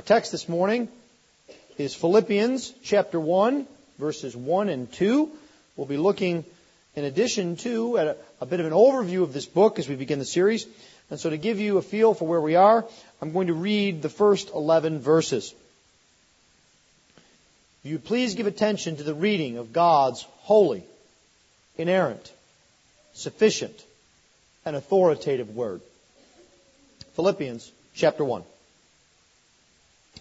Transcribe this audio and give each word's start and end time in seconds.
Our 0.00 0.06
text 0.06 0.32
this 0.32 0.48
morning 0.48 0.88
is 1.76 1.94
Philippians 1.94 2.72
chapter 2.82 3.20
1, 3.20 3.66
verses 3.98 4.34
1 4.34 4.70
and 4.70 4.90
2. 4.90 5.30
We'll 5.76 5.86
be 5.86 5.98
looking, 5.98 6.46
in 6.96 7.04
addition 7.04 7.56
to, 7.56 7.98
at 7.98 8.06
a, 8.06 8.16
a, 8.40 8.46
bit 8.46 8.60
of 8.60 8.66
an 8.66 8.72
overview 8.72 9.22
of 9.22 9.34
this 9.34 9.44
book 9.44 9.78
as 9.78 9.90
we 9.90 9.96
begin 9.96 10.18
the 10.18 10.24
series. 10.24 10.66
And 11.10 11.20
so 11.20 11.28
to 11.28 11.36
give 11.36 11.60
you 11.60 11.76
a 11.76 11.82
feel 11.82 12.14
for 12.14 12.26
where 12.26 12.40
we 12.40 12.54
are, 12.56 12.86
I'm 13.20 13.32
going 13.32 13.48
to 13.48 13.52
read 13.52 14.00
the 14.00 14.08
first 14.08 14.54
11 14.54 15.00
verses. 15.00 15.54
If 17.84 17.90
you 17.90 17.98
please 17.98 18.34
give 18.34 18.46
attention 18.46 18.96
to 18.96 19.02
the 19.02 19.12
reading 19.12 19.58
of 19.58 19.74
God's 19.74 20.22
holy, 20.44 20.82
inerrant, 21.76 22.32
sufficient, 23.12 23.84
and 24.64 24.76
authoritative 24.76 25.54
word. 25.54 25.82
Philippians 27.16 27.70
chapter 27.94 28.24
1. 28.24 28.44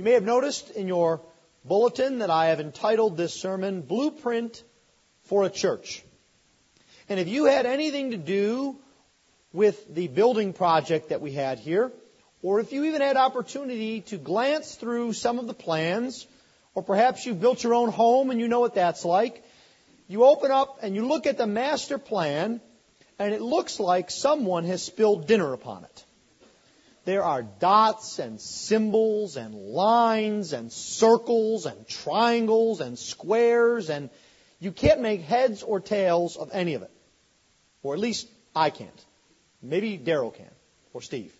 You 0.00 0.04
may 0.04 0.12
have 0.12 0.24
noticed 0.24 0.70
in 0.70 0.88
your 0.88 1.20
bulletin 1.62 2.20
that 2.20 2.30
I 2.30 2.46
have 2.46 2.58
entitled 2.58 3.18
this 3.18 3.34
sermon 3.34 3.82
Blueprint 3.82 4.64
for 5.24 5.44
a 5.44 5.50
Church. 5.50 6.02
And 7.10 7.20
if 7.20 7.28
you 7.28 7.44
had 7.44 7.66
anything 7.66 8.12
to 8.12 8.16
do 8.16 8.78
with 9.52 9.94
the 9.94 10.08
building 10.08 10.54
project 10.54 11.10
that 11.10 11.20
we 11.20 11.32
had 11.32 11.58
here, 11.58 11.92
or 12.40 12.60
if 12.60 12.72
you 12.72 12.84
even 12.84 13.02
had 13.02 13.18
opportunity 13.18 14.00
to 14.00 14.16
glance 14.16 14.74
through 14.74 15.12
some 15.12 15.38
of 15.38 15.46
the 15.46 15.52
plans, 15.52 16.26
or 16.74 16.82
perhaps 16.82 17.26
you 17.26 17.34
built 17.34 17.62
your 17.62 17.74
own 17.74 17.90
home 17.90 18.30
and 18.30 18.40
you 18.40 18.48
know 18.48 18.60
what 18.60 18.76
that's 18.76 19.04
like, 19.04 19.44
you 20.08 20.24
open 20.24 20.50
up 20.50 20.78
and 20.80 20.94
you 20.94 21.06
look 21.06 21.26
at 21.26 21.36
the 21.36 21.46
master 21.46 21.98
plan, 21.98 22.62
and 23.18 23.34
it 23.34 23.42
looks 23.42 23.78
like 23.78 24.10
someone 24.10 24.64
has 24.64 24.82
spilled 24.82 25.26
dinner 25.26 25.52
upon 25.52 25.84
it. 25.84 26.04
There 27.10 27.24
are 27.24 27.42
dots 27.42 28.20
and 28.20 28.40
symbols 28.40 29.36
and 29.36 29.52
lines 29.52 30.52
and 30.52 30.70
circles 30.70 31.66
and 31.66 31.88
triangles 31.88 32.80
and 32.80 32.96
squares, 32.96 33.90
and 33.90 34.10
you 34.60 34.70
can't 34.70 35.00
make 35.00 35.22
heads 35.22 35.64
or 35.64 35.80
tails 35.80 36.36
of 36.36 36.50
any 36.52 36.74
of 36.74 36.82
it. 36.82 36.90
Or 37.82 37.94
at 37.94 37.98
least 37.98 38.28
I 38.54 38.70
can't. 38.70 39.04
Maybe 39.60 39.98
Daryl 39.98 40.32
can, 40.32 40.52
or 40.92 41.02
Steve. 41.02 41.34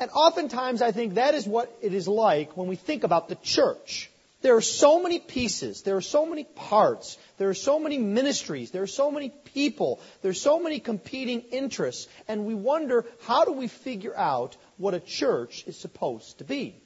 And 0.00 0.10
oftentimes 0.10 0.82
I 0.82 0.90
think 0.90 1.14
that 1.14 1.36
is 1.36 1.46
what 1.46 1.72
it 1.80 1.94
is 1.94 2.08
like 2.08 2.56
when 2.56 2.66
we 2.66 2.74
think 2.74 3.04
about 3.04 3.28
the 3.28 3.36
church. 3.36 4.10
There 4.46 4.54
are 4.54 4.60
so 4.60 5.02
many 5.02 5.18
pieces. 5.18 5.82
There 5.82 5.96
are 5.96 6.00
so 6.00 6.24
many 6.24 6.44
parts. 6.44 7.18
There 7.36 7.48
are 7.48 7.60
so 7.68 7.80
many 7.80 7.98
ministries. 7.98 8.70
There 8.70 8.84
are 8.84 8.86
so 9.02 9.10
many 9.10 9.30
people. 9.30 10.00
There 10.22 10.30
are 10.30 10.34
so 10.34 10.60
many 10.60 10.78
competing 10.78 11.40
interests. 11.50 12.06
And 12.28 12.46
we 12.46 12.54
wonder, 12.54 13.06
how 13.22 13.44
do 13.44 13.50
we 13.50 13.66
figure 13.66 14.16
out 14.16 14.56
what 14.76 14.94
a 14.94 15.00
church 15.00 15.64
is 15.66 15.76
supposed 15.76 16.38
to 16.38 16.44
be? 16.44 16.80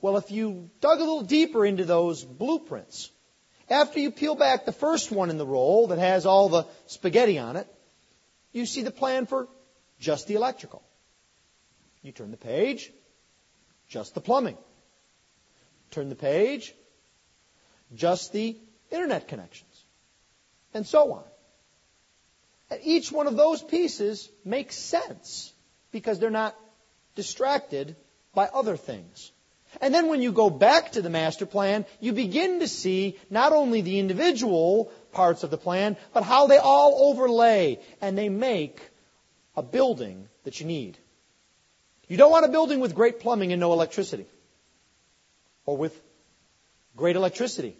Well, 0.00 0.18
if 0.18 0.30
you 0.30 0.70
dug 0.80 0.98
a 1.00 1.02
little 1.02 1.22
deeper 1.22 1.66
into 1.66 1.84
those 1.84 2.22
blueprints, 2.22 3.10
after 3.68 3.98
you 3.98 4.12
peel 4.12 4.36
back 4.36 4.66
the 4.66 4.72
first 4.86 5.10
one 5.10 5.30
in 5.30 5.36
the 5.36 5.44
roll 5.44 5.88
that 5.88 5.98
has 5.98 6.26
all 6.26 6.48
the 6.48 6.64
spaghetti 6.86 7.40
on 7.40 7.56
it, 7.56 7.66
you 8.52 8.66
see 8.66 8.82
the 8.82 8.92
plan 8.92 9.26
for 9.26 9.48
just 9.98 10.28
the 10.28 10.36
electrical. 10.36 10.84
You 12.02 12.12
turn 12.12 12.30
the 12.30 12.36
page, 12.36 12.92
just 13.88 14.14
the 14.14 14.20
plumbing. 14.20 14.58
Turn 15.94 16.08
the 16.08 16.16
page, 16.16 16.74
just 17.94 18.32
the 18.32 18.56
internet 18.90 19.28
connections, 19.28 19.84
and 20.74 20.84
so 20.84 21.12
on. 21.12 21.22
And 22.68 22.80
each 22.82 23.12
one 23.12 23.28
of 23.28 23.36
those 23.36 23.62
pieces 23.62 24.28
makes 24.44 24.74
sense 24.74 25.52
because 25.92 26.18
they're 26.18 26.30
not 26.30 26.56
distracted 27.14 27.94
by 28.34 28.46
other 28.46 28.76
things. 28.76 29.30
And 29.80 29.94
then 29.94 30.08
when 30.08 30.20
you 30.20 30.32
go 30.32 30.50
back 30.50 30.90
to 30.92 31.02
the 31.02 31.10
master 31.10 31.46
plan, 31.46 31.86
you 32.00 32.12
begin 32.12 32.58
to 32.58 32.66
see 32.66 33.16
not 33.30 33.52
only 33.52 33.80
the 33.80 34.00
individual 34.00 34.90
parts 35.12 35.44
of 35.44 35.52
the 35.52 35.58
plan, 35.58 35.96
but 36.12 36.24
how 36.24 36.48
they 36.48 36.58
all 36.58 37.12
overlay 37.12 37.78
and 38.00 38.18
they 38.18 38.28
make 38.28 38.80
a 39.56 39.62
building 39.62 40.28
that 40.42 40.58
you 40.58 40.66
need. 40.66 40.98
You 42.08 42.16
don't 42.16 42.32
want 42.32 42.46
a 42.46 42.48
building 42.48 42.80
with 42.80 42.96
great 42.96 43.20
plumbing 43.20 43.52
and 43.52 43.60
no 43.60 43.72
electricity 43.72 44.26
or 45.66 45.76
with 45.76 45.98
great 46.96 47.16
electricity 47.16 47.76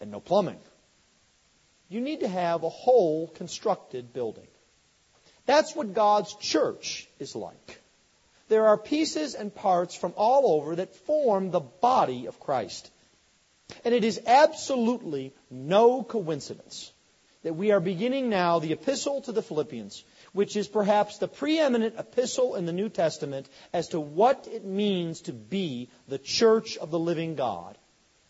and 0.00 0.10
no 0.10 0.20
plumbing. 0.20 0.58
You 1.88 2.00
need 2.00 2.20
to 2.20 2.28
have 2.28 2.62
a 2.62 2.68
whole 2.68 3.28
constructed 3.28 4.12
building. 4.12 4.48
That's 5.46 5.74
what 5.76 5.94
God's 5.94 6.34
church 6.34 7.08
is 7.20 7.36
like. 7.36 7.80
There 8.48 8.66
are 8.66 8.78
pieces 8.78 9.34
and 9.34 9.54
parts 9.54 9.94
from 9.94 10.12
all 10.16 10.60
over 10.60 10.76
that 10.76 10.94
form 11.06 11.50
the 11.50 11.60
body 11.60 12.26
of 12.26 12.40
Christ. 12.40 12.90
And 13.84 13.94
it 13.94 14.04
is 14.04 14.20
absolutely 14.26 15.32
no 15.50 16.02
coincidence 16.02 16.92
that 17.42 17.54
we 17.54 17.70
are 17.72 17.80
beginning 17.80 18.28
now 18.28 18.58
the 18.58 18.72
epistle 18.72 19.20
to 19.22 19.32
the 19.32 19.42
Philippians 19.42 20.02
which 20.36 20.54
is 20.54 20.68
perhaps 20.68 21.16
the 21.16 21.26
preeminent 21.26 21.94
epistle 21.98 22.56
in 22.56 22.66
the 22.66 22.72
New 22.72 22.90
Testament 22.90 23.48
as 23.72 23.88
to 23.88 23.98
what 23.98 24.46
it 24.52 24.66
means 24.66 25.22
to 25.22 25.32
be 25.32 25.88
the 26.08 26.18
church 26.18 26.76
of 26.76 26.90
the 26.90 26.98
living 26.98 27.36
God 27.36 27.78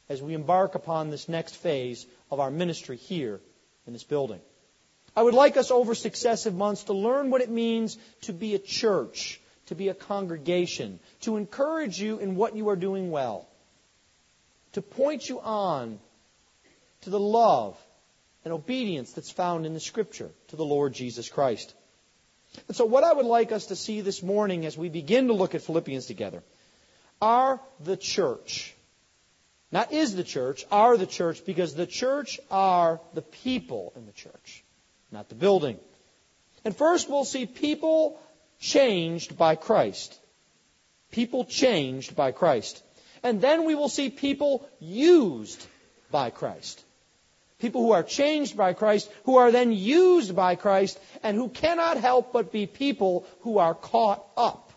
as 0.08 0.23
we 0.23 0.32
embark 0.32 0.76
upon 0.76 1.11
this 1.11 1.29
next 1.29 1.56
phase 1.56 2.06
of 2.31 2.38
our 2.38 2.49
ministry 2.49 2.97
here 2.97 3.41
in 3.88 3.93
this 3.93 4.05
building. 4.05 4.41
I 5.17 5.25
would 5.25 5.35
like 5.35 5.56
us 5.56 5.73
over 5.73 5.97
successive 5.97 6.55
months 6.55 6.85
to 6.85 6.93
learn 6.93 7.31
what 7.31 7.41
it 7.41 7.50
means 7.50 7.99
to 8.20 8.32
be 8.32 8.55
a 8.55 8.61
church, 8.61 9.41
to 9.67 9.75
be 9.75 9.88
a 9.88 9.94
congregation, 9.94 11.00
to 11.23 11.37
encourage 11.37 12.00
you 12.00 12.19
in 12.19 12.37
what 12.37 12.55
you 12.55 12.69
are 12.69 12.76
doing 12.76 13.11
well, 13.11 13.49
to 14.75 14.81
point 14.81 15.29
you 15.29 15.41
on 15.41 15.99
to 17.00 17.11
the 17.11 17.19
love 17.19 17.76
and 18.44 18.52
obedience 18.52 19.12
that's 19.12 19.32
found 19.32 19.67
in 19.67 19.75
the 19.75 19.81
Scripture 19.81 20.31
to 20.49 20.55
the 20.55 20.64
Lord 20.64 20.94
Jesus 20.94 21.29
Christ. 21.29 21.75
And 22.69 22.76
so, 22.76 22.85
what 22.85 23.05
I 23.05 23.12
would 23.12 23.26
like 23.26 23.53
us 23.53 23.67
to 23.67 23.76
see 23.76 24.00
this 24.00 24.23
morning 24.23 24.67
as 24.67 24.76
we 24.76 24.88
begin 24.88 25.29
to 25.29 25.32
look 25.32 25.55
at 25.55 25.62
Philippians 25.62 26.06
together 26.06 26.43
are 27.20 27.61
the 27.81 27.97
church. 27.97 28.75
Not 29.73 29.93
is 29.93 30.14
the 30.14 30.25
church, 30.25 30.64
are 30.70 30.97
the 30.97 31.06
church, 31.06 31.44
because 31.44 31.75
the 31.75 31.87
church 31.87 32.38
are 32.50 33.00
the 33.14 33.23
people 33.23 33.93
in 33.97 34.06
the 34.06 34.12
church, 34.12 34.64
not 35.11 35.29
the 35.29 35.35
building. 35.35 35.79
And 36.64 36.76
first, 36.76 37.08
we'll 37.08 37.25
see 37.25 37.47
people 37.47 38.20
changed 38.61 39.37
by 39.37 39.56
Christ. 39.56 40.19
People 41.11 41.44
changed 41.44 42.17
by 42.17 42.32
Christ. 42.32 42.82
And 43.23 43.41
then 43.41 43.64
we 43.64 43.75
will 43.75 43.88
see 43.88 44.11
people 44.11 44.69
used 44.79 45.64
by 46.11 46.31
Christ. 46.31 46.85
People 47.58 47.82
who 47.82 47.93
are 47.93 48.03
changed 48.03 48.56
by 48.56 48.75
Christ, 48.75 49.11
who 49.25 49.37
are 49.37 49.50
then 49.50 49.73
used 49.73 50.37
by 50.37 50.56
Christ, 50.56 51.00
and 51.23 51.37
who 51.37 51.49
cannot 51.49 51.97
help 51.97 52.32
but 52.32 52.53
be 52.53 52.67
people 52.67 53.26
who 53.41 53.58
are 53.58 53.75
caught 53.75 54.26
up 54.37 54.73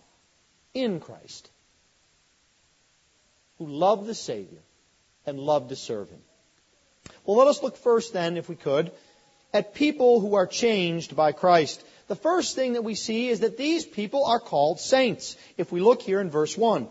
in 0.74 1.02
Christ. 1.02 1.50
Who 3.58 3.68
love 3.68 4.08
the 4.08 4.16
Savior 4.16 4.62
and 5.26 5.40
love 5.40 5.70
to 5.70 5.76
serve 5.76 6.10
Him. 6.10 6.22
Well, 7.26 7.38
let 7.38 7.48
us 7.48 7.62
look 7.62 7.76
first 7.76 8.14
then, 8.14 8.38
if 8.38 8.48
we 8.48 8.56
could, 8.56 8.92
at 9.54 9.74
people 9.74 10.22
who 10.22 10.36
are 10.36 10.48
changed 10.48 11.16
by 11.16 11.34
Christ. 11.34 11.84
The 12.08 12.16
first 12.16 12.56
thing 12.56 12.74
that 12.74 12.84
we 12.84 12.96
see 12.96 13.28
is 13.28 13.42
that 13.42 13.58
these 13.58 13.86
people 13.86 14.26
are 14.26 14.40
called 14.40 14.80
saints. 14.80 15.36
If 15.58 15.72
we 15.72 15.82
look 15.82 16.02
here 16.02 16.22
in 16.22 16.30
verse 16.30 16.58
1, 16.58 16.88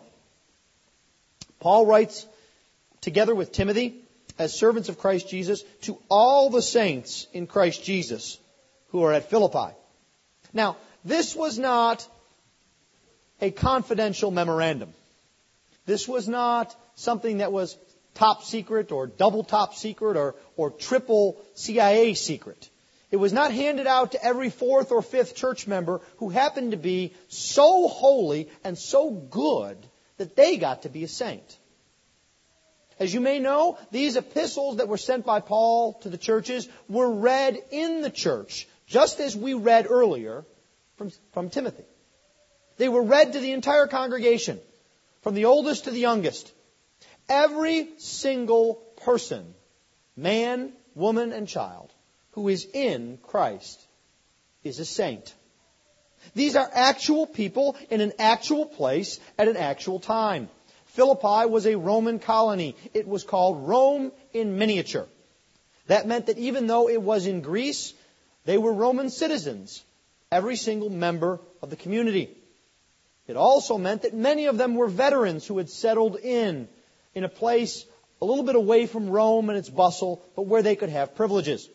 Paul 1.61 1.87
writes, 1.87 2.26
together 3.00 3.34
with 3.34 3.52
Timothy, 3.52 4.02
as 4.38 4.58
servants 4.58 4.88
of 4.88 4.99
Christ 4.99 5.29
Jesus, 5.29 5.62
to 5.82 5.99
all 6.08 6.50
the 6.50 6.62
saints 6.62 7.26
in 7.32 7.46
Christ 7.46 7.85
Jesus 7.85 8.38
who 8.88 9.02
are 9.02 9.12
at 9.12 9.31
Philippi. 9.31 9.75
Now, 10.52 10.76
this 11.05 11.35
was 11.35 11.58
not 11.58 12.06
a 13.40 13.50
confidential 13.50 14.31
memorandum. 14.31 14.93
This 15.87 16.08
was 16.08 16.29
not 16.29 16.75
something 16.96 17.38
that 17.38 17.52
was 17.52 17.76
top 18.14 18.43
secret 18.44 18.93
or 18.93 19.06
double 19.06 19.44
top 19.44 19.75
secret 19.75 20.17
or, 20.17 20.35
or 20.56 20.70
triple 20.70 21.41
CIA 21.55 22.14
secret. 22.14 22.69
It 23.11 23.17
was 23.17 23.32
not 23.32 23.52
handed 23.52 23.87
out 23.87 24.12
to 24.12 24.23
every 24.23 24.50
fourth 24.50 24.93
or 24.93 25.00
fifth 25.00 25.34
church 25.34 25.67
member 25.67 26.00
who 26.19 26.29
happened 26.29 26.73
to 26.73 26.76
be 26.76 27.14
so 27.29 27.88
holy 27.88 28.50
and 28.64 28.76
so 28.76 29.11
good 29.11 29.79
that 30.19 30.37
they 30.37 30.58
got 30.58 30.82
to 30.82 30.88
be 30.88 31.05
a 31.05 31.08
saint. 31.08 31.58
As 32.99 33.15
you 33.15 33.21
may 33.21 33.39
know, 33.39 33.79
these 33.91 34.17
epistles 34.17 34.77
that 34.77 34.89
were 34.89 34.97
sent 34.97 35.25
by 35.25 35.41
Paul 35.41 35.95
to 36.03 36.09
the 36.09 36.19
churches 36.19 36.69
were 36.89 37.11
read 37.11 37.62
in 37.71 38.03
the 38.03 38.11
church, 38.11 38.67
just 38.87 39.21
as 39.21 39.37
we 39.37 39.55
read 39.55 39.87
earlier 39.89 40.45
from, 40.97 41.12
from 41.33 41.50
Timothy. 41.50 41.85
They 42.77 42.89
were 42.89 43.03
read 43.03 43.33
to 43.33 43.41
the 43.41 43.53
entire 43.53 43.87
congregation, 43.87 44.59
from 45.23 45.35
the 45.35 45.45
oldest 45.45 45.85
to 45.85 45.91
the 45.91 46.00
youngest. 46.00 46.53
Every 47.29 47.89
single 47.99 48.75
person, 49.05 49.55
man, 50.17 50.73
woman, 50.94 51.33
and 51.33 51.47
child, 51.47 51.91
who 52.33 52.49
is 52.49 52.67
in 52.73 53.19
Christ 53.23 53.81
is 54.65 54.79
a 54.81 54.85
saint. 54.85 55.35
These 56.35 56.56
are 56.56 56.69
actual 56.73 57.27
people 57.27 57.77
in 57.91 58.01
an 58.01 58.12
actual 58.19 58.67
place 58.67 59.21
at 59.39 59.49
an 59.49 59.56
actual 59.56 60.01
time. 60.01 60.49
Philippi 60.99 61.49
was 61.49 61.65
a 61.65 61.77
Roman 61.77 62.19
colony. 62.19 62.75
It 62.93 63.06
was 63.06 63.23
called 63.23 63.69
Rome 63.69 64.11
in 64.33 64.59
miniature. 64.59 65.06
That 65.87 66.09
meant 66.09 66.27
that 66.27 66.39
even 66.39 66.67
though 66.67 66.89
it 66.89 67.00
was 67.00 67.29
in 67.29 67.41
Greece, 67.41 67.95
they 68.45 68.59
were 68.59 68.73
Roman 68.73 69.09
citizens, 69.09 69.85
every 70.33 70.56
single 70.56 70.91
member 70.91 71.39
of 71.62 71.71
the 71.71 71.77
community. 71.77 72.37
It 73.29 73.37
also 73.37 73.79
meant 73.79 74.03
that 74.03 74.12
many 74.12 74.47
of 74.47 74.59
them 74.59 74.75
were 74.75 74.89
veterans 74.89 75.47
who 75.47 75.59
had 75.59 75.71
settled 75.71 76.17
in, 76.17 76.67
in 77.15 77.23
a 77.23 77.29
place 77.29 77.85
a 78.21 78.25
little 78.25 78.43
bit 78.43 78.56
away 78.56 78.87
from 78.87 79.09
Rome 79.09 79.51
and 79.51 79.56
its 79.56 79.71
bustle, 79.71 80.25
but 80.35 80.47
where 80.47 80.62
they 80.62 80.75
could 80.75 80.89
have 80.89 81.15
privileges. 81.15 81.71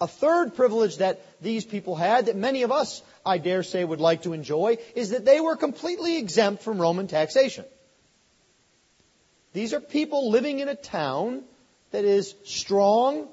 A 0.00 0.08
third 0.08 0.56
privilege 0.56 0.96
that 0.96 1.24
these 1.40 1.64
people 1.64 1.94
had, 1.94 2.26
that 2.26 2.34
many 2.34 2.62
of 2.64 2.72
us, 2.72 3.02
I 3.24 3.38
dare 3.38 3.62
say, 3.62 3.84
would 3.84 4.00
like 4.00 4.22
to 4.22 4.32
enjoy, 4.32 4.78
is 4.96 5.10
that 5.10 5.24
they 5.24 5.40
were 5.40 5.54
completely 5.54 6.16
exempt 6.16 6.64
from 6.64 6.80
Roman 6.80 7.06
taxation. 7.06 7.64
These 9.52 9.74
are 9.74 9.80
people 9.80 10.30
living 10.30 10.60
in 10.60 10.68
a 10.68 10.74
town 10.74 11.42
that 11.90 12.04
is 12.04 12.34
strong, 12.44 13.28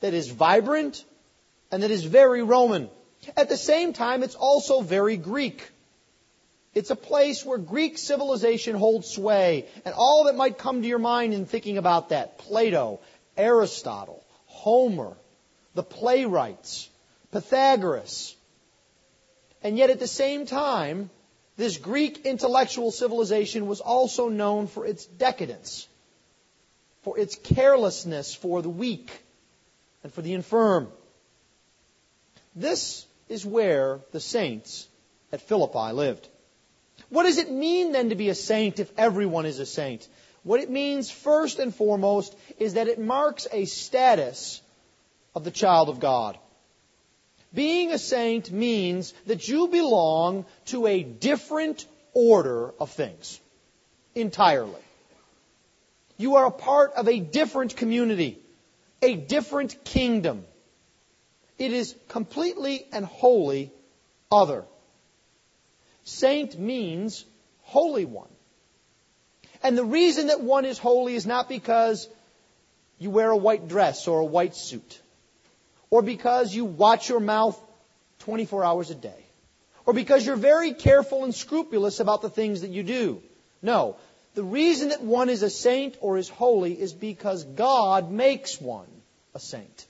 that 0.00 0.14
is 0.14 0.28
vibrant, 0.28 1.04
and 1.70 1.82
that 1.82 1.90
is 1.90 2.04
very 2.04 2.42
Roman. 2.42 2.90
At 3.36 3.48
the 3.48 3.56
same 3.56 3.92
time, 3.92 4.22
it's 4.22 4.34
also 4.34 4.80
very 4.80 5.16
Greek. 5.16 5.70
It's 6.74 6.90
a 6.90 6.96
place 6.96 7.44
where 7.44 7.58
Greek 7.58 7.98
civilization 7.98 8.76
holds 8.76 9.08
sway, 9.08 9.66
and 9.84 9.94
all 9.96 10.24
that 10.24 10.36
might 10.36 10.58
come 10.58 10.82
to 10.82 10.88
your 10.88 10.98
mind 10.98 11.34
in 11.34 11.46
thinking 11.46 11.78
about 11.78 12.10
that 12.10 12.38
Plato, 12.38 13.00
Aristotle, 13.36 14.24
Homer, 14.46 15.16
the 15.74 15.82
playwrights, 15.82 16.88
Pythagoras. 17.32 18.36
And 19.62 19.76
yet 19.78 19.90
at 19.90 19.98
the 19.98 20.06
same 20.06 20.46
time, 20.46 21.10
this 21.58 21.76
Greek 21.76 22.24
intellectual 22.24 22.92
civilization 22.92 23.66
was 23.66 23.80
also 23.80 24.28
known 24.28 24.68
for 24.68 24.86
its 24.86 25.04
decadence, 25.04 25.88
for 27.02 27.18
its 27.18 27.34
carelessness 27.34 28.32
for 28.32 28.62
the 28.62 28.68
weak 28.68 29.10
and 30.04 30.14
for 30.14 30.22
the 30.22 30.34
infirm. 30.34 30.88
This 32.54 33.04
is 33.28 33.44
where 33.44 33.98
the 34.12 34.20
saints 34.20 34.86
at 35.32 35.42
Philippi 35.42 35.92
lived. 35.92 36.28
What 37.10 37.24
does 37.24 37.38
it 37.38 37.50
mean 37.50 37.90
then 37.90 38.10
to 38.10 38.14
be 38.14 38.28
a 38.28 38.36
saint 38.36 38.78
if 38.78 38.92
everyone 38.96 39.44
is 39.44 39.58
a 39.58 39.66
saint? 39.66 40.06
What 40.44 40.60
it 40.60 40.70
means 40.70 41.10
first 41.10 41.58
and 41.58 41.74
foremost 41.74 42.36
is 42.58 42.74
that 42.74 42.86
it 42.86 43.00
marks 43.00 43.48
a 43.50 43.64
status 43.64 44.62
of 45.34 45.42
the 45.42 45.50
child 45.50 45.88
of 45.88 45.98
God. 45.98 46.38
Being 47.52 47.92
a 47.92 47.98
saint 47.98 48.50
means 48.50 49.14
that 49.26 49.48
you 49.48 49.68
belong 49.68 50.44
to 50.66 50.86
a 50.86 51.02
different 51.02 51.86
order 52.12 52.72
of 52.78 52.90
things 52.90 53.40
entirely. 54.14 54.82
You 56.18 56.36
are 56.36 56.46
a 56.46 56.50
part 56.50 56.92
of 56.94 57.08
a 57.08 57.20
different 57.20 57.76
community, 57.76 58.38
a 59.00 59.14
different 59.14 59.84
kingdom. 59.84 60.44
It 61.58 61.72
is 61.72 61.94
completely 62.08 62.86
and 62.92 63.04
wholly 63.04 63.72
other. 64.30 64.64
Saint 66.04 66.58
means 66.58 67.24
holy 67.62 68.04
one. 68.04 68.28
And 69.62 69.76
the 69.76 69.84
reason 69.84 70.26
that 70.28 70.40
one 70.40 70.64
is 70.64 70.78
holy 70.78 71.14
is 71.14 71.26
not 71.26 71.48
because 71.48 72.08
you 72.98 73.10
wear 73.10 73.30
a 73.30 73.36
white 73.36 73.68
dress 73.68 74.06
or 74.06 74.20
a 74.20 74.24
white 74.24 74.54
suit 74.54 75.00
or 75.90 76.02
because 76.02 76.54
you 76.54 76.64
watch 76.64 77.08
your 77.08 77.20
mouth 77.20 77.58
24 78.20 78.64
hours 78.64 78.90
a 78.90 78.94
day, 78.94 79.24
or 79.86 79.94
because 79.94 80.26
you're 80.26 80.36
very 80.36 80.74
careful 80.74 81.24
and 81.24 81.34
scrupulous 81.34 82.00
about 82.00 82.22
the 82.22 82.30
things 82.30 82.60
that 82.60 82.70
you 82.70 82.82
do. 82.82 83.22
No. 83.62 83.96
The 84.34 84.44
reason 84.44 84.90
that 84.90 85.02
one 85.02 85.30
is 85.30 85.42
a 85.42 85.50
saint 85.50 85.96
or 86.00 86.18
is 86.18 86.28
holy 86.28 86.78
is 86.78 86.92
because 86.92 87.44
God 87.44 88.10
makes 88.10 88.60
one 88.60 88.86
a 89.34 89.40
saint. 89.40 89.86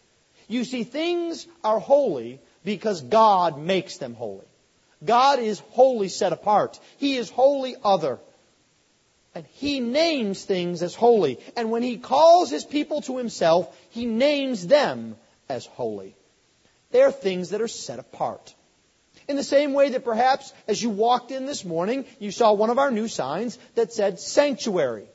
You 0.46 0.64
see, 0.64 0.84
things 0.84 1.46
are 1.62 1.78
holy 1.78 2.40
because 2.64 3.02
God 3.02 3.58
makes 3.58 3.98
them 3.98 4.14
holy. 4.14 4.46
God 5.04 5.38
is 5.38 5.60
wholly 5.70 6.08
set 6.08 6.32
apart. 6.32 6.78
He 6.96 7.16
is 7.16 7.28
wholly 7.28 7.76
other. 7.84 8.18
And 9.34 9.44
He 9.54 9.80
names 9.80 10.44
things 10.44 10.82
as 10.82 10.94
holy. 10.94 11.38
And 11.56 11.70
when 11.70 11.82
He 11.82 11.98
calls 11.98 12.50
His 12.50 12.64
people 12.64 13.02
to 13.02 13.18
Himself, 13.18 13.76
He 13.90 14.06
names 14.06 14.66
them 14.66 15.16
as 15.48 15.66
holy. 15.66 16.16
They 16.90 17.02
are 17.02 17.12
things 17.12 17.50
that 17.50 17.60
are 17.60 17.68
set 17.68 17.98
apart. 17.98 18.54
In 19.26 19.36
the 19.36 19.44
same 19.44 19.74
way 19.74 19.90
that 19.90 20.04
perhaps 20.04 20.52
as 20.66 20.82
you 20.82 20.90
walked 20.90 21.30
in 21.30 21.46
this 21.46 21.64
morning, 21.64 22.06
you 22.18 22.30
saw 22.30 22.52
one 22.52 22.70
of 22.70 22.78
our 22.78 22.90
new 22.90 23.08
signs 23.08 23.58
that 23.74 23.92
said 23.92 24.20
sanctuary. 24.20 25.06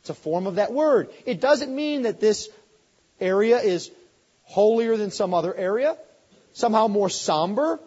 It's 0.00 0.10
a 0.10 0.14
form 0.14 0.46
of 0.46 0.56
that 0.56 0.72
word. 0.72 1.10
It 1.24 1.40
doesn't 1.40 1.74
mean 1.74 2.02
that 2.02 2.20
this 2.20 2.48
area 3.20 3.58
is 3.58 3.90
holier 4.42 4.96
than 4.96 5.10
some 5.10 5.32
other 5.32 5.54
area, 5.54 5.96
somehow 6.52 6.88
more 6.88 7.08
somber. 7.08 7.78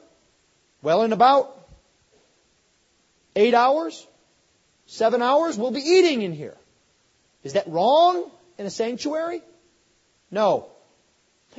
Well, 0.82 1.04
in 1.04 1.12
about 1.14 1.56
eight 3.36 3.54
hours, 3.54 4.08
seven 4.86 5.22
hours, 5.22 5.58
we'll 5.58 5.72
be 5.72 5.82
eating 5.82 6.22
in 6.22 6.32
here. 6.32 6.58
Is 7.44 7.54
that 7.54 7.68
wrong 7.68 8.32
in 8.58 8.66
a 8.66 8.70
sanctuary? 8.72 9.42
No. 10.32 10.72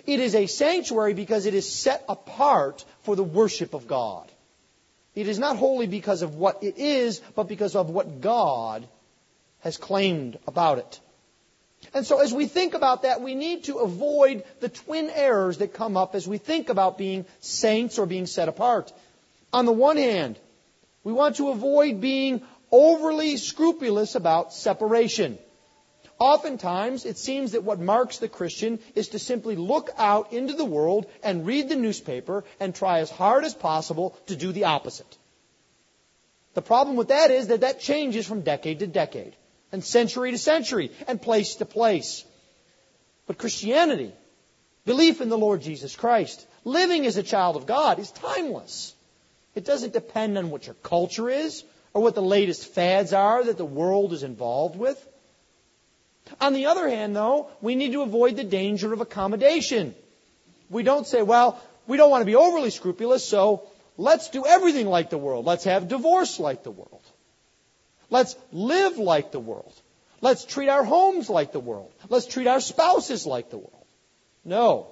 It 0.04 0.20
is 0.20 0.34
a 0.34 0.46
sanctuary 0.46 1.14
because 1.14 1.46
it 1.46 1.54
is 1.54 1.72
set 1.72 2.04
apart 2.08 2.84
for 3.02 3.16
the 3.16 3.24
worship 3.24 3.74
of 3.74 3.86
God. 3.86 4.30
It 5.14 5.28
is 5.28 5.38
not 5.38 5.56
holy 5.56 5.86
because 5.86 6.22
of 6.22 6.34
what 6.34 6.62
it 6.62 6.76
is, 6.76 7.20
but 7.34 7.48
because 7.48 7.74
of 7.74 7.88
what 7.88 8.20
God 8.20 8.86
has 9.60 9.78
claimed 9.78 10.38
about 10.46 10.78
it. 10.78 11.00
And 11.94 12.06
so 12.06 12.20
as 12.20 12.34
we 12.34 12.46
think 12.46 12.74
about 12.74 13.02
that, 13.02 13.22
we 13.22 13.34
need 13.34 13.64
to 13.64 13.78
avoid 13.78 14.44
the 14.60 14.68
twin 14.68 15.10
errors 15.10 15.58
that 15.58 15.72
come 15.72 15.96
up 15.96 16.14
as 16.14 16.28
we 16.28 16.38
think 16.38 16.68
about 16.68 16.98
being 16.98 17.24
saints 17.40 17.98
or 17.98 18.06
being 18.06 18.26
set 18.26 18.48
apart. 18.48 18.92
On 19.52 19.64
the 19.64 19.72
one 19.72 19.96
hand, 19.96 20.38
we 21.04 21.12
want 21.12 21.36
to 21.36 21.50
avoid 21.50 22.00
being 22.00 22.42
overly 22.70 23.36
scrupulous 23.36 24.14
about 24.16 24.52
separation. 24.52 25.38
Oftentimes, 26.18 27.04
it 27.04 27.18
seems 27.18 27.52
that 27.52 27.62
what 27.62 27.78
marks 27.78 28.18
the 28.18 28.28
Christian 28.28 28.78
is 28.94 29.08
to 29.08 29.18
simply 29.18 29.54
look 29.54 29.90
out 29.98 30.32
into 30.32 30.54
the 30.54 30.64
world 30.64 31.06
and 31.22 31.46
read 31.46 31.68
the 31.68 31.76
newspaper 31.76 32.44
and 32.58 32.74
try 32.74 33.00
as 33.00 33.10
hard 33.10 33.44
as 33.44 33.54
possible 33.54 34.16
to 34.26 34.36
do 34.36 34.52
the 34.52 34.64
opposite. 34.64 35.18
The 36.54 36.62
problem 36.62 36.96
with 36.96 37.08
that 37.08 37.30
is 37.30 37.48
that 37.48 37.60
that 37.60 37.80
changes 37.80 38.26
from 38.26 38.40
decade 38.40 38.78
to 38.78 38.86
decade, 38.86 39.36
and 39.72 39.84
century 39.84 40.30
to 40.30 40.38
century, 40.38 40.90
and 41.06 41.20
place 41.20 41.56
to 41.56 41.66
place. 41.66 42.24
But 43.26 43.36
Christianity, 43.36 44.14
belief 44.86 45.20
in 45.20 45.28
the 45.28 45.36
Lord 45.36 45.60
Jesus 45.60 45.94
Christ, 45.96 46.46
living 46.64 47.04
as 47.04 47.18
a 47.18 47.22
child 47.22 47.56
of 47.56 47.66
God, 47.66 47.98
is 47.98 48.10
timeless. 48.10 48.94
It 49.54 49.66
doesn't 49.66 49.92
depend 49.92 50.38
on 50.38 50.48
what 50.48 50.66
your 50.66 50.76
culture 50.76 51.28
is 51.28 51.62
or 51.92 52.00
what 52.00 52.14
the 52.14 52.22
latest 52.22 52.72
fads 52.72 53.12
are 53.12 53.44
that 53.44 53.58
the 53.58 53.64
world 53.66 54.14
is 54.14 54.22
involved 54.22 54.76
with. 54.76 55.06
On 56.40 56.52
the 56.52 56.66
other 56.66 56.88
hand, 56.88 57.14
though, 57.14 57.48
we 57.60 57.74
need 57.74 57.92
to 57.92 58.02
avoid 58.02 58.36
the 58.36 58.44
danger 58.44 58.92
of 58.92 59.00
accommodation. 59.00 59.94
We 60.68 60.82
don't 60.82 61.06
say, 61.06 61.22
well, 61.22 61.60
we 61.86 61.96
don't 61.96 62.10
want 62.10 62.22
to 62.22 62.26
be 62.26 62.36
overly 62.36 62.70
scrupulous, 62.70 63.24
so 63.24 63.68
let's 63.96 64.30
do 64.30 64.44
everything 64.44 64.86
like 64.86 65.10
the 65.10 65.18
world. 65.18 65.44
Let's 65.44 65.64
have 65.64 65.88
divorce 65.88 66.40
like 66.40 66.64
the 66.64 66.70
world. 66.70 67.02
Let's 68.10 68.36
live 68.52 68.98
like 68.98 69.32
the 69.32 69.40
world. 69.40 69.72
Let's 70.20 70.44
treat 70.44 70.68
our 70.68 70.84
homes 70.84 71.28
like 71.28 71.52
the 71.52 71.60
world. 71.60 71.92
Let's 72.08 72.26
treat 72.26 72.46
our 72.46 72.60
spouses 72.60 73.26
like 73.26 73.50
the 73.50 73.58
world. 73.58 73.86
No. 74.44 74.88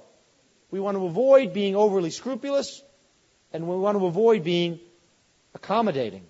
We 0.71 0.81
want 0.81 0.97
to 0.97 1.07
avoid 1.07 1.53
being 1.53 1.77
overly 1.77 2.11
scrupulous, 2.11 2.83
and 3.53 3.69
we 3.69 3.77
want 3.77 3.99
to 3.99 4.07
avoid 4.07 4.45
being 4.45 4.81
accommodating. 5.55 6.27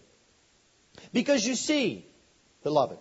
Because 1.12 1.46
you 1.46 1.54
see, 1.54 2.06
beloved, 2.62 2.98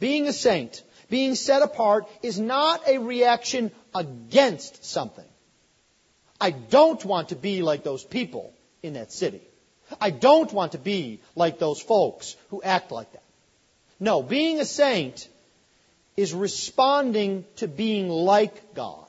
being 0.00 0.26
a 0.26 0.32
saint, 0.32 0.82
being 1.08 1.34
set 1.34 1.62
apart, 1.62 2.08
is 2.22 2.38
not 2.38 2.86
a 2.86 2.98
reaction 2.98 3.70
against 3.94 4.84
something. 4.84 5.24
I 6.40 6.50
don't 6.50 7.04
want 7.04 7.30
to 7.30 7.36
be 7.36 7.62
like 7.62 7.82
those 7.82 8.04
people 8.04 8.52
in 8.82 8.94
that 8.94 9.12
city. 9.12 9.42
I 10.00 10.10
don't 10.10 10.52
want 10.52 10.72
to 10.72 10.78
be 10.78 11.20
like 11.34 11.58
those 11.58 11.80
folks 11.80 12.36
who 12.50 12.62
act 12.62 12.92
like 12.92 13.10
that. 13.12 13.22
No, 13.98 14.22
being 14.22 14.60
a 14.60 14.64
saint 14.64 15.28
is 16.16 16.34
responding 16.34 17.44
to 17.56 17.66
being 17.66 18.08
like 18.08 18.74
God. 18.74 19.04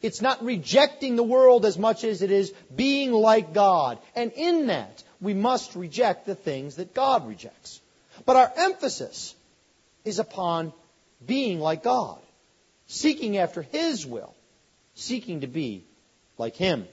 It's 0.00 0.20
not 0.20 0.44
rejecting 0.44 1.14
the 1.14 1.22
world 1.22 1.64
as 1.64 1.78
much 1.78 2.02
as 2.02 2.22
it 2.22 2.32
is 2.32 2.52
being 2.74 3.12
like 3.12 3.52
God. 3.52 3.98
And 4.16 4.32
in 4.32 4.66
that, 4.66 5.02
we 5.20 5.34
must 5.34 5.76
reject 5.76 6.26
the 6.26 6.34
things 6.34 6.76
that 6.76 6.92
God 6.94 7.28
rejects. 7.28 7.80
But 8.26 8.36
our 8.36 8.52
emphasis 8.56 9.34
is 10.04 10.18
upon 10.18 10.72
being 11.26 11.60
like 11.60 11.82
God, 11.82 12.18
seeking 12.86 13.36
after 13.36 13.62
His 13.62 14.06
will, 14.06 14.34
seeking 14.94 15.40
to 15.40 15.46
be 15.46 15.84
like 16.38 16.56
Him. 16.56 16.86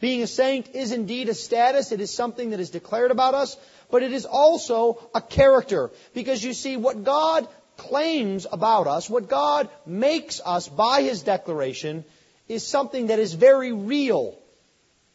Being 0.00 0.22
a 0.22 0.26
saint 0.26 0.74
is 0.74 0.92
indeed 0.92 1.28
a 1.28 1.34
status. 1.34 1.92
It 1.92 2.00
is 2.00 2.10
something 2.10 2.50
that 2.50 2.60
is 2.60 2.70
declared 2.70 3.10
about 3.10 3.34
us, 3.34 3.56
but 3.90 4.02
it 4.02 4.12
is 4.12 4.26
also 4.26 5.08
a 5.14 5.20
character. 5.20 5.90
Because 6.14 6.42
you 6.42 6.52
see, 6.52 6.76
what 6.76 7.04
God 7.04 7.48
claims 7.76 8.46
about 8.50 8.86
us, 8.86 9.08
what 9.08 9.28
God 9.28 9.68
makes 9.86 10.40
us 10.44 10.68
by 10.68 11.02
His 11.02 11.22
declaration, 11.22 12.04
is 12.48 12.66
something 12.66 13.06
that 13.06 13.18
is 13.18 13.34
very 13.34 13.72
real. 13.72 14.38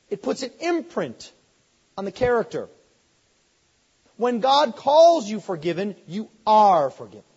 It 0.10 0.24
puts 0.24 0.44
an 0.44 0.52
imprint 0.60 1.32
on 1.98 2.06
the 2.06 2.12
character. 2.12 2.68
When 4.18 4.40
God 4.40 4.76
calls 4.76 5.30
you 5.30 5.40
forgiven, 5.40 5.96
you 6.08 6.30
are 6.46 6.90
forgiven. 6.90 7.29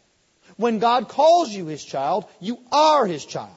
When 0.56 0.78
God 0.78 1.08
calls 1.08 1.50
you 1.50 1.66
His 1.66 1.84
child, 1.84 2.26
you 2.40 2.58
are 2.70 3.06
His 3.06 3.24
child. 3.24 3.50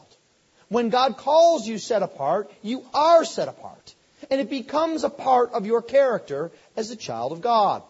When 0.70 0.90
God 0.90 1.18
calls 1.18 1.68
you 1.68 1.78
set 1.78 2.04
apart, 2.04 2.52
you 2.62 2.84
are 2.94 3.26
set 3.26 3.48
apart. 3.48 3.96
And 4.32 4.42
it 4.42 4.50
becomes 4.50 5.04
a 5.04 5.10
part 5.10 5.52
of 5.52 5.66
your 5.66 5.82
character 5.82 6.52
as 6.76 6.90
a 6.90 6.96
child 6.96 7.32
of 7.32 7.42
God. 7.42 7.84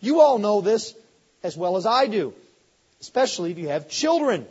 You 0.00 0.20
all 0.20 0.38
know 0.38 0.60
this 0.60 0.94
as 1.42 1.56
well 1.56 1.76
as 1.76 1.86
I 1.86 2.06
do, 2.06 2.34
especially 3.00 3.50
if 3.50 3.58
you 3.58 3.68
have 3.68 3.88
children. 3.88 4.46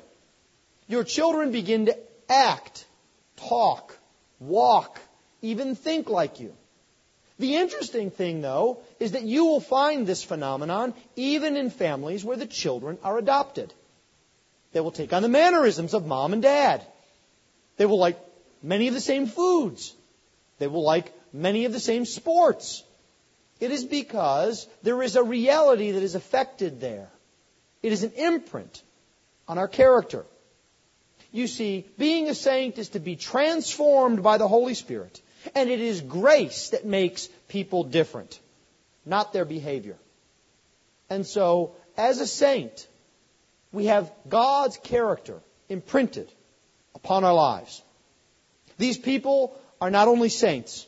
Your 0.88 1.04
children 1.04 1.52
begin 1.52 1.86
to 1.86 1.98
act, 2.30 2.86
talk, 3.38 3.98
walk, 4.40 5.00
even 5.42 5.76
think 5.76 6.10
like 6.10 6.40
you. 6.40 6.54
The 7.40 7.56
interesting 7.56 8.10
thing, 8.10 8.42
though, 8.42 8.80
is 9.00 9.12
that 9.14 9.24
you 9.24 9.46
will 9.46 9.60
find 9.60 10.06
this 10.06 10.24
phenomenon 10.24 10.94
even 11.16 11.58
in 11.58 11.70
families 11.70 12.26
where 12.26 12.38
the 12.38 12.46
children 12.46 12.98
are 13.04 13.18
adopted. 13.18 13.74
They 14.74 14.80
will 14.80 14.92
take 14.92 15.14
on 15.14 15.22
the 15.22 15.30
mannerisms 15.30 15.94
of 15.94 16.06
mom 16.06 16.34
and 16.34 16.42
dad. 16.42 16.86
They 17.78 17.86
will 17.86 18.00
like 18.00 18.20
many 18.62 18.88
of 18.88 18.94
the 18.94 19.02
same 19.02 19.28
foods. 19.28 19.94
They 20.60 20.68
will 20.68 20.84
like 20.84 21.14
many 21.32 21.66
of 21.66 21.74
the 21.74 21.80
same 21.80 22.06
sports. 22.06 22.84
It 23.60 23.72
is 23.72 23.86
because 23.86 24.68
there 24.84 25.02
is 25.02 25.16
a 25.16 25.24
reality 25.24 25.92
that 25.92 26.04
is 26.04 26.16
affected 26.16 26.80
there. 26.80 27.10
It 27.82 27.92
is 27.92 28.04
an 28.04 28.12
imprint 28.14 28.82
on 29.48 29.58
our 29.58 29.68
character. 29.68 30.26
You 31.32 31.48
see, 31.48 31.86
being 31.98 32.30
a 32.30 32.36
saint 32.36 32.78
is 32.78 32.90
to 32.90 33.00
be 33.00 33.16
transformed 33.16 34.24
by 34.24 34.38
the 34.38 34.48
Holy 34.48 34.74
Spirit. 34.74 35.22
And 35.56 35.70
it 35.70 35.80
is 35.80 36.02
grace 36.02 36.70
that 36.70 36.86
makes 36.86 37.28
people 37.48 37.84
different, 37.84 38.40
not 39.08 39.34
their 39.34 39.46
behavior. 39.46 39.98
And 41.10 41.26
so, 41.26 41.76
as 41.96 42.20
a 42.20 42.28
saint, 42.28 42.88
we 43.72 43.86
have 43.86 44.12
God's 44.28 44.78
character 44.78 45.40
imprinted 45.70 46.32
upon 46.94 47.24
our 47.24 47.34
lives. 47.34 47.82
These 48.78 48.98
people 48.98 49.60
are 49.80 49.90
not 49.90 50.08
only 50.08 50.30
saints, 50.30 50.86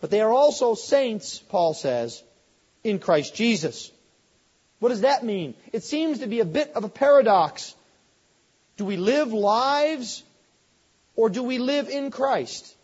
but 0.00 0.10
they 0.10 0.20
are 0.20 0.32
also 0.32 0.74
saints, 0.74 1.38
Paul 1.38 1.74
says, 1.74 2.22
in 2.82 2.98
Christ 2.98 3.34
Jesus. 3.34 3.90
What 4.80 4.90
does 4.90 5.02
that 5.02 5.24
mean? 5.24 5.54
It 5.72 5.84
seems 5.84 6.18
to 6.18 6.26
be 6.26 6.40
a 6.40 6.44
bit 6.44 6.72
of 6.74 6.84
a 6.84 6.88
paradox. 6.88 7.74
Do 8.76 8.84
we 8.84 8.96
live 8.96 9.32
lives 9.32 10.22
or 11.16 11.30
do 11.30 11.42
we 11.42 11.58
live 11.58 11.88
in 11.88 12.10
Christ? 12.10 12.74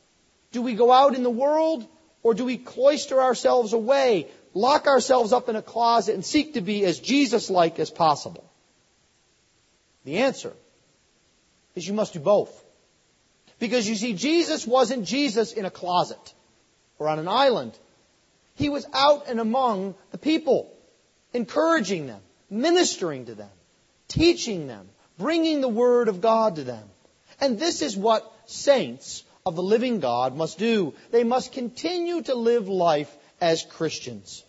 Do 0.52 0.62
we 0.62 0.74
go 0.74 0.90
out 0.92 1.14
in 1.14 1.22
the 1.22 1.30
world 1.30 1.86
or 2.22 2.34
do 2.34 2.44
we 2.44 2.56
cloister 2.56 3.20
ourselves 3.20 3.72
away, 3.72 4.28
lock 4.54 4.86
ourselves 4.86 5.32
up 5.32 5.48
in 5.48 5.56
a 5.56 5.62
closet 5.62 6.14
and 6.14 6.24
seek 6.24 6.54
to 6.54 6.60
be 6.60 6.84
as 6.84 6.98
Jesus 6.98 7.50
like 7.50 7.78
as 7.78 7.90
possible? 7.90 8.44
The 10.04 10.18
answer 10.18 10.52
is 11.74 11.86
you 11.86 11.94
must 11.94 12.14
do 12.14 12.20
both. 12.20 12.52
Because 13.58 13.88
you 13.88 13.94
see, 13.94 14.14
Jesus 14.14 14.66
wasn't 14.66 15.04
Jesus 15.04 15.52
in 15.52 15.64
a 15.66 15.70
closet 15.70 16.34
or 16.98 17.08
on 17.08 17.18
an 17.18 17.28
island. 17.28 17.78
He 18.56 18.68
was 18.68 18.86
out 18.92 19.28
and 19.28 19.38
among 19.38 19.94
the 20.10 20.18
people, 20.18 20.72
encouraging 21.32 22.06
them, 22.06 22.20
ministering 22.48 23.26
to 23.26 23.34
them, 23.34 23.50
teaching 24.08 24.66
them, 24.66 24.88
bringing 25.18 25.60
the 25.60 25.68
Word 25.68 26.08
of 26.08 26.20
God 26.20 26.56
to 26.56 26.64
them. 26.64 26.88
And 27.40 27.58
this 27.58 27.82
is 27.82 27.96
what 27.96 28.30
saints 28.46 29.22
of 29.46 29.56
the 29.56 29.62
living 29.62 30.00
God 30.00 30.36
must 30.36 30.58
do. 30.58 30.94
They 31.10 31.24
must 31.24 31.52
continue 31.52 32.22
to 32.22 32.34
live 32.34 32.68
life 32.68 33.14
as 33.40 33.62
Christians. 33.62 34.44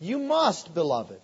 You 0.00 0.18
must, 0.18 0.74
beloved, 0.74 1.20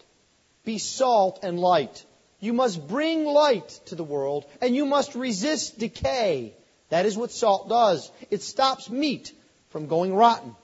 be 0.65 0.79
salt 0.79 1.41
and 1.43 1.59
light. 1.59 2.05
You 2.41 2.53
must 2.53 2.87
bring 2.87 3.25
light 3.25 3.69
to 3.87 3.95
the 3.95 4.05
world, 4.05 4.45
and 4.61 4.77
you 4.77 4.87
must 4.87 5.15
resist 5.15 5.79
decay 5.79 6.55
that 6.91 7.07
is 7.07 7.17
what 7.17 7.33
salt 7.33 7.69
does. 7.69 8.11
It 8.31 8.43
stops 8.43 8.89
meat 8.89 9.33
from 9.71 9.87
going 9.87 10.15
rotten. 10.15 10.55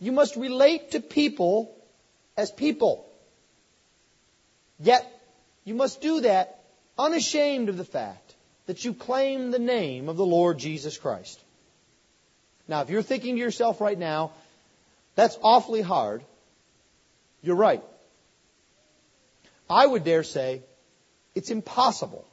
You 0.00 0.12
must 0.12 0.36
relate 0.36 0.92
to 0.92 1.00
people 1.00 1.74
as 2.36 2.50
people. 2.50 3.06
Yet, 4.78 5.06
you 5.64 5.74
must 5.74 6.00
do 6.00 6.20
that 6.20 6.62
unashamed 6.98 7.68
of 7.68 7.76
the 7.76 7.84
fact 7.84 8.34
that 8.66 8.84
you 8.84 8.94
claim 8.94 9.50
the 9.50 9.58
name 9.58 10.08
of 10.08 10.16
the 10.16 10.26
Lord 10.26 10.58
Jesus 10.58 10.98
Christ. 10.98 11.40
Now, 12.68 12.82
if 12.82 12.90
you're 12.90 13.02
thinking 13.02 13.36
to 13.36 13.40
yourself 13.40 13.80
right 13.80 13.98
now, 13.98 14.32
that's 15.18 15.36
awfully 15.42 15.82
hard, 15.82 16.22
you're 17.42 17.56
right. 17.56 17.82
I 19.68 19.84
would 19.84 20.04
dare 20.04 20.22
say 20.22 20.62
it's 21.34 21.50
impossible 21.50 22.24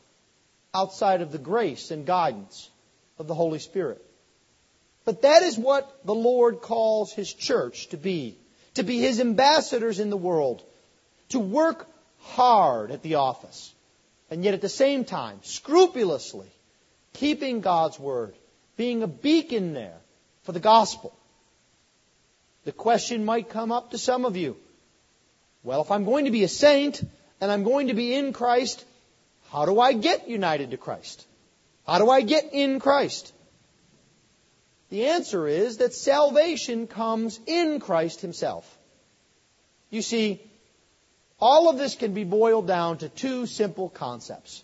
outside 0.71 1.21
of 1.21 1.31
the 1.31 1.39
grace 1.39 1.89
and 1.89 2.05
guidance 2.05 2.69
of 3.17 3.25
the 3.25 3.33
Holy 3.33 3.57
Spirit. 3.57 4.05
But 5.03 5.23
that 5.23 5.41
is 5.41 5.57
what 5.57 6.05
the 6.05 6.13
Lord 6.13 6.61
calls 6.61 7.11
His 7.11 7.33
church 7.33 7.87
to 7.87 7.97
be. 7.97 8.37
To 8.75 8.83
be 8.83 8.99
His 8.99 9.19
ambassadors 9.19 9.99
in 9.99 10.11
the 10.11 10.15
world. 10.29 10.61
To 11.29 11.39
work 11.39 11.87
hard 12.19 12.91
at 12.91 13.01
the 13.01 13.15
office. 13.15 13.73
And 14.29 14.45
yet 14.45 14.53
at 14.53 14.61
the 14.61 14.69
same 14.69 15.05
time, 15.05 15.39
scrupulously, 15.41 16.51
keeping 17.13 17.61
God's 17.61 17.99
Word. 17.99 18.35
Being 18.77 19.01
a 19.01 19.07
beacon 19.07 19.73
there 19.73 19.97
for 20.43 20.51
the 20.51 20.59
gospel. 20.59 21.17
The 22.65 22.71
question 22.71 23.25
might 23.25 23.49
come 23.49 23.71
up 23.71 23.91
to 23.91 23.97
some 23.97 24.25
of 24.25 24.35
you. 24.35 24.57
Well, 25.63 25.81
if 25.81 25.91
I'm 25.91 26.03
going 26.03 26.25
to 26.25 26.31
be 26.31 26.43
a 26.43 26.47
saint 26.47 27.01
and 27.39 27.51
I'm 27.51 27.63
going 27.63 27.87
to 27.87 27.93
be 27.93 28.13
in 28.13 28.33
Christ, 28.33 28.83
how 29.51 29.65
do 29.65 29.79
I 29.79 29.93
get 29.93 30.27
united 30.27 30.71
to 30.71 30.77
Christ? 30.77 31.25
How 31.87 31.99
do 31.99 32.09
I 32.09 32.21
get 32.21 32.53
in 32.53 32.79
Christ? 32.79 33.31
The 34.89 35.07
answer 35.07 35.47
is 35.47 35.77
that 35.77 35.93
salvation 35.93 36.87
comes 36.87 37.39
in 37.45 37.79
Christ 37.79 38.21
Himself. 38.21 38.65
You 39.89 40.01
see, 40.01 40.41
all 41.39 41.69
of 41.69 41.77
this 41.77 41.95
can 41.95 42.13
be 42.13 42.23
boiled 42.23 42.67
down 42.67 42.99
to 42.99 43.09
two 43.09 43.45
simple 43.45 43.89
concepts. 43.89 44.63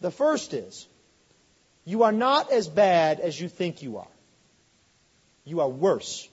The 0.00 0.10
first 0.10 0.54
is, 0.54 0.86
you 1.84 2.04
are 2.04 2.12
not 2.12 2.52
as 2.52 2.68
bad 2.68 3.20
as 3.20 3.40
you 3.40 3.48
think 3.48 3.82
you 3.82 3.98
are. 3.98 4.08
You 5.44 5.60
are 5.60 5.68
worse. 5.68 6.28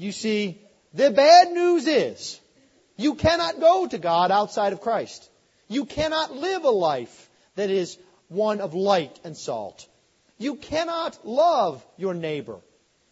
You 0.00 0.12
see, 0.12 0.58
the 0.94 1.10
bad 1.10 1.52
news 1.52 1.86
is, 1.86 2.40
you 2.96 3.14
cannot 3.14 3.60
go 3.60 3.86
to 3.86 3.98
God 3.98 4.30
outside 4.30 4.72
of 4.72 4.80
Christ. 4.80 5.28
You 5.68 5.84
cannot 5.84 6.34
live 6.34 6.64
a 6.64 6.70
life 6.70 7.28
that 7.56 7.68
is 7.68 7.98
one 8.28 8.62
of 8.62 8.72
light 8.72 9.20
and 9.24 9.36
salt. 9.36 9.86
You 10.38 10.56
cannot 10.56 11.26
love 11.26 11.84
your 11.98 12.14
neighbor. 12.14 12.56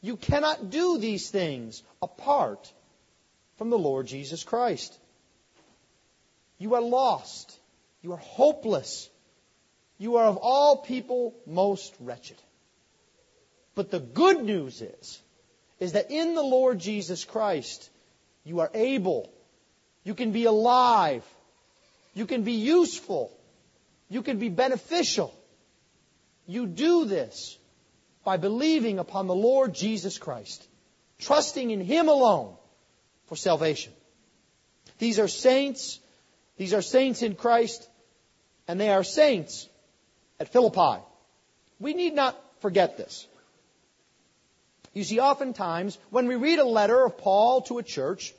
You 0.01 0.17
cannot 0.17 0.71
do 0.71 0.97
these 0.97 1.29
things 1.29 1.83
apart 2.01 2.73
from 3.59 3.69
the 3.69 3.79
Lord 3.79 4.07
Jesus 4.07 4.43
Christ. 4.43 4.99
You 6.57 6.75
are 6.75 6.81
lost. 6.81 7.55
You 8.01 8.13
are 8.13 8.25
hopeless. 8.41 9.11
You 9.99 10.17
are 10.17 10.25
of 10.25 10.39
all 10.39 10.79
people 10.79 11.35
most 11.47 11.95
wretched. 12.01 12.39
But 13.75 13.91
the 13.91 14.01
good 14.01 14.43
news 14.43 14.81
is, 14.81 15.21
is 15.81 15.93
that 15.93 16.11
in 16.11 16.35
the 16.35 16.43
Lord 16.43 16.79
Jesus 16.79 17.25
Christ, 17.25 17.91
you 18.45 18.61
are 18.61 18.71
able, 18.75 19.31
you 20.05 20.15
can 20.15 20.33
be 20.33 20.45
alive, 20.45 21.25
you 22.15 22.27
can 22.27 22.43
be 22.43 22.53
useful, 22.53 23.31
you 24.09 24.23
can 24.23 24.39
be 24.39 24.49
beneficial. 24.49 25.35
You 26.47 26.67
do 26.67 27.05
this 27.05 27.59
by 28.25 28.39
believing 28.39 28.99
upon 28.99 29.27
the 29.27 29.35
Lord 29.35 29.75
Jesus 29.75 30.19
Christ, 30.19 30.67
trusting 31.19 31.71
in 31.71 31.81
Him 31.81 32.09
alone 32.09 32.55
for 33.27 33.37
salvation. 33.37 33.93
These 34.99 35.19
are 35.19 35.29
saints. 35.29 36.01
These 36.57 36.75
are 36.75 36.83
saints 36.83 37.23
in 37.23 37.37
Christ, 37.37 37.89
and 38.67 38.81
they 38.81 38.91
are 38.91 39.05
saints 39.05 39.69
at 40.41 40.53
Philippi. 40.53 41.03
We 41.79 41.95
need 41.95 42.15
not 42.15 42.37
forget 42.61 42.97
this. 42.97 43.27
You 44.99 45.05
see, 45.05 45.21
oftentimes, 45.21 45.97
when 46.11 46.27
we 46.27 46.35
read 46.35 46.59
a 46.59 46.65
letter 46.65 47.05
of 47.05 47.19
Paul 47.19 47.61
to 47.63 47.79
a 47.79 47.85
church, 47.85 48.35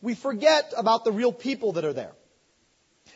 we 0.00 0.14
forget 0.14 0.72
about 0.74 1.04
the 1.04 1.12
real 1.12 1.30
people 1.30 1.72
that 1.72 1.84
are 1.84 1.92
there. 1.92 2.12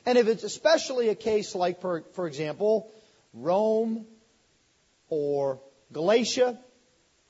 And 0.04 0.18
if 0.18 0.28
it's 0.28 0.44
especially 0.44 1.08
a 1.08 1.14
case 1.14 1.54
like, 1.54 1.80
for, 1.80 2.04
for 2.12 2.26
example, 2.26 2.92
Rome 3.32 4.04
or 5.08 5.62
Galatia, 5.92 6.60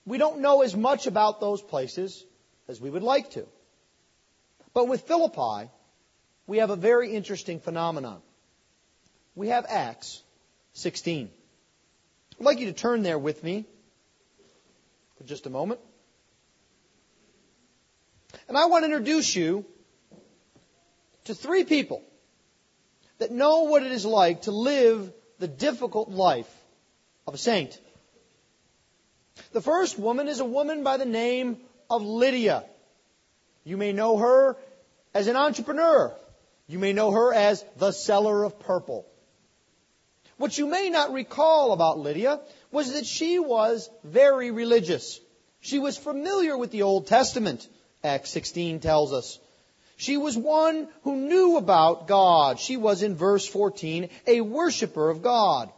we 0.07 0.19
don't 0.19 0.41
know 0.41 0.63
as 0.63 0.75
much 0.75 1.07
about 1.07 1.39
those 1.39 1.63
places 1.63 2.25
as 2.67 2.81
we 2.81 2.91
would 2.91 3.05
like 3.05 3.31
to. 3.35 3.47
But 4.75 4.89
with 4.89 5.03
Philippi, 5.03 5.71
we 6.49 6.59
have 6.59 6.71
a 6.71 6.77
very 6.77 7.15
interesting 7.15 7.61
phenomenon. 7.61 8.23
We 9.37 9.51
have 9.51 9.67
Acts 9.69 10.21
16. 10.73 11.31
I'd 12.41 12.45
like 12.45 12.59
you 12.59 12.67
to 12.67 12.73
turn 12.73 13.05
there 13.05 13.21
with 13.21 13.45
me 13.45 13.67
for 15.21 15.27
just 15.27 15.45
a 15.45 15.50
moment. 15.50 15.81
And 18.49 18.57
I 18.57 18.67
want 18.67 18.85
to 18.85 18.87
introduce 18.87 19.37
you 19.37 19.67
to 21.25 21.35
three 21.35 21.65
people 21.65 22.03
that 23.19 23.31
know 23.31 23.65
what 23.65 23.83
it 23.83 23.93
is 23.93 24.07
like 24.07 24.43
to 24.43 24.50
live 24.50 25.12
the 25.39 25.47
difficult 25.47 26.09
life 26.09 26.50
of 27.27 27.35
a 27.35 27.39
saint. 27.39 27.79
The 29.53 29.61
first 29.61 29.99
woman 29.99 30.27
is 30.27 30.41
a 30.41 30.45
woman 30.45 30.85
by 30.85 30.97
the 30.97 31.05
name 31.05 31.59
of 31.91 32.03
Lydia. 32.03 32.65
You 33.65 33.77
may 33.77 33.93
know 33.93 34.17
her 34.17 34.56
as 35.13 35.26
an 35.26 35.37
entrepreneur. 35.37 36.15
You 36.67 36.78
may 36.78 36.95
know 36.95 37.11
her 37.11 37.35
as 37.35 37.63
the 37.76 37.93
seller 37.93 38.43
of 38.43 38.59
purple. 38.59 39.06
What 40.39 40.56
you 40.56 40.67
may 40.67 40.89
not 40.89 41.13
recall 41.13 41.73
about 41.73 41.99
Lydia 41.99 42.41
was 42.71 42.93
that 42.93 43.06
she 43.06 43.39
was 43.39 43.91
very 44.04 44.50
religious. 44.50 45.21
She 45.61 45.78
was 45.78 45.97
familiar 45.97 46.56
with 46.56 46.71
the 46.71 46.83
Old 46.83 47.06
Testament, 47.06 47.69
Acts 48.02 48.30
16 48.30 48.80
tells 48.80 49.13
us. 49.13 49.39
She 49.97 50.17
was 50.17 50.37
one 50.37 50.89
who 51.02 51.17
knew 51.17 51.59
about 51.59 52.09
God. 52.09 52.59
She 52.59 52.78
was 52.78 53.02
in 53.02 53.17
verse 53.17 53.47
14 53.47 54.09
a 54.26 54.41
worshiper 54.41 55.11
of 55.11 55.23
God. 55.23 55.71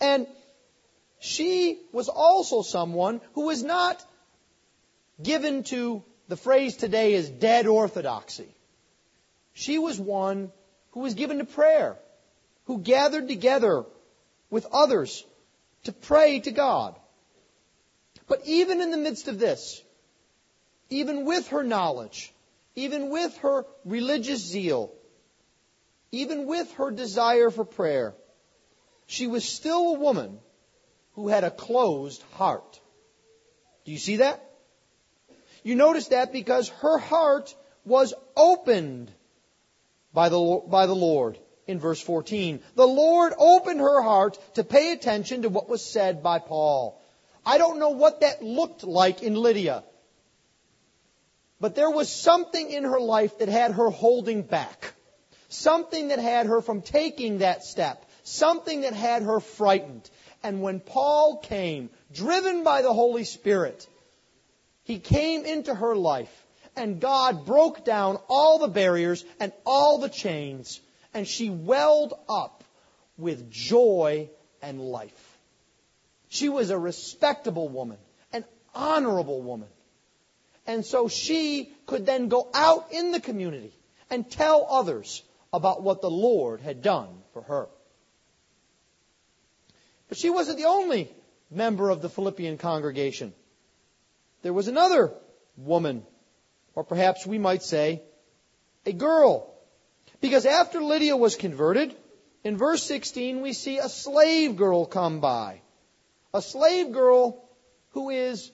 And 0.00 0.26
she 1.20 1.78
was 1.92 2.08
also 2.08 2.62
someone 2.62 3.20
who 3.34 3.46
was 3.46 3.62
not 3.62 4.04
given 5.22 5.62
to 5.64 6.02
the 6.26 6.36
phrase 6.36 6.76
today 6.76 7.14
is 7.14 7.30
dead 7.30 7.66
orthodoxy. 7.66 8.52
She 9.52 9.78
was 9.78 10.00
one 10.00 10.50
who 10.90 11.00
was 11.00 11.14
given 11.14 11.38
to 11.38 11.44
prayer, 11.44 11.96
who 12.64 12.78
gathered 12.78 13.28
together 13.28 13.84
with 14.50 14.66
others 14.72 15.24
to 15.84 15.92
pray 15.92 16.40
to 16.40 16.50
God. 16.50 16.96
But 18.28 18.42
even 18.46 18.80
in 18.80 18.90
the 18.90 18.96
midst 18.96 19.28
of 19.28 19.38
this, 19.38 19.82
even 20.90 21.24
with 21.24 21.48
her 21.48 21.62
knowledge, 21.62 22.32
even 22.74 23.10
with 23.10 23.36
her 23.38 23.66
religious 23.84 24.40
zeal, 24.40 24.92
even 26.12 26.46
with 26.46 26.72
her 26.74 26.90
desire 26.90 27.50
for 27.50 27.64
prayer, 27.64 28.14
she 29.06 29.26
was 29.26 29.44
still 29.44 29.94
a 29.94 29.98
woman 29.98 30.38
who 31.14 31.28
had 31.28 31.44
a 31.44 31.50
closed 31.50 32.22
heart. 32.34 32.80
Do 33.84 33.92
you 33.92 33.98
see 33.98 34.16
that? 34.16 34.48
You 35.62 35.74
notice 35.74 36.08
that 36.08 36.32
because 36.32 36.68
her 36.80 36.98
heart 36.98 37.54
was 37.84 38.14
opened 38.36 39.10
by 40.12 40.28
the, 40.28 40.62
by 40.66 40.86
the 40.86 40.94
Lord 40.94 41.38
in 41.66 41.78
verse 41.78 42.00
14. 42.00 42.60
The 42.74 42.86
Lord 42.86 43.32
opened 43.38 43.80
her 43.80 44.02
heart 44.02 44.38
to 44.54 44.64
pay 44.64 44.92
attention 44.92 45.42
to 45.42 45.48
what 45.48 45.68
was 45.68 45.84
said 45.84 46.22
by 46.22 46.38
Paul. 46.38 47.00
I 47.44 47.58
don't 47.58 47.78
know 47.78 47.90
what 47.90 48.20
that 48.20 48.42
looked 48.42 48.84
like 48.84 49.22
in 49.22 49.34
Lydia. 49.34 49.84
But 51.60 51.74
there 51.74 51.90
was 51.90 52.10
something 52.10 52.70
in 52.70 52.84
her 52.84 53.00
life 53.00 53.38
that 53.38 53.48
had 53.48 53.72
her 53.72 53.90
holding 53.90 54.42
back. 54.42 54.94
Something 55.48 56.08
that 56.08 56.18
had 56.18 56.46
her 56.46 56.60
from 56.60 56.82
taking 56.82 57.38
that 57.38 57.62
step. 57.62 58.04
Something 58.24 58.82
that 58.82 58.94
had 58.94 59.22
her 59.22 59.40
frightened. 59.40 60.08
And 60.42 60.62
when 60.62 60.80
Paul 60.80 61.38
came, 61.38 61.90
driven 62.12 62.64
by 62.64 62.82
the 62.82 62.92
Holy 62.92 63.24
Spirit, 63.24 63.86
he 64.82 64.98
came 64.98 65.44
into 65.44 65.74
her 65.74 65.94
life 65.94 66.46
and 66.74 67.00
God 67.00 67.46
broke 67.46 67.84
down 67.84 68.18
all 68.28 68.58
the 68.58 68.68
barriers 68.68 69.24
and 69.38 69.52
all 69.64 69.98
the 69.98 70.08
chains 70.08 70.80
and 71.14 71.26
she 71.26 71.50
welled 71.50 72.14
up 72.28 72.64
with 73.18 73.50
joy 73.50 74.30
and 74.62 74.80
life. 74.80 75.38
She 76.28 76.48
was 76.48 76.70
a 76.70 76.78
respectable 76.78 77.68
woman, 77.68 77.98
an 78.32 78.44
honorable 78.74 79.42
woman. 79.42 79.68
And 80.66 80.84
so 80.84 81.08
she 81.08 81.72
could 81.86 82.06
then 82.06 82.28
go 82.28 82.48
out 82.54 82.92
in 82.92 83.10
the 83.10 83.20
community 83.20 83.72
and 84.08 84.30
tell 84.30 84.66
others 84.70 85.22
about 85.52 85.82
what 85.82 86.00
the 86.00 86.10
Lord 86.10 86.60
had 86.60 86.82
done 86.82 87.08
for 87.32 87.42
her. 87.42 87.68
But 90.08 90.18
she 90.18 90.30
wasn't 90.30 90.58
the 90.58 90.66
only 90.66 91.10
member 91.50 91.90
of 91.90 92.00
the 92.00 92.08
Philippian 92.08 92.58
congregation. 92.58 93.32
There 94.42 94.52
was 94.52 94.68
another 94.68 95.12
woman, 95.56 96.04
or 96.74 96.84
perhaps 96.84 97.26
we 97.26 97.38
might 97.38 97.62
say 97.62 98.02
a 98.86 98.92
girl. 98.92 99.51
Because 100.22 100.46
after 100.46 100.80
Lydia 100.80 101.16
was 101.16 101.34
converted, 101.34 101.94
in 102.44 102.56
verse 102.56 102.84
16 102.84 103.42
we 103.42 103.52
see 103.52 103.78
a 103.78 103.88
slave 103.88 104.56
girl 104.56 104.86
come 104.86 105.20
by. 105.20 105.60
A 106.32 106.40
slave 106.40 106.92
girl 106.92 107.44
who 107.90 108.08
is 108.08 108.50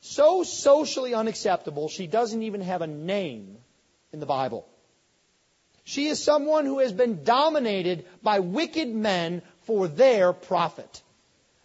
so 0.00 0.42
socially 0.42 1.14
unacceptable 1.14 1.88
she 1.88 2.08
doesn't 2.08 2.42
even 2.42 2.60
have 2.60 2.82
a 2.82 2.88
name 2.88 3.56
in 4.12 4.18
the 4.18 4.26
Bible. 4.26 4.66
She 5.84 6.08
is 6.08 6.22
someone 6.22 6.66
who 6.66 6.80
has 6.80 6.92
been 6.92 7.22
dominated 7.22 8.06
by 8.22 8.40
wicked 8.40 8.88
men 8.88 9.42
for 9.62 9.86
their 9.86 10.32
profit. 10.32 11.02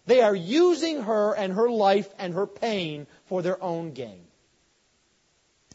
They 0.06 0.20
are 0.20 0.34
using 0.34 1.02
her 1.02 1.34
and 1.34 1.54
her 1.54 1.68
life 1.68 2.08
and 2.18 2.34
her 2.34 2.46
pain 2.46 3.08
for 3.26 3.42
their 3.42 3.60
own 3.60 3.94
gain. 3.94 4.22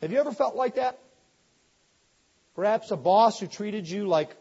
Have 0.01 0.13
you 0.13 0.19
ever 0.19 0.31
felt 0.31 0.55
like 0.55 0.75
that? 0.75 0.97
Perhaps 2.55 2.91
a 2.91 2.97
boss 2.97 3.39
who 3.39 3.47
treated 3.47 3.89
you 3.89 4.07
like 4.07 4.35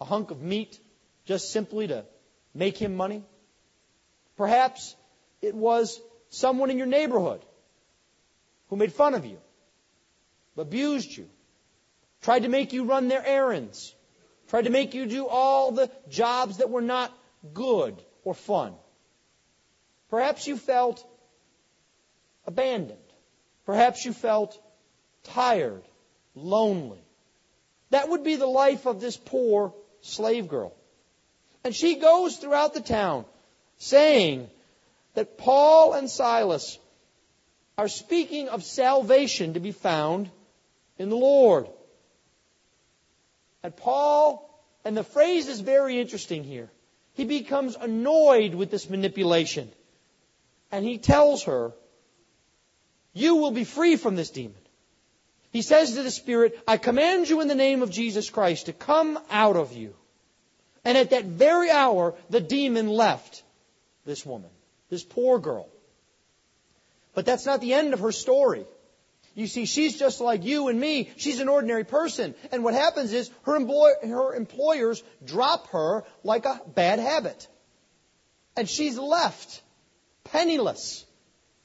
a 0.00 0.04
hunk 0.04 0.30
of 0.30 0.42
meat 0.42 0.78
just 1.24 1.50
simply 1.50 1.86
to 1.88 2.04
make 2.54 2.76
him 2.76 2.94
money? 2.96 3.24
Perhaps 4.36 4.94
it 5.40 5.54
was 5.54 6.00
someone 6.28 6.70
in 6.70 6.78
your 6.78 6.86
neighborhood 6.86 7.44
who 8.68 8.76
made 8.76 8.92
fun 8.92 9.14
of 9.14 9.24
you, 9.24 9.38
abused 10.56 11.16
you, 11.16 11.28
tried 12.20 12.42
to 12.42 12.48
make 12.48 12.72
you 12.72 12.84
run 12.84 13.08
their 13.08 13.24
errands, 13.24 13.94
tried 14.48 14.64
to 14.64 14.70
make 14.70 14.94
you 14.94 15.06
do 15.06 15.26
all 15.26 15.72
the 15.72 15.90
jobs 16.08 16.58
that 16.58 16.70
were 16.70 16.82
not 16.82 17.12
good 17.54 18.00
or 18.24 18.34
fun. 18.34 18.74
Perhaps 20.10 20.46
you 20.46 20.56
felt 20.56 21.04
abandoned. 22.46 22.98
Perhaps 23.64 24.04
you 24.04 24.12
felt 24.12 24.60
tired, 25.22 25.82
lonely. 26.34 27.02
That 27.90 28.08
would 28.08 28.24
be 28.24 28.36
the 28.36 28.46
life 28.46 28.86
of 28.86 29.00
this 29.00 29.16
poor 29.16 29.74
slave 30.00 30.48
girl. 30.48 30.72
And 31.64 31.74
she 31.74 31.96
goes 31.96 32.36
throughout 32.36 32.74
the 32.74 32.80
town 32.80 33.24
saying 33.78 34.48
that 35.14 35.38
Paul 35.38 35.94
and 35.94 36.08
Silas 36.08 36.78
are 37.76 37.88
speaking 37.88 38.48
of 38.48 38.62
salvation 38.62 39.54
to 39.54 39.60
be 39.60 39.72
found 39.72 40.30
in 40.98 41.08
the 41.08 41.16
Lord. 41.16 41.66
And 43.62 43.76
Paul, 43.76 44.48
and 44.84 44.96
the 44.96 45.04
phrase 45.04 45.48
is 45.48 45.60
very 45.60 45.98
interesting 45.98 46.44
here. 46.44 46.70
He 47.14 47.24
becomes 47.24 47.76
annoyed 47.76 48.54
with 48.54 48.70
this 48.70 48.88
manipulation. 48.88 49.70
And 50.72 50.84
he 50.84 50.98
tells 50.98 51.44
her, 51.44 51.72
You 53.12 53.36
will 53.36 53.50
be 53.50 53.64
free 53.64 53.96
from 53.96 54.14
this 54.14 54.30
demon. 54.30 54.59
He 55.50 55.62
says 55.62 55.94
to 55.94 56.02
the 56.02 56.10
Spirit, 56.10 56.58
I 56.66 56.76
command 56.76 57.28
you 57.28 57.40
in 57.40 57.48
the 57.48 57.54
name 57.54 57.82
of 57.82 57.90
Jesus 57.90 58.30
Christ 58.30 58.66
to 58.66 58.72
come 58.72 59.18
out 59.30 59.56
of 59.56 59.72
you. 59.72 59.94
And 60.84 60.96
at 60.96 61.10
that 61.10 61.24
very 61.24 61.70
hour, 61.70 62.14
the 62.30 62.40
demon 62.40 62.88
left 62.88 63.42
this 64.06 64.24
woman, 64.24 64.50
this 64.88 65.02
poor 65.02 65.38
girl. 65.38 65.68
But 67.14 67.26
that's 67.26 67.46
not 67.46 67.60
the 67.60 67.74
end 67.74 67.92
of 67.92 68.00
her 68.00 68.12
story. 68.12 68.64
You 69.34 69.46
see, 69.46 69.66
she's 69.66 69.98
just 69.98 70.20
like 70.20 70.44
you 70.44 70.68
and 70.68 70.78
me. 70.78 71.10
She's 71.16 71.40
an 71.40 71.48
ordinary 71.48 71.84
person. 71.84 72.34
And 72.52 72.64
what 72.64 72.74
happens 72.74 73.12
is 73.12 73.30
her, 73.42 73.56
employ- 73.56 73.94
her 74.02 74.34
employers 74.34 75.02
drop 75.24 75.68
her 75.70 76.04
like 76.24 76.46
a 76.46 76.60
bad 76.74 76.98
habit. 76.98 77.46
And 78.56 78.68
she's 78.68 78.98
left 78.98 79.62
penniless, 80.24 81.04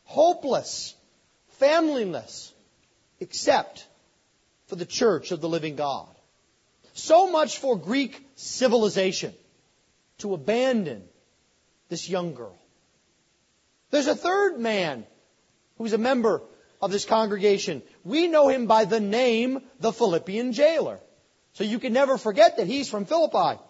hopeless, 0.03 0.95
familyless, 1.59 2.51
except 3.19 3.85
for 4.67 4.75
the 4.75 4.85
church 4.85 5.31
of 5.31 5.41
the 5.41 5.49
living 5.49 5.75
God. 5.75 6.07
So 6.93 7.29
much 7.29 7.57
for 7.57 7.77
Greek 7.77 8.25
civilization 8.35 9.33
to 10.19 10.33
abandon 10.33 11.03
this 11.89 12.09
young 12.09 12.33
girl. 12.33 12.57
There's 13.91 14.07
a 14.07 14.15
third 14.15 14.59
man 14.59 15.05
who's 15.77 15.93
a 15.93 15.97
member 15.97 16.41
of 16.81 16.91
this 16.91 17.05
congregation. 17.05 17.81
We 18.03 18.27
know 18.27 18.47
him 18.47 18.67
by 18.67 18.85
the 18.85 18.99
name 18.99 19.61
the 19.79 19.91
Philippian 19.91 20.53
jailer. 20.53 20.99
So 21.53 21.63
you 21.63 21.79
can 21.79 21.93
never 21.93 22.17
forget 22.17 22.57
that 22.57 22.67
he's 22.67 22.89
from 22.89 23.05
Philippi. 23.05 23.61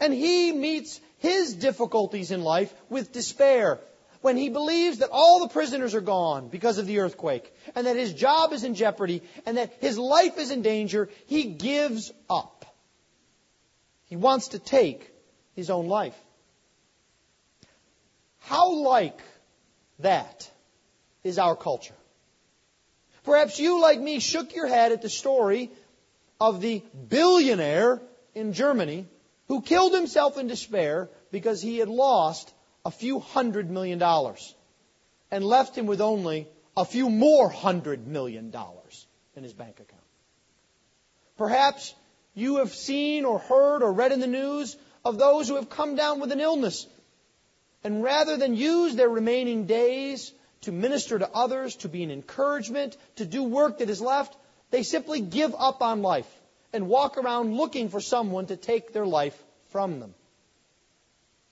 And 0.00 0.12
he 0.12 0.52
meets 0.52 1.00
his 1.18 1.54
difficulties 1.54 2.30
in 2.32 2.42
life 2.42 2.74
with 2.88 3.12
despair 3.12 3.78
when 4.22 4.36
he 4.36 4.48
believes 4.48 4.98
that 4.98 5.10
all 5.12 5.40
the 5.40 5.48
prisoners 5.48 5.94
are 5.94 6.00
gone 6.00 6.48
because 6.48 6.78
of 6.78 6.86
the 6.86 7.00
earthquake 7.00 7.52
and 7.74 7.86
that 7.86 7.96
his 7.96 8.14
job 8.14 8.52
is 8.52 8.64
in 8.64 8.74
jeopardy 8.74 9.22
and 9.44 9.58
that 9.58 9.72
his 9.80 9.98
life 9.98 10.38
is 10.38 10.50
in 10.50 10.62
danger, 10.62 11.10
he 11.26 11.44
gives 11.44 12.12
up. 12.30 12.64
He 14.06 14.16
wants 14.16 14.48
to 14.48 14.58
take 14.58 15.10
his 15.54 15.70
own 15.70 15.86
life. 15.88 16.16
How 18.38 18.72
like 18.72 19.20
that 19.98 20.50
is 21.24 21.38
our 21.38 21.56
culture? 21.56 21.94
Perhaps 23.24 23.58
you, 23.58 23.80
like 23.80 24.00
me, 24.00 24.18
shook 24.18 24.54
your 24.54 24.66
head 24.66 24.92
at 24.92 25.02
the 25.02 25.08
story 25.08 25.70
of 26.40 26.60
the 26.60 26.82
billionaire 27.08 28.00
in 28.34 28.52
Germany 28.52 29.06
who 29.48 29.62
killed 29.62 29.94
himself 29.94 30.38
in 30.38 30.46
despair 30.46 31.08
because 31.30 31.62
he 31.62 31.78
had 31.78 31.88
lost 31.88 32.52
a 32.84 32.90
few 32.90 33.20
hundred 33.20 33.70
million 33.70 33.98
dollars 33.98 34.54
and 35.30 35.44
left 35.44 35.76
him 35.76 35.86
with 35.86 36.00
only 36.00 36.48
a 36.76 36.84
few 36.84 37.08
more 37.10 37.48
hundred 37.48 38.06
million 38.06 38.50
dollars 38.50 39.06
in 39.36 39.42
his 39.42 39.52
bank 39.52 39.80
account. 39.80 40.02
Perhaps 41.36 41.94
you 42.34 42.56
have 42.56 42.72
seen 42.72 43.24
or 43.24 43.38
heard 43.38 43.82
or 43.82 43.92
read 43.92 44.12
in 44.12 44.20
the 44.20 44.26
news 44.26 44.76
of 45.04 45.18
those 45.18 45.48
who 45.48 45.56
have 45.56 45.70
come 45.70 45.96
down 45.96 46.20
with 46.20 46.32
an 46.32 46.40
illness 46.40 46.86
and 47.84 48.02
rather 48.02 48.36
than 48.36 48.54
use 48.54 48.94
their 48.94 49.08
remaining 49.08 49.66
days 49.66 50.32
to 50.62 50.72
minister 50.72 51.18
to 51.18 51.28
others, 51.34 51.76
to 51.76 51.88
be 51.88 52.02
an 52.04 52.10
encouragement, 52.10 52.96
to 53.16 53.26
do 53.26 53.42
work 53.42 53.78
that 53.78 53.90
is 53.90 54.00
left, 54.00 54.36
they 54.70 54.82
simply 54.82 55.20
give 55.20 55.54
up 55.58 55.82
on 55.82 56.02
life 56.02 56.30
and 56.72 56.88
walk 56.88 57.18
around 57.18 57.56
looking 57.56 57.88
for 57.88 58.00
someone 58.00 58.46
to 58.46 58.56
take 58.56 58.92
their 58.92 59.06
life 59.06 59.36
from 59.70 60.00
them. 60.00 60.14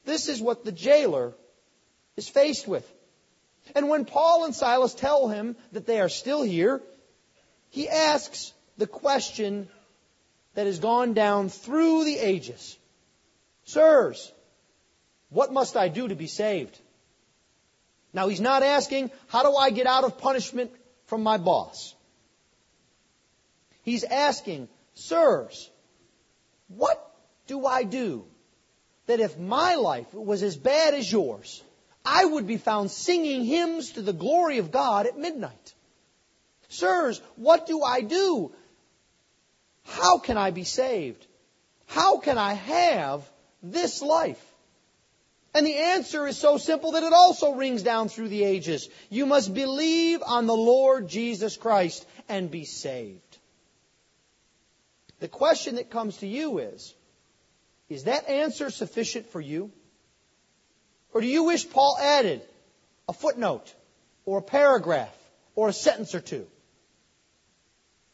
This 0.05 0.29
is 0.29 0.41
what 0.41 0.65
the 0.65 0.73
jailer 0.73 1.35
is 2.17 2.29
faced 2.29 2.67
with. 2.67 2.91
And 3.75 3.89
when 3.89 4.05
Paul 4.05 4.45
and 4.45 4.55
Silas 4.55 4.95
tell 4.95 5.29
him 5.29 5.57
that 5.73 5.87
they 5.87 6.01
are 6.01 6.09
still 6.09 6.43
here, 6.43 6.83
he 7.69 7.89
asks 7.89 8.53
the 8.79 8.87
question 8.87 9.69
that 10.55 10.67
has 10.67 10.79
gone 10.79 11.15
down 11.15 11.49
through 11.49 12.05
the 12.05 12.19
ages. 12.19 12.77
Sirs, 13.65 14.33
what 15.29 15.53
must 15.53 15.77
I 15.77 15.89
do 15.89 16.09
to 16.09 16.17
be 16.17 16.27
saved? 16.27 16.79
Now 18.13 18.29
he's 18.29 18.41
not 18.41 18.63
asking, 18.63 19.11
how 19.29 19.45
do 19.45 19.55
I 19.55 19.71
get 19.71 19.87
out 19.87 20.05
of 20.05 20.19
punishment 20.19 20.73
from 21.07 21.23
my 21.23 21.37
boss? 21.37 21.95
He's 23.83 24.03
asking, 24.05 24.69
sirs, 24.95 25.71
what 26.69 26.99
do 27.47 27.67
I 27.67 27.85
do 27.85 28.25
that 29.11 29.20
if 29.20 29.37
my 29.38 29.75
life 29.75 30.14
was 30.14 30.42
as 30.42 30.57
bad 30.57 30.94
as 30.94 31.11
yours, 31.11 31.62
I 32.05 32.25
would 32.25 32.46
be 32.46 32.57
found 32.57 32.90
singing 32.90 33.44
hymns 33.44 33.92
to 33.92 34.03
the 34.03 34.12
glory 34.12 34.59
of 34.59 34.70
God 34.70 35.07
at 35.07 35.18
midnight? 35.18 35.75
Sirs, 36.68 37.20
what 37.35 37.66
do 37.66 37.83
I 37.83 38.03
do? 38.03 38.53
How 39.85 40.18
can 40.18 40.38
I 40.38 40.53
be 40.53 40.62
saved? 40.62 41.27
How 41.87 42.18
can 42.18 42.38
I 42.38 42.53
have 42.55 43.29
this 43.62 44.01
life? 44.01 44.44
And 45.53 45.66
the 45.66 45.75
answer 45.75 46.29
is 46.29 46.38
so 46.38 46.59
simple 46.59 46.92
that 46.92 47.03
it 47.03 47.12
also 47.12 47.55
rings 47.55 47.83
down 47.83 48.09
through 48.09 48.29
the 48.29 48.44
ages. 48.44 48.88
You 49.09 49.27
must 49.27 49.53
believe 49.53 50.23
on 50.25 50.46
the 50.46 50.57
Lord 50.57 51.09
Jesus 51.09 51.57
Christ 51.57 52.07
and 52.29 52.49
be 52.49 52.64
saved. 52.64 53.38
The 55.18 55.27
question 55.27 55.75
that 55.75 55.90
comes 55.90 56.18
to 56.18 56.29
you 56.29 56.59
is, 56.59 56.94
is 57.90 58.05
that 58.05 58.29
answer 58.29 58.70
sufficient 58.70 59.29
for 59.31 59.40
you? 59.40 59.70
Or 61.12 61.20
do 61.20 61.26
you 61.26 61.44
wish 61.44 61.68
Paul 61.68 61.98
added 62.00 62.40
a 63.09 63.12
footnote 63.12 63.74
or 64.24 64.38
a 64.38 64.42
paragraph 64.42 65.14
or 65.57 65.68
a 65.68 65.72
sentence 65.72 66.14
or 66.14 66.20
two? 66.20 66.46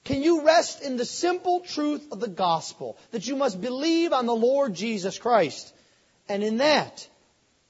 Can 0.05 0.23
you 0.23 0.47
rest 0.47 0.83
in 0.83 0.97
the 0.97 1.05
simple 1.05 1.61
truth 1.61 2.11
of 2.11 2.21
the 2.21 2.29
gospel 2.29 2.97
that 3.11 3.27
you 3.27 3.37
must 3.37 3.61
believe 3.61 4.13
on 4.13 4.25
the 4.25 4.35
Lord 4.35 4.73
Jesus 4.73 5.19
Christ? 5.19 5.75
And 6.29 6.43
in 6.43 6.59
that, 6.59 7.07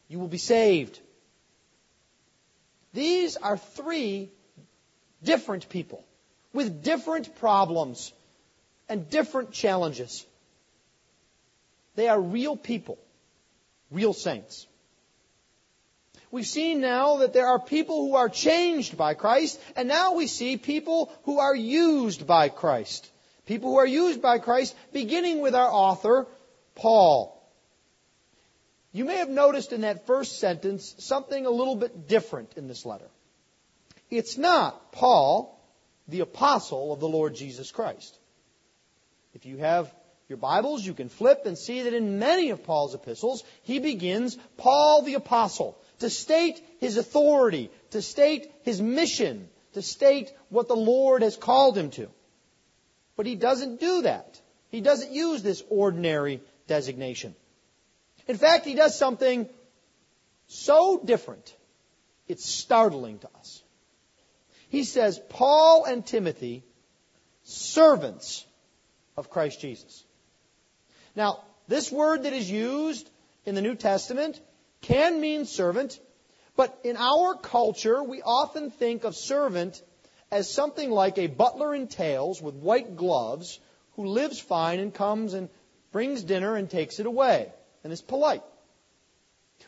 you 0.06 0.18
will 0.18 0.28
be 0.28 0.38
saved. 0.38 1.00
These 2.92 3.36
are 3.36 3.56
three 3.56 4.30
different 5.22 5.68
people 5.68 6.04
with 6.52 6.84
different 6.84 7.36
problems 7.36 8.12
and 8.88 9.10
different 9.10 9.52
challenges. 9.52 10.24
They 11.96 12.08
are 12.08 12.20
real 12.20 12.56
people, 12.56 12.98
real 13.90 14.12
saints. 14.12 14.66
We've 16.30 16.46
seen 16.46 16.80
now 16.80 17.18
that 17.18 17.32
there 17.32 17.46
are 17.46 17.58
people 17.58 18.06
who 18.06 18.14
are 18.16 18.28
changed 18.28 18.96
by 18.96 19.14
Christ, 19.14 19.60
and 19.74 19.88
now 19.88 20.14
we 20.14 20.26
see 20.26 20.56
people 20.56 21.12
who 21.24 21.38
are 21.38 21.54
used 21.54 22.26
by 22.26 22.50
Christ. 22.50 23.10
People 23.46 23.70
who 23.70 23.78
are 23.78 23.86
used 23.86 24.20
by 24.20 24.38
Christ, 24.38 24.74
beginning 24.92 25.40
with 25.40 25.54
our 25.54 25.70
author, 25.70 26.26
Paul. 26.74 27.32
You 28.92 29.04
may 29.04 29.16
have 29.16 29.28
noticed 29.28 29.72
in 29.72 29.82
that 29.82 30.06
first 30.06 30.38
sentence 30.38 30.94
something 30.98 31.46
a 31.46 31.50
little 31.50 31.76
bit 31.76 32.08
different 32.08 32.54
in 32.56 32.66
this 32.66 32.84
letter. 32.84 33.08
It's 34.10 34.36
not 34.36 34.92
Paul, 34.92 35.58
the 36.08 36.20
apostle 36.20 36.92
of 36.92 37.00
the 37.00 37.08
Lord 37.08 37.34
Jesus 37.34 37.70
Christ. 37.70 38.18
If 39.34 39.46
you 39.46 39.58
have 39.58 39.92
your 40.28 40.38
Bibles, 40.38 40.84
you 40.84 40.92
can 40.92 41.08
flip 41.08 41.42
and 41.46 41.56
see 41.56 41.82
that 41.82 41.94
in 41.94 42.18
many 42.18 42.50
of 42.50 42.64
Paul's 42.64 42.94
epistles, 42.94 43.44
he 43.62 43.78
begins 43.78 44.36
Paul 44.56 45.02
the 45.02 45.14
apostle 45.14 45.78
to 46.00 46.10
state 46.10 46.60
his 46.80 46.96
authority, 46.96 47.70
to 47.90 48.02
state 48.02 48.50
his 48.62 48.80
mission, 48.80 49.48
to 49.74 49.82
state 49.82 50.32
what 50.48 50.66
the 50.66 50.76
Lord 50.76 51.22
has 51.22 51.36
called 51.36 51.78
him 51.78 51.90
to. 51.90 52.08
But 53.16 53.26
he 53.26 53.36
doesn't 53.36 53.78
do 53.78 54.02
that. 54.02 54.40
He 54.68 54.80
doesn't 54.80 55.12
use 55.12 55.42
this 55.42 55.62
ordinary 55.70 56.40
designation. 56.66 57.34
In 58.26 58.36
fact, 58.36 58.66
he 58.66 58.74
does 58.74 58.98
something 58.98 59.48
so 60.48 61.00
different, 61.04 61.54
it's 62.26 62.44
startling 62.44 63.20
to 63.20 63.28
us. 63.38 63.62
He 64.68 64.82
says, 64.82 65.20
Paul 65.28 65.84
and 65.84 66.04
Timothy, 66.04 66.64
servants 67.44 68.44
of 69.16 69.30
Christ 69.30 69.60
Jesus. 69.60 70.04
Now, 71.16 71.40
this 71.66 71.90
word 71.90 72.22
that 72.24 72.32
is 72.32 72.48
used 72.48 73.10
in 73.44 73.54
the 73.54 73.62
New 73.62 73.74
Testament 73.74 74.40
can 74.82 75.20
mean 75.20 75.46
servant, 75.46 75.98
But 76.56 76.78
in 76.84 76.96
our 76.96 77.34
culture, 77.34 78.02
we 78.02 78.22
often 78.22 78.70
think 78.70 79.04
of 79.04 79.14
servant 79.14 79.82
as 80.30 80.50
something 80.50 80.90
like 80.90 81.18
a 81.18 81.26
butler 81.26 81.74
in 81.74 81.86
tails 81.86 82.40
with 82.40 82.54
white 82.54 82.96
gloves 82.96 83.60
who 83.92 84.06
lives 84.06 84.40
fine 84.40 84.80
and 84.80 84.92
comes 84.92 85.34
and 85.34 85.48
brings 85.92 86.22
dinner 86.22 86.56
and 86.56 86.68
takes 86.68 86.98
it 86.98 87.06
away 87.06 87.52
and 87.84 87.92
is 87.92 88.00
polite. 88.00 88.42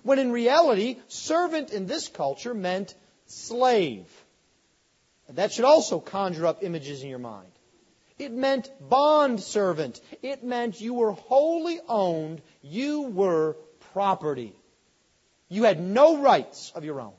When 0.02 0.18
in 0.18 0.32
reality, 0.32 0.96
servant 1.08 1.72
in 1.72 1.86
this 1.86 2.08
culture 2.08 2.54
meant 2.54 2.94
slave. 3.26 4.06
That 5.28 5.52
should 5.52 5.66
also 5.66 6.00
conjure 6.00 6.46
up 6.46 6.62
images 6.62 7.02
in 7.02 7.10
your 7.10 7.18
mind. 7.18 7.52
It 8.18 8.32
meant 8.32 8.70
bond 8.80 9.40
servant. 9.40 10.00
It 10.22 10.42
meant 10.42 10.80
you 10.80 10.94
were 10.94 11.12
wholly 11.12 11.80
owned. 11.88 12.42
You 12.62 13.02
were 13.02 13.56
property. 13.92 14.54
You 15.48 15.64
had 15.64 15.80
no 15.80 16.18
rights 16.20 16.72
of 16.74 16.84
your 16.84 17.00
own. 17.00 17.14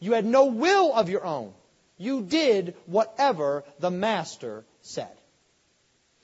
You 0.00 0.12
had 0.12 0.24
no 0.24 0.46
will 0.46 0.92
of 0.92 1.08
your 1.08 1.24
own. 1.24 1.52
You 1.96 2.22
did 2.22 2.74
whatever 2.86 3.64
the 3.78 3.90
master 3.90 4.64
said. 4.82 5.16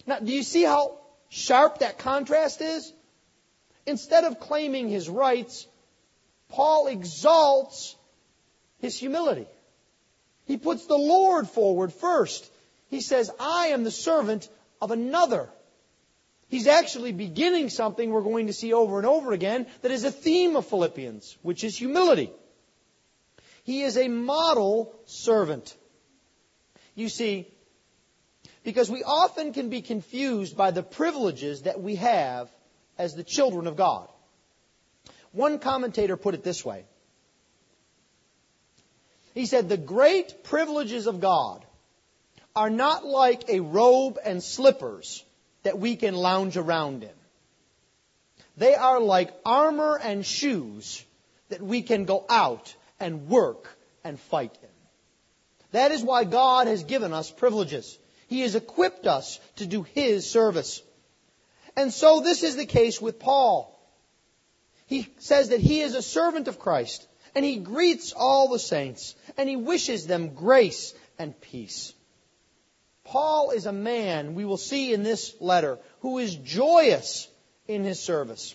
Now, 0.07 0.19
do 0.19 0.33
you 0.33 0.43
see 0.43 0.65
how 0.65 0.99
sharp 1.29 1.79
that 1.79 1.99
contrast 1.99 2.61
is? 2.61 2.93
Instead 3.87 4.25
of 4.25 4.41
claiming 4.41 4.89
his 4.89 5.09
rights, 5.09 5.67
Paul 6.49 6.89
exalts 6.89 7.97
his 8.79 8.99
humility. 8.99 9.47
He 10.47 10.57
puts 10.57 10.87
the 10.87 10.99
Lord 10.99 11.49
forward 11.49 11.93
first. 11.93 12.51
He 12.91 13.01
says, 13.01 13.31
I 13.39 13.69
am 13.69 13.85
the 13.85 13.91
servant 13.91 14.49
of 14.83 14.91
another. 14.91 15.49
He's 16.49 16.67
actually 16.67 17.13
beginning 17.13 17.71
something 17.71 18.11
we're 18.11 18.23
going 18.23 18.49
to 18.49 18.53
see 18.53 18.73
over 18.73 18.99
and 18.99 19.07
over 19.07 19.33
again 19.33 19.67
that 19.83 19.93
is 19.93 20.03
a 20.03 20.11
theme 20.11 20.57
of 20.57 20.67
Philippians, 20.67 21.39
which 21.43 21.63
is 21.63 21.77
humility. 21.79 22.33
He 23.63 23.83
is 23.83 23.97
a 23.97 24.09
model 24.09 24.93
servant. 25.07 25.77
You 26.97 27.09
see, 27.09 27.47
because 28.65 28.91
we 28.91 29.05
often 29.05 29.53
can 29.53 29.71
be 29.71 29.83
confused 29.83 30.57
by 30.57 30.73
the 30.73 30.83
privileges 30.83 31.63
that 31.63 31.81
we 31.81 31.95
have 31.97 32.51
as 32.99 33.15
the 33.15 33.23
children 33.23 33.69
of 33.69 33.77
God. 33.77 34.09
One 35.31 35.61
commentator 35.61 36.17
put 36.17 36.35
it 36.35 36.43
this 36.43 36.65
way. 36.65 36.85
He 39.35 39.47
said, 39.47 39.69
The 39.69 39.77
great 39.77 40.43
privileges 40.43 41.07
of 41.07 41.21
God 41.21 41.65
are 42.55 42.71
not 42.71 43.05
like 43.05 43.49
a 43.49 43.61
robe 43.61 44.19
and 44.25 44.43
slippers 44.43 45.25
that 45.63 45.79
we 45.79 45.97
can 45.97 46.15
lounge 46.15 46.57
around 46.57 47.05
in. 47.05 47.11
They 48.57 48.75
are 48.75 49.01
like 49.01 49.33
armor 49.45 49.99
and 50.03 50.25
shoes 50.25 51.05
that 51.49 51.63
we 51.63 51.83
can 51.83 52.05
go 52.05 52.25
out 52.29 52.75
and 52.99 53.29
work 53.29 53.69
and 54.05 54.19
fight 54.19 54.57
in. 54.63 54.69
That 55.73 55.93
is 55.93 56.03
why 56.03 56.25
God 56.25 56.67
has 56.67 56.85
given 56.85 57.13
us 57.13 57.31
privileges. 57.31 57.99
He 58.29 58.41
has 58.41 58.55
equipped 58.55 59.07
us 59.07 59.39
to 59.57 59.67
do 59.67 59.83
His 59.83 60.29
service. 60.29 60.83
And 61.77 61.93
so 61.93 62.21
this 62.21 62.43
is 62.43 62.57
the 62.57 62.67
case 62.67 63.01
with 63.01 63.19
Paul. 63.19 63.77
He 64.87 65.09
says 65.19 65.51
that 65.51 65.61
he 65.61 65.81
is 65.81 65.95
a 65.95 66.03
servant 66.03 66.49
of 66.49 66.59
Christ, 66.59 67.07
and 67.35 67.45
he 67.45 67.59
greets 67.59 68.13
all 68.13 68.49
the 68.49 68.59
saints, 68.59 69.15
and 69.37 69.49
he 69.49 69.55
wishes 69.55 70.07
them 70.07 70.35
grace 70.35 70.93
and 71.17 71.41
peace. 71.41 71.93
Paul 73.11 73.51
is 73.51 73.67
a 73.67 73.73
man, 73.73 74.37
we 74.37 74.45
will 74.45 74.57
see 74.57 74.93
in 74.93 75.03
this 75.03 75.35
letter, 75.41 75.81
who 75.99 76.19
is 76.19 76.33
joyous 76.37 77.27
in 77.67 77.83
his 77.83 77.99
service. 77.99 78.55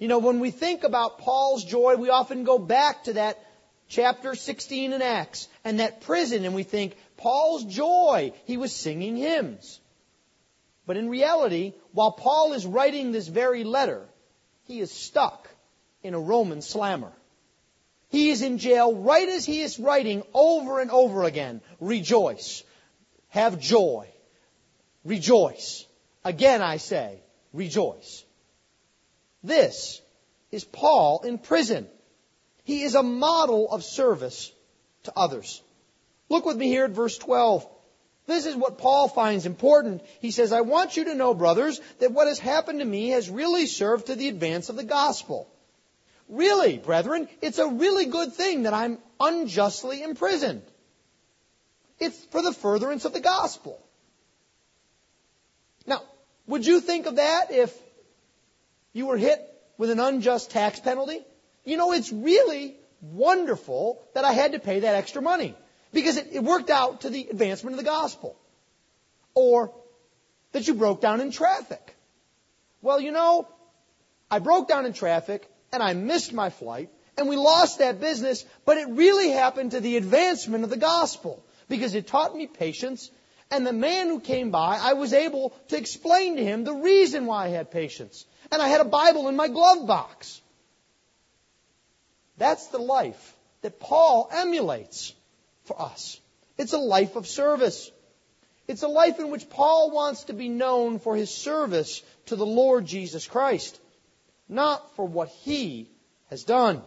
You 0.00 0.08
know, 0.08 0.18
when 0.18 0.40
we 0.40 0.50
think 0.50 0.82
about 0.82 1.18
Paul's 1.18 1.64
joy, 1.64 1.94
we 1.94 2.10
often 2.10 2.42
go 2.42 2.58
back 2.58 3.04
to 3.04 3.12
that 3.12 3.38
chapter 3.86 4.34
16 4.34 4.92
in 4.92 5.00
Acts 5.00 5.46
and 5.62 5.78
that 5.78 6.00
prison 6.00 6.44
and 6.44 6.56
we 6.56 6.64
think, 6.64 6.96
Paul's 7.16 7.64
joy, 7.64 8.32
he 8.46 8.56
was 8.56 8.74
singing 8.74 9.16
hymns. 9.16 9.78
But 10.84 10.96
in 10.96 11.08
reality, 11.08 11.74
while 11.92 12.10
Paul 12.10 12.54
is 12.54 12.66
writing 12.66 13.12
this 13.12 13.28
very 13.28 13.62
letter, 13.62 14.02
he 14.64 14.80
is 14.80 14.90
stuck 14.90 15.48
in 16.02 16.14
a 16.14 16.20
Roman 16.20 16.62
slammer. 16.62 17.12
He 18.08 18.30
is 18.30 18.42
in 18.42 18.58
jail 18.58 18.92
right 18.92 19.28
as 19.28 19.46
he 19.46 19.62
is 19.62 19.78
writing 19.78 20.24
over 20.34 20.80
and 20.80 20.90
over 20.90 21.22
again, 21.22 21.60
rejoice, 21.78 22.64
have 23.32 23.58
joy. 23.58 24.06
Rejoice. 25.04 25.86
Again 26.24 26.62
I 26.62 26.76
say, 26.76 27.20
rejoice. 27.52 28.24
This 29.42 30.00
is 30.50 30.64
Paul 30.64 31.22
in 31.24 31.38
prison. 31.38 31.88
He 32.64 32.82
is 32.82 32.94
a 32.94 33.02
model 33.02 33.72
of 33.72 33.82
service 33.82 34.52
to 35.04 35.12
others. 35.16 35.62
Look 36.28 36.44
with 36.44 36.56
me 36.56 36.68
here 36.68 36.84
at 36.84 36.90
verse 36.90 37.18
12. 37.18 37.66
This 38.26 38.46
is 38.46 38.54
what 38.54 38.78
Paul 38.78 39.08
finds 39.08 39.46
important. 39.46 40.02
He 40.20 40.30
says, 40.30 40.52
I 40.52 40.60
want 40.60 40.96
you 40.96 41.06
to 41.06 41.14
know, 41.14 41.34
brothers, 41.34 41.80
that 41.98 42.12
what 42.12 42.28
has 42.28 42.38
happened 42.38 42.78
to 42.78 42.84
me 42.84 43.08
has 43.08 43.28
really 43.28 43.66
served 43.66 44.06
to 44.06 44.14
the 44.14 44.28
advance 44.28 44.68
of 44.68 44.76
the 44.76 44.84
gospel. 44.84 45.48
Really, 46.28 46.78
brethren, 46.78 47.28
it's 47.40 47.58
a 47.58 47.66
really 47.66 48.06
good 48.06 48.34
thing 48.34 48.64
that 48.64 48.74
I'm 48.74 48.98
unjustly 49.18 50.02
imprisoned. 50.02 50.62
It's 52.02 52.24
for 52.26 52.42
the 52.42 52.52
furtherance 52.52 53.04
of 53.04 53.12
the 53.12 53.20
gospel. 53.20 53.80
Now, 55.86 56.02
would 56.48 56.66
you 56.66 56.80
think 56.80 57.06
of 57.06 57.16
that 57.16 57.52
if 57.52 57.72
you 58.92 59.06
were 59.06 59.16
hit 59.16 59.40
with 59.78 59.90
an 59.90 60.00
unjust 60.00 60.50
tax 60.50 60.80
penalty? 60.80 61.20
You 61.64 61.76
know, 61.76 61.92
it's 61.92 62.12
really 62.12 62.76
wonderful 63.00 64.02
that 64.14 64.24
I 64.24 64.32
had 64.32 64.52
to 64.52 64.58
pay 64.58 64.80
that 64.80 64.96
extra 64.96 65.22
money 65.22 65.54
because 65.92 66.16
it, 66.16 66.30
it 66.32 66.42
worked 66.42 66.70
out 66.70 67.02
to 67.02 67.10
the 67.10 67.28
advancement 67.30 67.74
of 67.74 67.78
the 67.78 67.88
gospel. 67.88 68.36
Or 69.34 69.72
that 70.50 70.66
you 70.66 70.74
broke 70.74 71.00
down 71.00 71.20
in 71.20 71.30
traffic. 71.30 71.96
Well, 72.80 72.98
you 72.98 73.12
know, 73.12 73.46
I 74.28 74.40
broke 74.40 74.66
down 74.66 74.86
in 74.86 74.92
traffic 74.92 75.48
and 75.72 75.80
I 75.80 75.94
missed 75.94 76.32
my 76.32 76.50
flight 76.50 76.90
and 77.16 77.28
we 77.28 77.36
lost 77.36 77.78
that 77.78 78.00
business, 78.00 78.44
but 78.64 78.76
it 78.76 78.88
really 78.88 79.30
happened 79.30 79.70
to 79.70 79.80
the 79.80 79.96
advancement 79.96 80.64
of 80.64 80.70
the 80.70 80.76
gospel 80.76 81.44
because 81.72 81.94
it 81.94 82.06
taught 82.06 82.36
me 82.36 82.46
patience. 82.46 83.10
And 83.50 83.66
the 83.66 83.72
man 83.72 84.08
who 84.08 84.20
came 84.20 84.50
by, 84.50 84.78
I 84.78 84.92
was 84.92 85.14
able 85.14 85.54
to 85.68 85.78
explain 85.78 86.36
to 86.36 86.44
him 86.44 86.64
the 86.64 86.74
reason 86.74 87.24
why 87.24 87.46
I 87.46 87.48
had 87.48 87.70
patience. 87.70 88.26
And 88.50 88.60
I 88.60 88.68
had 88.68 88.82
a 88.82 88.96
Bible 89.00 89.28
in 89.28 89.36
my 89.36 89.48
glove 89.48 89.86
box. 89.86 90.42
That's 92.36 92.66
the 92.66 92.78
life 92.78 93.34
that 93.62 93.80
Paul 93.80 94.28
emulates 94.30 95.14
for 95.64 95.80
us. 95.80 96.20
It's 96.58 96.74
a 96.74 96.78
life 96.78 97.16
of 97.16 97.26
service. 97.26 97.90
It's 98.68 98.82
a 98.82 98.88
life 98.88 99.18
in 99.18 99.30
which 99.30 99.48
Paul 99.48 99.92
wants 99.92 100.24
to 100.24 100.34
be 100.34 100.50
known 100.50 100.98
for 100.98 101.16
his 101.16 101.30
service 101.30 102.02
to 102.26 102.36
the 102.36 102.44
Lord 102.44 102.84
Jesus 102.84 103.26
Christ, 103.26 103.80
not 104.46 104.94
for 104.96 105.06
what 105.06 105.28
he 105.28 105.88
has 106.28 106.44
done. 106.44 106.82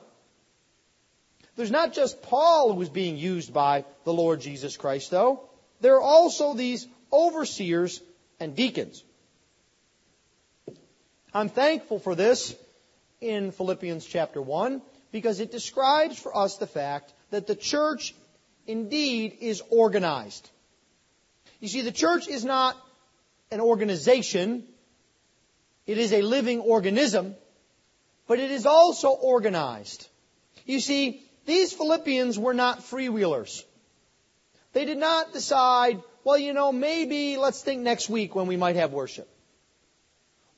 There's 1.56 1.72
not 1.72 1.94
just 1.94 2.22
Paul 2.22 2.74
who 2.74 2.82
is 2.82 2.90
being 2.90 3.18
used 3.18 3.54
by 3.54 3.86
the 4.04 4.14
Lord 4.14 4.42
Jesus 4.42 4.76
Christ, 4.76 5.12
though. 5.12 5.50
There 5.82 5.96
are 5.96 6.02
also 6.02 6.54
these 6.54 6.88
overseers 7.12 8.02
and 8.40 8.56
deacons. 8.56 9.04
I'm 11.34 11.50
thankful 11.50 12.00
for 12.00 12.16
this 12.16 12.56
in 13.22 13.52
Philippians 13.52 14.06
chapter 14.06 14.42
1 14.42 14.82
because 15.12 15.40
it 15.40 15.52
describes 15.52 16.18
for 16.18 16.38
us 16.38 16.58
the 16.58 16.68
fact 16.68 17.14
that 17.32 17.48
the 17.48 17.56
church 17.56 18.14
indeed 18.68 19.38
is 19.42 19.62
organized. 19.70 20.50
You 21.60 21.68
see, 21.68 21.82
the 21.82 21.92
church 21.92 22.28
is 22.28 22.44
not 22.44 22.78
an 23.52 23.62
organization. 23.62 24.64
It 25.88 25.98
is 25.98 26.14
a 26.14 26.22
living 26.22 26.60
organism, 26.60 27.36
but 28.28 28.40
it 28.40 28.52
is 28.52 28.66
also 28.66 29.10
organized. 29.10 30.08
You 30.66 30.80
see, 30.80 31.25
these 31.46 31.74
Philippians 31.74 32.38
were 32.40 32.54
not 32.54 32.80
freewheelers. 32.80 33.64
They 34.74 34.86
did 34.86 34.98
not 34.98 35.32
decide, 35.32 36.02
well, 36.24 36.38
you 36.38 36.54
know, 36.54 36.72
maybe 36.72 37.38
let's 37.38 37.62
think 37.62 37.82
next 37.82 38.10
week 38.10 38.36
when 38.36 38.48
we 38.48 38.58
might 38.58 38.76
have 38.76 38.92
worship. 38.92 39.30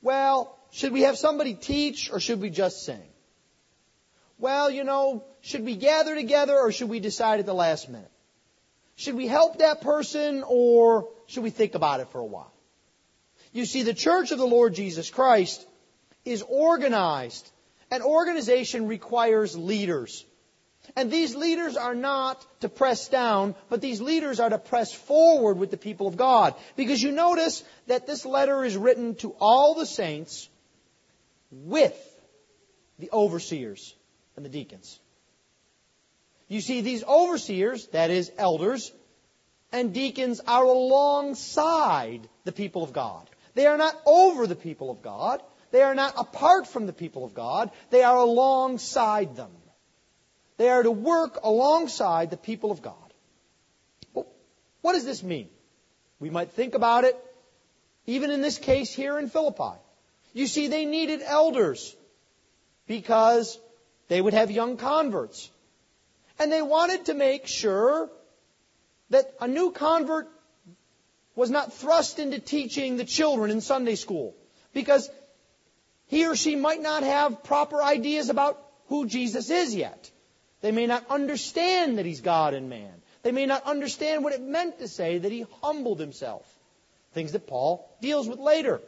Well, 0.02 0.58
should 0.70 0.92
we 0.92 1.02
have 1.02 1.16
somebody 1.16 1.54
teach 1.54 2.10
or 2.10 2.20
should 2.20 2.40
we 2.40 2.50
just 2.50 2.84
sing? 2.84 3.02
Well, 4.38 4.70
you 4.70 4.84
know, 4.84 5.24
should 5.40 5.64
we 5.64 5.76
gather 5.76 6.14
together 6.14 6.56
or 6.56 6.72
should 6.72 6.88
we 6.88 7.00
decide 7.00 7.40
at 7.40 7.46
the 7.46 7.54
last 7.54 7.88
minute? 7.88 8.10
Should 8.96 9.14
we 9.14 9.26
help 9.26 9.58
that 9.58 9.80
person 9.80 10.44
or 10.46 11.08
should 11.26 11.42
we 11.42 11.50
think 11.50 11.74
about 11.74 12.00
it 12.00 12.08
for 12.08 12.20
a 12.20 12.24
while? 12.24 12.52
You 13.52 13.64
see, 13.64 13.82
the 13.82 13.94
church 13.94 14.32
of 14.32 14.38
the 14.38 14.46
Lord 14.46 14.74
Jesus 14.74 15.10
Christ 15.10 15.64
is 16.24 16.42
organized. 16.42 17.50
An 17.90 18.02
organization 18.02 18.86
requires 18.86 19.56
leaders. 19.56 20.24
And 20.96 21.10
these 21.10 21.34
leaders 21.34 21.76
are 21.76 21.94
not 21.94 22.44
to 22.60 22.68
press 22.68 23.08
down, 23.08 23.54
but 23.68 23.80
these 23.80 24.00
leaders 24.00 24.40
are 24.40 24.50
to 24.50 24.58
press 24.58 24.92
forward 24.92 25.58
with 25.58 25.70
the 25.70 25.76
people 25.76 26.06
of 26.06 26.16
God. 26.16 26.54
Because 26.76 27.02
you 27.02 27.12
notice 27.12 27.62
that 27.86 28.06
this 28.06 28.24
letter 28.24 28.64
is 28.64 28.76
written 28.76 29.14
to 29.16 29.34
all 29.38 29.74
the 29.74 29.86
saints 29.86 30.48
with 31.50 31.96
the 32.98 33.10
overseers 33.12 33.94
and 34.36 34.44
the 34.44 34.50
deacons. 34.50 34.98
You 36.48 36.60
see, 36.60 36.80
these 36.80 37.04
overseers, 37.04 37.86
that 37.88 38.10
is, 38.10 38.32
elders, 38.38 38.92
and 39.70 39.92
deacons 39.92 40.40
are 40.46 40.64
alongside 40.64 42.26
the 42.44 42.52
people 42.52 42.82
of 42.82 42.92
God. 42.92 43.28
They 43.54 43.66
are 43.66 43.76
not 43.76 43.94
over 44.06 44.46
the 44.46 44.56
people 44.56 44.90
of 44.90 45.02
God. 45.02 45.42
They 45.70 45.82
are 45.82 45.94
not 45.94 46.14
apart 46.16 46.66
from 46.66 46.86
the 46.86 46.92
people 46.92 47.24
of 47.24 47.34
God. 47.34 47.70
They 47.90 48.02
are 48.02 48.16
alongside 48.16 49.36
them. 49.36 49.50
They 50.58 50.68
are 50.68 50.82
to 50.82 50.90
work 50.90 51.40
alongside 51.42 52.30
the 52.30 52.36
people 52.36 52.70
of 52.70 52.82
God. 52.82 53.14
Well, 54.12 54.26
what 54.82 54.92
does 54.92 55.04
this 55.04 55.22
mean? 55.22 55.48
We 56.20 56.30
might 56.30 56.50
think 56.50 56.74
about 56.74 57.04
it 57.04 57.16
even 58.06 58.30
in 58.30 58.40
this 58.40 58.58
case 58.58 58.92
here 58.92 59.18
in 59.18 59.28
Philippi. 59.28 59.78
You 60.32 60.46
see, 60.46 60.66
they 60.66 60.84
needed 60.84 61.20
elders 61.24 61.94
because 62.86 63.58
they 64.08 64.20
would 64.20 64.34
have 64.34 64.50
young 64.50 64.76
converts. 64.76 65.50
And 66.38 66.50
they 66.50 66.62
wanted 66.62 67.06
to 67.06 67.14
make 67.14 67.46
sure 67.46 68.10
that 69.10 69.32
a 69.40 69.46
new 69.46 69.70
convert 69.70 70.28
was 71.36 71.50
not 71.50 71.72
thrust 71.72 72.18
into 72.18 72.38
teaching 72.38 72.96
the 72.96 73.04
children 73.04 73.50
in 73.50 73.60
Sunday 73.60 73.94
school 73.94 74.34
because 74.72 75.08
he 76.06 76.26
or 76.26 76.34
she 76.34 76.56
might 76.56 76.80
not 76.80 77.02
have 77.02 77.44
proper 77.44 77.82
ideas 77.82 78.28
about 78.28 78.60
who 78.86 79.06
Jesus 79.06 79.50
is 79.50 79.74
yet. 79.74 80.10
They 80.60 80.72
may 80.72 80.86
not 80.86 81.06
understand 81.08 81.98
that 81.98 82.06
he's 82.06 82.20
God 82.20 82.54
and 82.54 82.68
man. 82.68 82.92
They 83.22 83.32
may 83.32 83.46
not 83.46 83.64
understand 83.64 84.24
what 84.24 84.32
it 84.32 84.42
meant 84.42 84.78
to 84.78 84.88
say 84.88 85.18
that 85.18 85.32
he 85.32 85.46
humbled 85.62 86.00
himself. 86.00 86.46
Things 87.12 87.32
that 87.32 87.46
Paul 87.46 87.88
deals 88.00 88.28
with 88.28 88.38
later. 88.38 88.80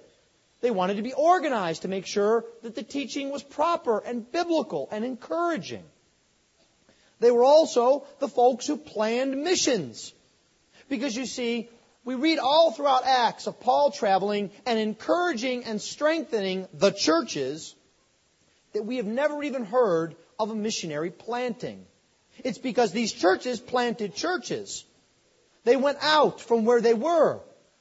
They 0.61 0.71
wanted 0.71 0.97
to 0.97 1.03
be 1.03 1.13
organized 1.13 1.83
to 1.83 1.89
make 1.89 2.07
sure 2.07 2.45
that 2.63 2.75
the 2.75 2.83
teaching 2.83 3.31
was 3.31 3.43
proper 3.43 3.99
and 3.99 4.31
biblical 4.31 4.89
and 4.91 5.05
encouraging. 5.05 5.85
They 7.19 7.31
were 7.31 7.45
also 7.45 8.07
the 8.19 8.29
folks 8.29 8.67
who 8.67 8.77
planned 8.77 9.43
missions. 9.43 10.13
Because 10.89 11.17
you 11.17 11.27
see, 11.27 11.69
we 12.05 12.15
read 12.15 12.39
all 12.39 12.73
throughout 12.73 13.05
Acts 13.05 13.47
of 13.47 13.61
Paul 13.61 13.91
traveling 13.91 14.51
and 14.67 14.79
encouraging 14.79 15.65
and 15.65 15.81
strengthening 15.81 16.67
the 16.75 16.91
churches 16.91 17.75
that 18.73 18.85
we 18.85 18.97
have 18.97 19.07
never 19.07 19.43
even 19.43 19.65
heard 19.65 20.17
of 20.41 20.51
a 20.51 20.55
missionary 20.55 21.11
planting. 21.11 21.85
It's 22.43 22.59
because 22.59 22.93
these 22.93 23.13
churches 23.13 23.61
planted 23.61 24.15
churches. 24.15 24.85
They 25.65 25.77
went 25.77 25.99
out 26.01 26.41
from 26.41 26.65
where 26.65 26.81
they 26.81 26.95
were. 26.95 27.41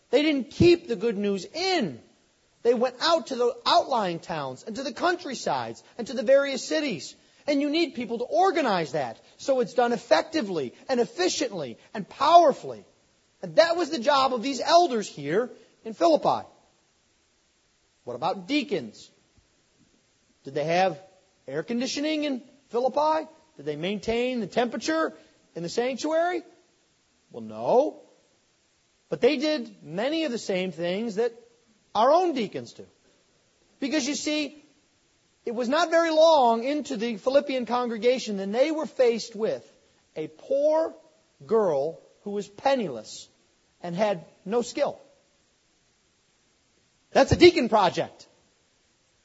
They 0.10 0.22
didn't 0.22 0.52
keep 0.52 0.88
the 0.88 0.98
good 0.98 1.17
news 1.17 1.45
in. 1.45 2.02
They 2.63 2.74
went 2.74 2.95
out 3.00 3.28
to 3.28 3.36
the 3.36 3.56
outlying 3.65 4.19
towns 4.19 4.63
and 4.63 4.76
to 4.76 4.84
the 4.84 4.91
countrysides 4.91 5.82
and 5.98 6.06
to 6.08 6.13
the 6.13 6.24
various 6.24 6.67
cities. 6.67 7.15
And 7.48 7.62
you 7.62 7.69
need 7.69 7.95
people 7.95 8.17
to 8.17 8.26
organize 8.26 8.91
that 8.91 9.22
so 9.38 9.62
it's 9.62 9.74
done 9.74 9.93
effectively 9.93 10.74
and 10.89 11.00
efficiently 11.00 11.78
and 11.93 12.08
powerfully. 12.08 12.84
And 13.41 13.56
that 13.56 13.78
was 13.78 13.89
the 13.89 14.00
job 14.00 14.34
of 14.34 14.43
these 14.43 14.60
elders 14.60 15.08
here 15.08 15.50
in 15.86 15.93
Philippi. 15.93 16.45
What 18.04 18.15
about 18.15 18.50
deacons? 18.50 19.10
Did 20.43 20.56
they 20.56 20.65
have 20.65 21.00
air 21.50 21.64
conditioning 21.64 22.24
in 22.24 22.42
Philippi? 22.70 23.28
Did 23.58 23.66
they 23.66 23.76
maintain 23.76 24.40
the 24.40 24.48
temperature 24.48 25.14
in 25.56 25.64
the 25.64 25.70
sanctuary? 25.70 26.44
Well, 27.32 27.44
no. 27.44 28.02
But 29.10 29.22
they 29.22 29.38
did 29.38 29.84
many 29.84 30.24
of 30.26 30.32
the 30.32 30.38
same 30.38 30.72
things 30.72 31.16
that 31.16 31.34
our 31.94 32.12
own 32.12 32.34
deacons 32.34 32.74
do. 32.74 32.86
Because 33.80 34.08
you 34.08 34.16
see, 34.16 34.64
it 35.46 35.56
was 35.56 35.68
not 35.68 35.90
very 35.90 36.12
long 36.12 36.64
into 36.64 36.96
the 36.96 37.18
Philippian 37.18 37.66
congregation 37.66 38.38
that 38.38 38.52
they 38.52 38.72
were 38.72 38.86
faced 38.86 39.36
with 39.36 39.66
a 40.16 40.28
poor 40.28 40.94
girl 41.46 42.00
who 42.24 42.32
was 42.32 42.48
penniless 42.48 43.28
and 43.82 43.96
had 43.96 44.26
no 44.46 44.62
skill. 44.62 45.00
That's 47.12 47.32
a 47.32 47.36
deacon 47.36 47.70
project. 47.70 48.28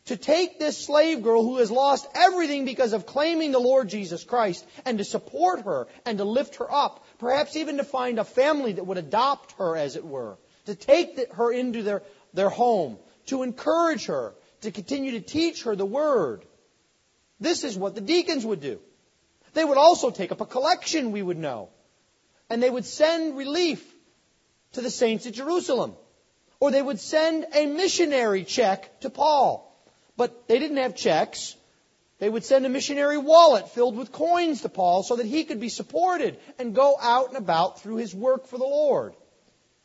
To 0.06 0.16
take 0.18 0.58
this 0.58 0.84
slave 0.84 1.22
girl 1.22 1.42
who 1.42 1.56
has 1.56 1.70
lost 1.70 2.06
everything 2.14 2.66
because 2.66 2.92
of 2.92 3.06
claiming 3.06 3.52
the 3.52 3.58
Lord 3.58 3.88
Jesus 3.88 4.22
Christ 4.22 4.66
and 4.84 4.98
to 4.98 5.04
support 5.04 5.62
her 5.62 5.86
and 6.04 6.18
to 6.18 6.24
lift 6.24 6.56
her 6.56 6.70
up, 6.70 7.06
perhaps 7.18 7.56
even 7.56 7.78
to 7.78 7.84
find 7.84 8.18
a 8.18 8.24
family 8.24 8.72
that 8.74 8.86
would 8.86 8.98
adopt 8.98 9.52
her 9.52 9.76
as 9.76 9.96
it 9.96 10.04
were, 10.04 10.36
to 10.66 10.74
take 10.74 11.32
her 11.32 11.50
into 11.50 11.82
their, 11.82 12.02
their 12.34 12.50
home, 12.50 12.98
to 13.26 13.42
encourage 13.42 14.06
her, 14.06 14.34
to 14.60 14.70
continue 14.70 15.12
to 15.12 15.20
teach 15.22 15.62
her 15.62 15.74
the 15.74 15.86
Word. 15.86 16.44
This 17.40 17.64
is 17.64 17.76
what 17.76 17.94
the 17.94 18.02
deacons 18.02 18.44
would 18.44 18.60
do. 18.60 18.80
They 19.54 19.64
would 19.64 19.78
also 19.78 20.10
take 20.10 20.32
up 20.32 20.40
a 20.42 20.46
collection, 20.46 21.12
we 21.12 21.22
would 21.22 21.38
know. 21.38 21.70
And 22.50 22.62
they 22.62 22.70
would 22.70 22.84
send 22.84 23.38
relief 23.38 23.82
to 24.72 24.82
the 24.82 24.90
saints 24.90 25.26
at 25.26 25.32
Jerusalem. 25.32 25.94
Or 26.60 26.70
they 26.70 26.82
would 26.82 27.00
send 27.00 27.46
a 27.54 27.66
missionary 27.66 28.44
check 28.44 29.00
to 29.00 29.10
Paul. 29.10 29.70
But 30.16 30.48
they 30.48 30.58
didn't 30.58 30.76
have 30.76 30.94
checks. 30.94 31.56
They 32.18 32.28
would 32.28 32.44
send 32.44 32.64
a 32.64 32.68
missionary 32.68 33.18
wallet 33.18 33.70
filled 33.70 33.96
with 33.96 34.12
coins 34.12 34.62
to 34.62 34.68
Paul 34.68 35.02
so 35.02 35.16
that 35.16 35.26
he 35.26 35.44
could 35.44 35.60
be 35.60 35.68
supported 35.68 36.38
and 36.58 36.74
go 36.74 36.96
out 37.00 37.28
and 37.28 37.36
about 37.36 37.80
through 37.80 37.96
his 37.96 38.14
work 38.14 38.46
for 38.46 38.58
the 38.58 38.64
Lord. 38.64 39.14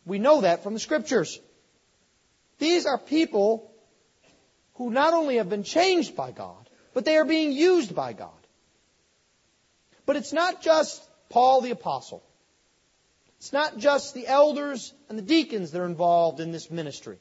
We 0.06 0.20
know 0.20 0.42
that 0.42 0.64
from 0.64 0.74
the 0.74 0.80
scriptures. 0.80 1.40
These 2.60 2.86
are 2.86 2.98
people 2.98 3.72
who 4.76 4.92
not 4.92 5.14
only 5.14 5.38
have 5.38 5.50
been 5.50 5.64
changed 5.64 6.16
by 6.16 6.32
God, 6.32 6.70
but 6.94 7.06
they 7.06 7.18
are 7.18 7.26
being 7.26 7.52
used 7.52 7.96
by 7.96 8.14
God. 8.14 8.32
But 10.06 10.16
it's 10.16 10.34
not 10.34 10.62
just 10.62 11.04
Paul 11.30 11.62
the 11.62 11.72
apostle. 11.72 12.24
It's 13.38 13.54
not 13.54 13.78
just 13.78 14.14
the 14.14 14.28
elders 14.28 14.94
and 15.08 15.18
the 15.18 15.24
deacons 15.24 15.72
that 15.72 15.82
are 15.82 15.86
involved 15.86 16.40
in 16.40 16.52
this 16.52 16.70
ministry. 16.70 17.18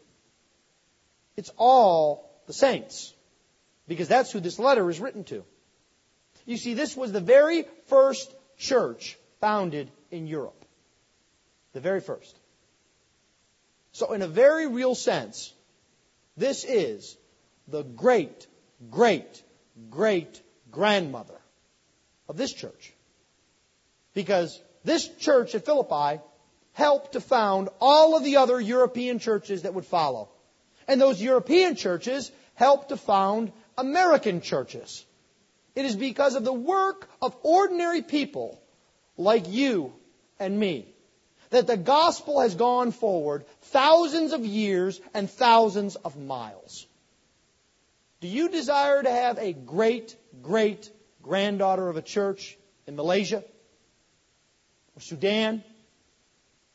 It's 1.36 1.50
all 1.56 2.27
the 2.48 2.52
saints. 2.52 3.14
Because 3.86 4.08
that's 4.08 4.32
who 4.32 4.40
this 4.40 4.58
letter 4.58 4.90
is 4.90 4.98
written 4.98 5.22
to. 5.24 5.44
You 6.44 6.56
see, 6.56 6.74
this 6.74 6.96
was 6.96 7.12
the 7.12 7.20
very 7.20 7.64
first 7.86 8.34
church 8.56 9.16
founded 9.40 9.90
in 10.10 10.26
Europe. 10.26 10.64
The 11.74 11.80
very 11.80 12.00
first. 12.00 12.36
So, 13.92 14.12
in 14.12 14.22
a 14.22 14.28
very 14.28 14.66
real 14.66 14.94
sense, 14.94 15.52
this 16.36 16.64
is 16.64 17.16
the 17.68 17.82
great, 17.82 18.46
great, 18.90 19.42
great 19.90 20.42
grandmother 20.70 21.38
of 22.28 22.36
this 22.36 22.52
church. 22.52 22.92
Because 24.14 24.60
this 24.84 25.08
church 25.16 25.54
at 25.54 25.64
Philippi 25.64 26.20
helped 26.72 27.12
to 27.12 27.20
found 27.20 27.68
all 27.80 28.16
of 28.16 28.24
the 28.24 28.36
other 28.36 28.60
European 28.60 29.18
churches 29.18 29.62
that 29.62 29.74
would 29.74 29.84
follow. 29.84 30.28
And 30.88 31.00
those 31.00 31.22
European 31.22 31.76
churches 31.76 32.32
helped 32.54 32.88
to 32.88 32.96
found 32.96 33.52
American 33.76 34.40
churches. 34.40 35.04
It 35.76 35.84
is 35.84 35.94
because 35.94 36.34
of 36.34 36.44
the 36.44 36.52
work 36.52 37.08
of 37.22 37.36
ordinary 37.42 38.02
people 38.02 38.60
like 39.16 39.48
you 39.48 39.92
and 40.40 40.58
me 40.58 40.92
that 41.50 41.66
the 41.66 41.76
gospel 41.76 42.40
has 42.40 42.54
gone 42.54 42.90
forward 42.90 43.44
thousands 43.62 44.32
of 44.32 44.44
years 44.44 45.00
and 45.14 45.30
thousands 45.30 45.94
of 45.94 46.16
miles. 46.16 46.86
Do 48.20 48.26
you 48.26 48.48
desire 48.48 49.02
to 49.02 49.10
have 49.10 49.38
a 49.38 49.52
great, 49.52 50.16
great 50.42 50.90
granddaughter 51.22 51.88
of 51.88 51.96
a 51.96 52.02
church 52.02 52.58
in 52.86 52.96
Malaysia? 52.96 53.44
or 54.98 55.00
Sudan 55.00 55.62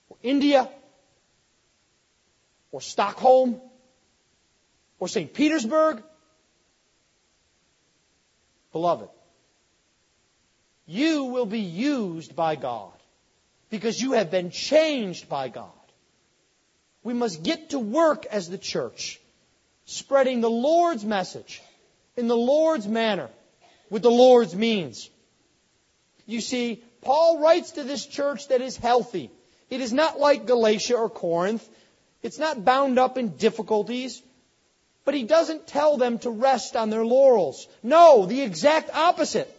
or 0.07 0.15
India 0.23 0.69
or 2.71 2.79
Stockholm 2.79 3.59
or 5.03 5.09
St. 5.09 5.33
Petersburg. 5.33 6.01
Beloved, 8.71 9.09
you 10.85 11.25
will 11.25 11.45
be 11.45 11.59
used 11.59 12.37
by 12.37 12.55
God 12.55 12.93
because 13.69 14.01
you 14.01 14.13
have 14.13 14.31
been 14.31 14.49
changed 14.49 15.27
by 15.27 15.49
God. 15.49 15.85
We 17.03 17.13
must 17.13 17.43
get 17.43 17.71
to 17.71 17.79
work 17.79 18.25
as 18.27 18.47
the 18.49 18.57
church, 18.57 19.19
spreading 19.83 20.39
the 20.39 20.49
Lord's 20.49 21.03
message 21.03 21.61
in 22.15 22.29
the 22.29 22.37
Lord's 22.37 22.87
manner, 22.87 23.29
with 23.89 24.03
the 24.03 24.17
Lord's 24.25 24.55
means. 24.55 25.09
You 26.25 26.39
see, 26.39 26.81
Paul 27.01 27.39
writes 27.41 27.71
to 27.71 27.83
this 27.83 28.05
church 28.05 28.47
that 28.47 28.61
is 28.61 28.77
healthy. 28.77 29.29
It 29.69 29.81
is 29.81 29.91
not 29.91 30.17
like 30.17 30.45
Galatia 30.45 30.95
or 30.95 31.09
Corinth. 31.09 31.67
It's 32.21 32.39
not 32.39 32.63
bound 32.63 32.97
up 32.97 33.17
in 33.17 33.35
difficulties. 33.35 34.23
But 35.05 35.15
he 35.15 35.23
doesn't 35.23 35.67
tell 35.67 35.97
them 35.97 36.19
to 36.19 36.29
rest 36.29 36.75
on 36.75 36.89
their 36.89 37.05
laurels. 37.05 37.67
No, 37.81 38.25
the 38.25 38.41
exact 38.41 38.89
opposite. 38.95 39.53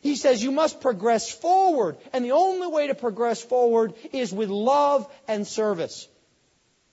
He 0.00 0.16
says 0.16 0.42
you 0.42 0.52
must 0.52 0.80
progress 0.80 1.30
forward. 1.30 1.96
And 2.12 2.24
the 2.24 2.32
only 2.32 2.66
way 2.68 2.86
to 2.86 2.94
progress 2.94 3.42
forward 3.42 3.94
is 4.12 4.32
with 4.32 4.50
love 4.50 5.10
and 5.26 5.46
service. 5.46 6.06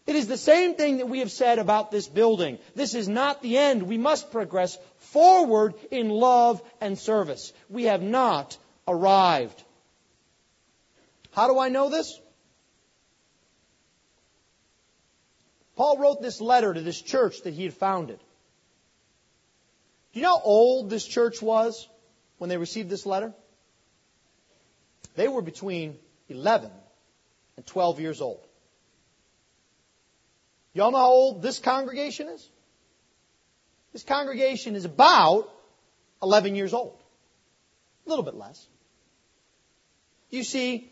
It 0.07 0.15
is 0.15 0.27
the 0.27 0.37
same 0.37 0.73
thing 0.73 0.97
that 0.97 1.09
we 1.09 1.19
have 1.19 1.31
said 1.31 1.59
about 1.59 1.91
this 1.91 2.07
building. 2.07 2.57
This 2.75 2.95
is 2.95 3.07
not 3.07 3.41
the 3.41 3.57
end. 3.57 3.83
We 3.83 3.97
must 3.97 4.31
progress 4.31 4.77
forward 4.97 5.75
in 5.91 6.09
love 6.09 6.61
and 6.79 6.97
service. 6.97 7.53
We 7.69 7.83
have 7.83 8.01
not 8.01 8.57
arrived. 8.87 9.63
How 11.31 11.47
do 11.47 11.59
I 11.59 11.69
know 11.69 11.89
this? 11.89 12.19
Paul 15.81 15.97
wrote 15.97 16.21
this 16.21 16.39
letter 16.39 16.71
to 16.71 16.79
this 16.79 17.01
church 17.01 17.41
that 17.41 17.55
he 17.55 17.63
had 17.63 17.73
founded. 17.73 18.19
Do 20.13 20.19
you 20.19 20.21
know 20.21 20.37
how 20.37 20.43
old 20.43 20.91
this 20.91 21.03
church 21.03 21.41
was 21.41 21.89
when 22.37 22.51
they 22.51 22.57
received 22.57 22.87
this 22.87 23.07
letter? 23.07 23.33
They 25.15 25.27
were 25.27 25.41
between 25.41 25.97
11 26.29 26.69
and 27.57 27.65
12 27.65 27.99
years 27.99 28.21
old. 28.21 28.45
Y'all 30.75 30.91
know 30.91 30.99
how 30.99 31.07
old 31.07 31.41
this 31.41 31.57
congregation 31.57 32.27
is? 32.27 32.47
This 33.91 34.03
congregation 34.03 34.75
is 34.75 34.85
about 34.85 35.49
11 36.21 36.53
years 36.53 36.75
old. 36.75 36.95
A 38.05 38.09
little 38.09 38.23
bit 38.23 38.35
less. 38.35 38.67
You 40.29 40.43
see, 40.43 40.91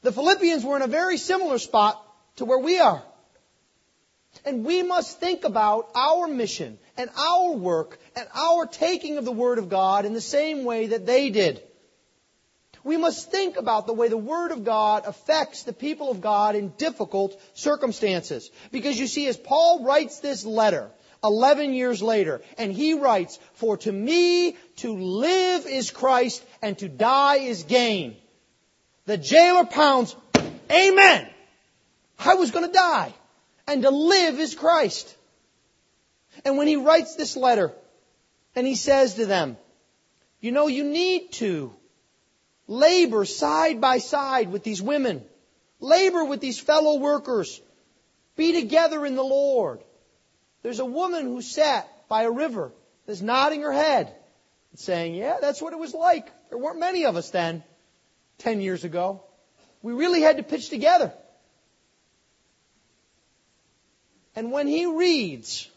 the 0.00 0.10
Philippians 0.10 0.64
were 0.64 0.76
in 0.76 0.82
a 0.82 0.86
very 0.86 1.18
similar 1.18 1.58
spot 1.58 2.02
to 2.36 2.46
where 2.46 2.60
we 2.60 2.78
are. 2.78 3.02
And 4.44 4.64
we 4.64 4.82
must 4.82 5.18
think 5.20 5.44
about 5.44 5.88
our 5.94 6.26
mission 6.26 6.78
and 6.96 7.10
our 7.16 7.52
work 7.52 7.98
and 8.14 8.28
our 8.34 8.66
taking 8.66 9.18
of 9.18 9.24
the 9.24 9.32
Word 9.32 9.58
of 9.58 9.68
God 9.68 10.04
in 10.04 10.12
the 10.12 10.20
same 10.20 10.64
way 10.64 10.88
that 10.88 11.06
they 11.06 11.30
did. 11.30 11.62
We 12.84 12.96
must 12.96 13.32
think 13.32 13.56
about 13.56 13.86
the 13.86 13.92
way 13.92 14.08
the 14.08 14.16
Word 14.16 14.52
of 14.52 14.64
God 14.64 15.06
affects 15.06 15.64
the 15.64 15.72
people 15.72 16.10
of 16.10 16.20
God 16.20 16.54
in 16.54 16.68
difficult 16.78 17.40
circumstances. 17.54 18.50
Because 18.70 18.98
you 18.98 19.08
see, 19.08 19.26
as 19.26 19.36
Paul 19.36 19.84
writes 19.84 20.20
this 20.20 20.44
letter, 20.44 20.90
11 21.24 21.74
years 21.74 22.00
later, 22.00 22.42
and 22.56 22.72
he 22.72 22.94
writes, 22.94 23.40
For 23.54 23.76
to 23.78 23.90
me 23.90 24.56
to 24.76 24.96
live 24.96 25.66
is 25.66 25.90
Christ 25.90 26.44
and 26.62 26.78
to 26.78 26.88
die 26.88 27.38
is 27.38 27.64
gain. 27.64 28.16
The 29.06 29.16
jailer 29.16 29.64
pounds, 29.64 30.14
Amen! 30.70 31.28
I 32.18 32.34
was 32.34 32.50
gonna 32.50 32.72
die 32.72 33.14
and 33.66 33.82
to 33.82 33.90
live 33.90 34.38
is 34.38 34.54
Christ. 34.54 35.14
And 36.44 36.56
when 36.56 36.66
he 36.66 36.76
writes 36.76 37.16
this 37.16 37.36
letter, 37.36 37.72
and 38.54 38.66
he 38.66 38.74
says 38.74 39.14
to 39.14 39.26
them, 39.26 39.56
you 40.40 40.52
know, 40.52 40.66
you 40.66 40.84
need 40.84 41.32
to 41.32 41.72
labor 42.66 43.24
side 43.24 43.80
by 43.80 43.98
side 43.98 44.50
with 44.50 44.62
these 44.62 44.82
women, 44.82 45.24
labor 45.80 46.24
with 46.24 46.40
these 46.40 46.58
fellow 46.58 46.98
workers, 46.98 47.60
be 48.36 48.52
together 48.52 49.04
in 49.06 49.14
the 49.14 49.24
Lord. 49.24 49.80
There's 50.62 50.80
a 50.80 50.84
woman 50.84 51.24
who 51.24 51.42
sat 51.42 51.88
by 52.08 52.22
a 52.22 52.30
river 52.30 52.72
that's 53.06 53.22
nodding 53.22 53.62
her 53.62 53.72
head 53.72 54.14
and 54.72 54.78
saying, 54.80 55.14
yeah, 55.14 55.36
that's 55.40 55.62
what 55.62 55.72
it 55.72 55.78
was 55.78 55.94
like. 55.94 56.28
There 56.50 56.58
weren't 56.58 56.80
many 56.80 57.06
of 57.06 57.16
us 57.16 57.30
then, 57.30 57.62
10 58.38 58.60
years 58.60 58.84
ago. 58.84 59.22
We 59.82 59.92
really 59.92 60.20
had 60.20 60.38
to 60.38 60.42
pitch 60.42 60.68
together. 60.68 61.12
And 64.36 64.52
when 64.52 64.68
he 64.68 64.84
reads 64.84 65.68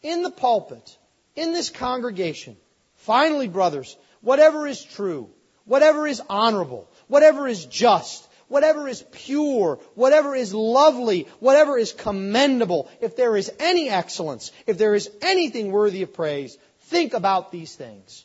in 0.00 0.22
the 0.22 0.30
pulpit, 0.30 0.96
in 1.34 1.52
this 1.52 1.68
congregation, 1.68 2.56
finally, 2.98 3.48
brothers, 3.48 3.96
whatever 4.20 4.64
is 4.66 4.82
true, 4.82 5.28
whatever 5.64 6.06
is 6.06 6.22
honorable, 6.30 6.88
whatever 7.08 7.48
is 7.48 7.64
just, 7.66 8.24
whatever 8.46 8.86
is 8.86 9.04
pure, 9.10 9.80
whatever 9.96 10.36
is 10.36 10.54
lovely, 10.54 11.26
whatever 11.40 11.76
is 11.76 11.92
commendable, 11.92 12.88
if 13.00 13.16
there 13.16 13.36
is 13.36 13.50
any 13.58 13.88
excellence, 13.88 14.52
if 14.68 14.78
there 14.78 14.94
is 14.94 15.10
anything 15.20 15.72
worthy 15.72 16.02
of 16.02 16.14
praise, 16.14 16.56
think 16.82 17.12
about 17.12 17.50
these 17.50 17.74
things. 17.74 18.24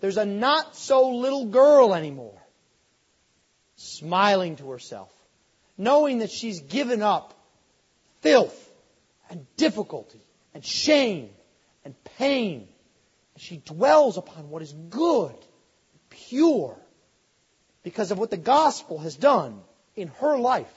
There's 0.00 0.16
a 0.16 0.26
not 0.26 0.74
so 0.74 1.10
little 1.10 1.46
girl 1.46 1.94
anymore, 1.94 2.42
smiling 3.76 4.56
to 4.56 4.70
herself, 4.70 5.12
knowing 5.78 6.18
that 6.18 6.32
she's 6.32 6.60
given 6.60 7.00
up 7.00 7.33
filth 8.24 8.72
and 9.28 9.46
difficulty 9.56 10.20
and 10.54 10.64
shame 10.64 11.28
and 11.84 11.94
pain. 12.16 12.66
She 13.36 13.58
dwells 13.58 14.16
upon 14.16 14.48
what 14.48 14.62
is 14.62 14.72
good, 14.72 15.30
and 15.30 16.00
pure, 16.08 16.76
because 17.82 18.10
of 18.10 18.18
what 18.18 18.30
the 18.30 18.38
gospel 18.38 18.98
has 18.98 19.14
done 19.14 19.60
in 19.94 20.08
her 20.20 20.38
life. 20.38 20.72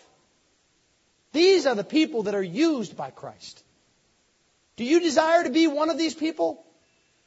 These 1.32 1.66
are 1.66 1.76
the 1.76 1.84
people 1.84 2.24
that 2.24 2.36
are 2.36 2.44
used 2.44 2.98
by 2.98 3.12
Christ. 3.12 3.64
Do 4.76 4.84
you 4.84 5.00
desire 5.00 5.44
to 5.44 5.50
be 5.50 5.68
one 5.68 5.90
of 5.90 5.98
these 5.98 6.16
people? 6.16 6.64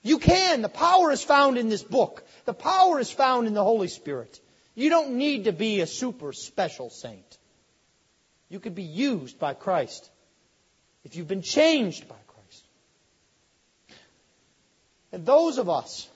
You 0.02 0.18
can. 0.18 0.62
The 0.62 0.68
power 0.68 1.10
is 1.12 1.24
found 1.24 1.56
in 1.56 1.68
this 1.68 1.82
book. 1.82 2.22
The 2.44 2.54
power 2.54 3.00
is 3.00 3.10
found 3.10 3.46
in 3.46 3.54
the 3.54 3.64
Holy 3.64 3.88
Spirit. 3.88 4.40
You 4.74 4.90
don't 4.90 5.12
need 5.12 5.44
to 5.44 5.52
be 5.52 5.80
a 5.80 5.86
super 5.86 6.32
special 6.32 6.90
saint. 6.90 7.38
You 8.50 8.60
could 8.60 8.74
be 8.74 8.82
used 8.82 9.38
by 9.38 9.54
Christ 9.54 10.10
if 11.04 11.16
you've 11.16 11.28
been 11.28 11.40
changed 11.40 12.08
by 12.08 12.16
Christ. 12.26 12.64
And 15.12 15.24
those 15.24 15.58
of 15.58 15.70
us 15.70 16.08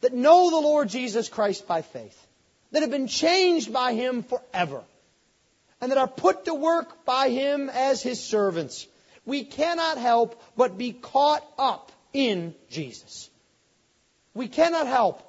that 0.00 0.14
know 0.14 0.50
the 0.50 0.56
Lord 0.56 0.88
Jesus 0.88 1.28
Christ 1.28 1.66
by 1.66 1.82
faith, 1.82 2.26
that 2.70 2.82
have 2.82 2.90
been 2.90 3.08
changed 3.08 3.72
by 3.72 3.92
Him 3.94 4.22
forever, 4.22 4.82
and 5.80 5.90
that 5.90 5.98
are 5.98 6.08
put 6.08 6.44
to 6.44 6.54
work 6.54 7.04
by 7.04 7.28
Him 7.28 7.68
as 7.68 8.02
His 8.02 8.22
servants, 8.22 8.86
we 9.26 9.44
cannot 9.44 9.98
help 9.98 10.40
but 10.56 10.78
be 10.78 10.92
caught 10.92 11.44
up 11.58 11.90
in 12.12 12.54
Jesus. 12.70 13.28
We 14.32 14.48
cannot 14.48 14.86
help 14.86 15.22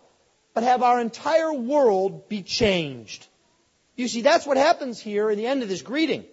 but 0.54 0.64
have 0.64 0.84
our 0.84 1.02
entire 1.02 1.54
world 1.54 2.30
be 2.30 2.44
changed. 2.44 3.26
You 4.00 4.08
see, 4.08 4.22
that's 4.22 4.46
what 4.46 4.56
happens 4.56 4.98
here 4.98 5.30
in 5.30 5.38
the 5.38 5.46
end 5.46 5.62
of 5.62 5.68
this 5.68 5.82
greeting. 5.82 6.24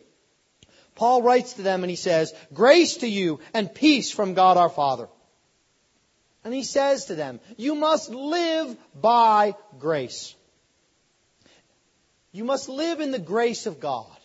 Paul 0.94 1.22
writes 1.22 1.54
to 1.54 1.62
them 1.62 1.82
and 1.82 1.90
he 1.90 1.96
says, 1.96 2.32
Grace 2.54 2.98
to 2.98 3.08
you 3.08 3.40
and 3.52 3.74
peace 3.74 4.08
from 4.08 4.34
God 4.34 4.56
our 4.56 4.68
Father. 4.68 5.08
And 6.44 6.54
he 6.54 6.62
says 6.62 7.06
to 7.06 7.16
them, 7.16 7.40
You 7.56 7.74
must 7.74 8.08
live 8.08 8.76
by 8.94 9.56
grace. 9.80 10.36
You 12.30 12.44
must 12.44 12.68
live 12.68 13.00
in 13.00 13.10
the 13.10 13.18
grace 13.18 13.66
of 13.66 13.80
God. 13.80 14.16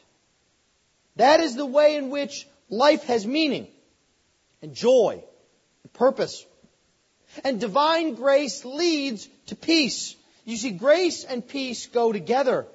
That 1.15 1.39
is 1.39 1.55
the 1.55 1.65
way 1.65 1.95
in 1.95 2.11
which 2.11 2.47
life 2.69 3.05
has 3.05 3.25
meaning 3.25 3.65
and 4.61 4.75
joy 4.75 5.23
and 5.81 5.93
purpose. 5.93 6.45
And 7.43 7.59
divine 7.59 8.13
grace 8.13 8.63
leads 8.63 9.27
to 9.47 9.55
peace. 9.55 10.15
You 10.45 10.57
see, 10.57 10.69
grace 10.69 11.23
and 11.23 11.47
peace 11.47 11.87
go 11.87 12.11
together. 12.11 12.67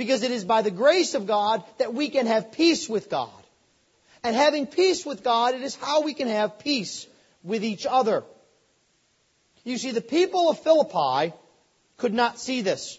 Because 0.00 0.22
it 0.22 0.30
is 0.30 0.46
by 0.46 0.62
the 0.62 0.70
grace 0.70 1.12
of 1.12 1.26
God 1.26 1.62
that 1.76 1.92
we 1.92 2.08
can 2.08 2.24
have 2.24 2.52
peace 2.52 2.88
with 2.88 3.10
God. 3.10 3.42
And 4.24 4.34
having 4.34 4.66
peace 4.66 5.04
with 5.04 5.22
God, 5.22 5.54
it 5.54 5.60
is 5.60 5.74
how 5.74 6.00
we 6.00 6.14
can 6.14 6.26
have 6.26 6.58
peace 6.58 7.06
with 7.44 7.62
each 7.62 7.84
other. 7.84 8.24
You 9.62 9.76
see, 9.76 9.90
the 9.90 10.00
people 10.00 10.48
of 10.48 10.58
Philippi 10.60 11.34
could 11.98 12.14
not 12.14 12.40
see 12.40 12.62
this. 12.62 12.98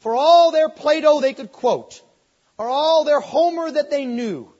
For 0.00 0.14
all 0.14 0.50
their 0.50 0.68
Plato 0.68 1.20
they 1.20 1.32
could 1.32 1.52
quote, 1.52 2.02
or 2.58 2.68
all 2.68 3.04
their 3.04 3.20
Homer 3.20 3.70
that 3.70 3.88
they 3.90 4.04
knew, 4.04 4.52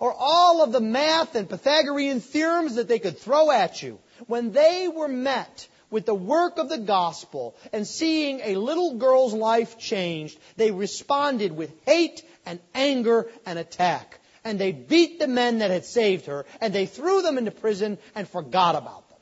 or 0.00 0.12
all 0.12 0.64
of 0.64 0.72
the 0.72 0.80
math 0.80 1.36
and 1.36 1.48
Pythagorean 1.48 2.22
theorems 2.22 2.74
that 2.74 2.88
they 2.88 2.98
could 2.98 3.20
throw 3.20 3.52
at 3.52 3.80
you, 3.84 4.00
when 4.26 4.50
they 4.50 4.88
were 4.88 5.06
met 5.06 5.68
with 5.94 6.06
the 6.06 6.14
work 6.14 6.58
of 6.58 6.68
the 6.68 6.76
gospel 6.76 7.54
and 7.72 7.86
seeing 7.86 8.40
a 8.40 8.56
little 8.56 8.96
girl's 8.96 9.32
life 9.32 9.78
changed, 9.78 10.36
they 10.56 10.72
responded 10.72 11.52
with 11.52 11.72
hate 11.86 12.20
and 12.44 12.58
anger 12.74 13.30
and 13.46 13.60
attack. 13.60 14.18
And 14.42 14.58
they 14.58 14.72
beat 14.72 15.20
the 15.20 15.28
men 15.28 15.60
that 15.60 15.70
had 15.70 15.84
saved 15.84 16.26
her 16.26 16.46
and 16.60 16.74
they 16.74 16.86
threw 16.86 17.22
them 17.22 17.38
into 17.38 17.52
prison 17.52 17.98
and 18.16 18.28
forgot 18.28 18.74
about 18.74 19.08
them. 19.08 19.20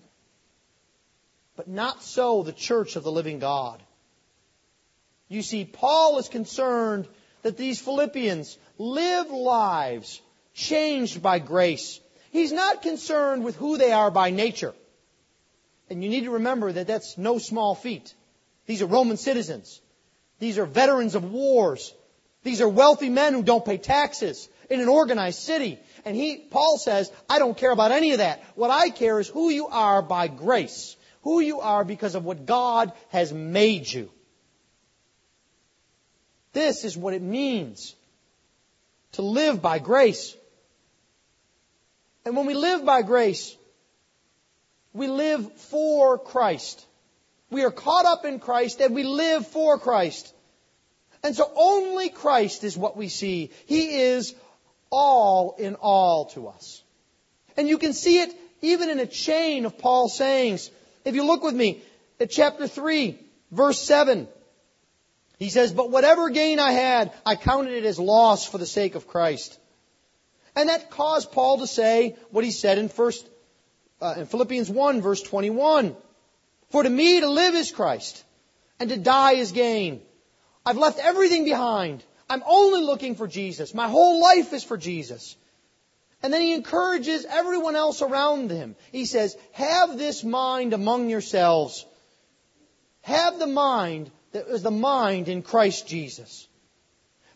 But 1.57 1.69
not 1.69 2.03
so 2.03 2.43
the 2.43 2.55
church 2.55 2.97
of 2.97 3.05
the 3.05 3.13
living 3.13 3.39
God. 3.39 3.83
You 5.29 5.43
see, 5.43 5.67
Paul 5.67 6.17
is 6.21 6.31
concerned 6.31 7.07
that 7.43 7.59
these 7.59 7.83
Philippians 7.83 8.57
live 8.79 9.31
lives 9.31 10.23
changed 10.55 11.23
by 11.23 11.39
grace. 11.39 12.01
He's 12.31 12.51
not 12.51 12.81
concerned 12.81 13.45
with 13.45 13.57
who 13.57 13.77
they 13.77 13.93
are 13.93 14.11
by 14.11 14.31
nature. 14.31 14.73
And 15.91 16.03
you 16.03 16.11
need 16.11 16.25
to 16.25 16.31
remember 16.31 16.73
that 16.73 16.87
that's 16.87 17.19
no 17.19 17.39
small 17.39 17.75
feat. 17.75 18.15
These 18.67 18.83
are 18.83 18.87
Roman 18.87 19.17
citizens. 19.17 19.81
These 20.39 20.59
are 20.59 20.67
veterans 20.67 21.15
of 21.15 21.31
wars. 21.31 21.95
These 22.43 22.61
are 22.61 22.69
wealthy 22.69 23.11
men 23.11 23.35
who 23.35 23.43
don't 23.43 23.65
pay 23.65 23.79
taxes 23.79 24.49
in 24.71 24.81
an 24.81 24.89
organized 24.89 25.41
city. 25.41 25.79
And 26.05 26.17
he, 26.17 26.37
Paul 26.37 26.79
says, 26.79 27.13
I 27.29 27.39
don't 27.39 27.57
care 27.57 27.71
about 27.71 27.93
any 27.93 28.13
of 28.13 28.19
that. 28.19 28.43
What 28.55 28.71
I 28.71 28.91
care 28.91 29.21
is 29.21 29.29
who 29.29 29.51
you 29.51 29.69
are 29.69 30.03
by 30.03 30.29
grace. 30.29 30.97
Who 31.23 31.41
you 31.41 31.61
are 31.61 31.85
because 31.85 32.15
of 32.15 32.25
what 32.25 32.47
God 32.47 32.93
has 33.11 33.33
made 33.33 33.91
you. 33.93 34.11
This 36.53 36.85
is 36.85 36.97
what 36.97 37.15
it 37.15 37.23
means 37.23 37.95
to 39.13 39.23
live 39.23 39.63
by 39.63 39.79
grace. 39.79 40.37
And 42.25 42.37
when 42.37 42.47
we 42.47 42.55
live 42.55 42.85
by 42.85 43.03
grace, 43.03 43.57
we 44.93 45.07
live 45.09 45.53
for 45.55 46.19
Christ. 46.19 46.85
We 47.51 47.65
are 47.65 47.71
caught 47.71 48.07
up 48.07 48.25
in 48.25 48.39
Christ 48.39 48.81
and 48.81 48.95
we 48.95 49.05
live 49.05 49.47
for 49.47 49.79
Christ. 49.79 50.33
And 51.23 51.37
so 51.37 51.51
only 51.55 52.09
Christ 52.09 52.65
is 52.65 52.77
what 52.77 52.97
we 52.97 53.09
see. 53.09 53.51
He 53.67 54.01
is 54.01 54.35
all 54.91 55.57
in 55.59 55.77
all 55.77 56.27
to 56.31 56.49
us. 56.49 56.83
And 57.57 57.69
you 57.69 57.79
can 57.79 57.93
see 57.93 58.21
it 58.21 58.35
even 58.61 58.91
in 58.91 58.99
a 58.99 59.07
chain 59.07 59.67
of 59.67 59.79
Paul's 59.79 60.17
sayings. 60.17 60.71
If 61.05 61.15
you 61.15 61.25
look 61.25 61.43
with 61.43 61.55
me 61.55 61.83
at 62.21 62.31
chapter 62.31 62.67
3, 62.67 63.19
verse 63.51 63.81
7, 63.81 64.29
he 65.39 65.49
says, 65.49 65.73
But 65.73 65.91
whatever 65.91 66.31
gain 66.31 66.59
I 66.59 66.73
had, 66.73 67.13
I 67.27 67.37
counted 67.37 67.73
it 67.73 67.85
as 67.85 67.99
loss 67.99 68.47
for 68.47 68.59
the 68.59 68.67
sake 68.67 68.95
of 68.95 69.09
Christ. 69.09 69.59
And 70.55 70.69
that 70.69 70.91
caused 70.91 71.33
Paul 71.33 71.59
to 71.59 71.67
say 71.67 72.17
what 72.31 72.45
he 72.45 72.51
said 72.51 72.79
in 72.79 72.89
first, 72.89 73.27
uh, 74.03 74.15
in 74.19 74.27
Philippians 74.27 74.69
1 74.69 75.01
verse 75.01 75.23
21. 75.23 75.97
For 76.71 76.83
to 76.83 76.91
me 76.91 77.21
to 77.21 77.29
live 77.29 77.55
is 77.55 77.71
Christ, 77.71 78.25
and 78.81 78.91
to 78.91 78.97
die 78.97 79.33
is 79.33 79.53
gain. 79.53 80.01
I've 80.65 80.79
left 80.79 80.99
everything 80.99 81.45
behind. 81.45 82.03
I'm 82.29 82.43
only 82.47 82.81
looking 82.81 83.15
for 83.15 83.29
Jesus. 83.29 83.75
My 83.75 83.89
whole 83.89 84.21
life 84.23 84.53
is 84.53 84.65
for 84.65 84.77
Jesus. 84.77 85.37
And 86.23 86.33
then 86.33 86.41
he 86.41 86.55
encourages 86.55 87.25
everyone 87.25 87.77
else 87.77 88.01
around 88.01 88.51
him. 88.51 88.77
He 88.93 89.07
says, 89.07 89.37
have 89.53 89.99
this 89.99 90.23
mind 90.23 90.73
among 90.73 91.11
yourselves. 91.11 91.85
Have 93.03 93.39
the 93.39 93.49
mind 93.49 94.11
that 94.31 94.47
is 94.47 94.63
the 94.63 94.71
mind 94.71 95.29
in 95.29 95.43
Christ 95.43 95.89
Jesus. 95.89 96.47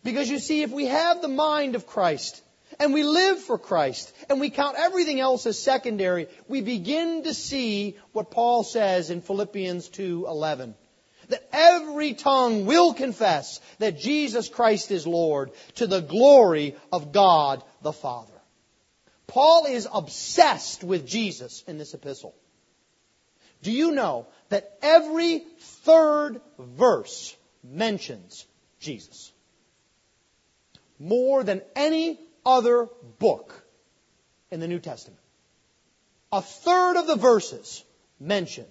Because 0.04 0.30
you 0.30 0.38
see, 0.38 0.62
if 0.62 0.70
we 0.70 0.86
have 0.86 1.20
the 1.20 1.28
mind 1.28 1.74
of 1.74 1.86
Christ, 1.86 2.40
and 2.78 2.92
we 2.92 3.02
live 3.02 3.38
for 3.40 3.58
Christ, 3.58 4.12
and 4.28 4.40
we 4.40 4.50
count 4.50 4.76
everything 4.78 5.20
else 5.20 5.46
as 5.46 5.58
secondary, 5.58 6.28
we 6.48 6.60
begin 6.60 7.22
to 7.24 7.34
see 7.34 7.96
what 8.12 8.30
Paul 8.30 8.62
says 8.62 9.10
in 9.10 9.22
Philippians 9.22 9.88
2:11 9.88 10.74
that 11.28 11.48
every 11.52 12.14
tongue 12.14 12.66
will 12.66 12.94
confess 12.94 13.60
that 13.78 13.98
Jesus 13.98 14.48
Christ 14.48 14.90
is 14.90 15.06
Lord 15.06 15.50
to 15.76 15.86
the 15.86 16.00
glory 16.00 16.76
of 16.92 17.12
God 17.12 17.64
the 17.82 17.92
Father. 17.92 18.32
Paul 19.26 19.66
is 19.66 19.88
obsessed 19.92 20.84
with 20.84 21.06
Jesus 21.06 21.64
in 21.66 21.78
this 21.78 21.94
epistle. 21.94 22.34
Do 23.62 23.72
you 23.72 23.90
know 23.90 24.28
that 24.50 24.78
every 24.82 25.40
third 25.58 26.40
verse 26.58 27.36
mentions 27.64 28.46
Jesus? 28.78 29.32
More 30.98 31.42
than 31.42 31.62
any 31.74 32.20
other 32.46 32.88
book 33.18 33.66
in 34.50 34.60
the 34.60 34.68
New 34.68 34.78
Testament. 34.78 35.20
A 36.32 36.40
third 36.40 36.96
of 36.96 37.06
the 37.06 37.16
verses 37.16 37.84
mention 38.20 38.64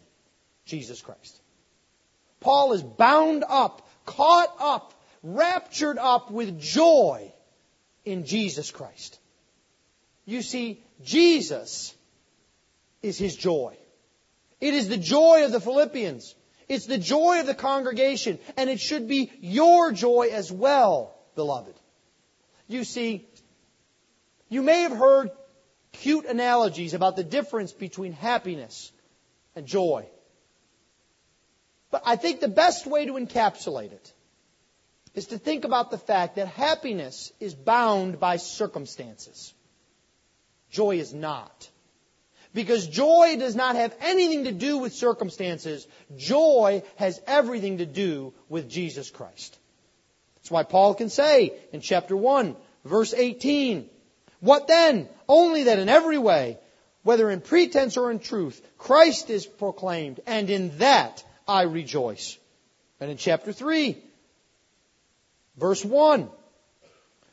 Jesus 0.65 1.01
Christ. 1.01 1.41
Paul 2.39 2.73
is 2.73 2.82
bound 2.82 3.43
up, 3.47 3.88
caught 4.05 4.55
up, 4.59 4.93
raptured 5.23 5.97
up 5.97 6.32
with 6.32 6.59
joy 6.59 7.32
in 8.05 8.26
Jesus 8.26 8.71
Christ. 8.71 9.19
You 10.26 10.41
see, 10.41 10.84
Jesus 11.03 11.93
is 13.01 13.17
his 13.17 13.36
joy. 13.36 13.78
It 14.61 14.73
is 14.73 14.88
the 14.88 14.97
joy 14.97 15.45
of 15.45 15.51
the 15.51 15.59
Philippians. 15.59 16.36
It's 16.67 16.88
the 16.88 16.97
joy 16.97 17.41
of 17.41 17.45
the 17.45 17.53
congregation, 17.53 18.39
and 18.57 18.69
it 18.69 18.80
should 18.80 19.07
be 19.07 19.32
your 19.39 19.91
joy 19.91 20.30
as 20.32 20.51
well, 20.51 21.15
beloved. 21.36 21.76
You 22.67 22.84
see, 22.84 23.28
you 24.55 24.63
may 24.63 24.83
have 24.83 24.93
heard 24.93 25.31
cute 25.91 26.23
analogies 26.23 26.93
about 26.93 27.17
the 27.17 27.25
difference 27.25 27.73
between 27.73 28.13
happiness 28.13 28.93
and 29.53 29.65
joy. 29.65 30.07
But 31.91 32.03
I 32.05 32.15
think 32.15 32.39
the 32.39 32.47
best 32.47 32.87
way 32.87 33.05
to 33.05 33.13
encapsulate 33.13 33.91
it 33.91 34.13
is 35.13 35.27
to 35.27 35.37
think 35.37 35.65
about 35.65 35.91
the 35.91 35.97
fact 35.97 36.37
that 36.37 36.47
happiness 36.47 37.33
is 37.41 37.53
bound 37.53 38.17
by 38.17 38.37
circumstances. 38.37 39.53
Joy 40.69 40.99
is 40.99 41.13
not. 41.13 41.69
Because 42.53 42.87
joy 42.87 43.35
does 43.37 43.57
not 43.57 43.75
have 43.75 43.93
anything 43.99 44.45
to 44.45 44.53
do 44.53 44.77
with 44.77 44.93
circumstances. 44.93 45.85
Joy 46.15 46.81
has 46.95 47.19
everything 47.27 47.79
to 47.79 47.85
do 47.85 48.33
with 48.47 48.69
Jesus 48.69 49.09
Christ. 49.09 49.59
That's 50.37 50.49
why 50.49 50.63
Paul 50.63 50.95
can 50.95 51.09
say 51.09 51.51
in 51.73 51.81
chapter 51.81 52.15
1, 52.15 52.55
verse 52.85 53.13
18, 53.13 53.89
what 54.39 54.67
then? 54.67 55.07
Only 55.27 55.63
that 55.63 55.79
in 55.79 55.89
every 55.89 56.17
way, 56.17 56.57
whether 57.03 57.29
in 57.29 57.41
pretense 57.41 57.97
or 57.97 58.11
in 58.11 58.19
truth, 58.19 58.61
Christ 58.77 59.29
is 59.29 59.45
proclaimed, 59.45 60.19
and 60.25 60.49
in 60.49 60.77
that 60.79 61.23
I 61.47 61.63
rejoice. 61.63 62.38
And 62.99 63.11
in 63.11 63.17
chapter 63.17 63.51
3, 63.51 63.97
verse 65.57 65.83
1, 65.83 66.29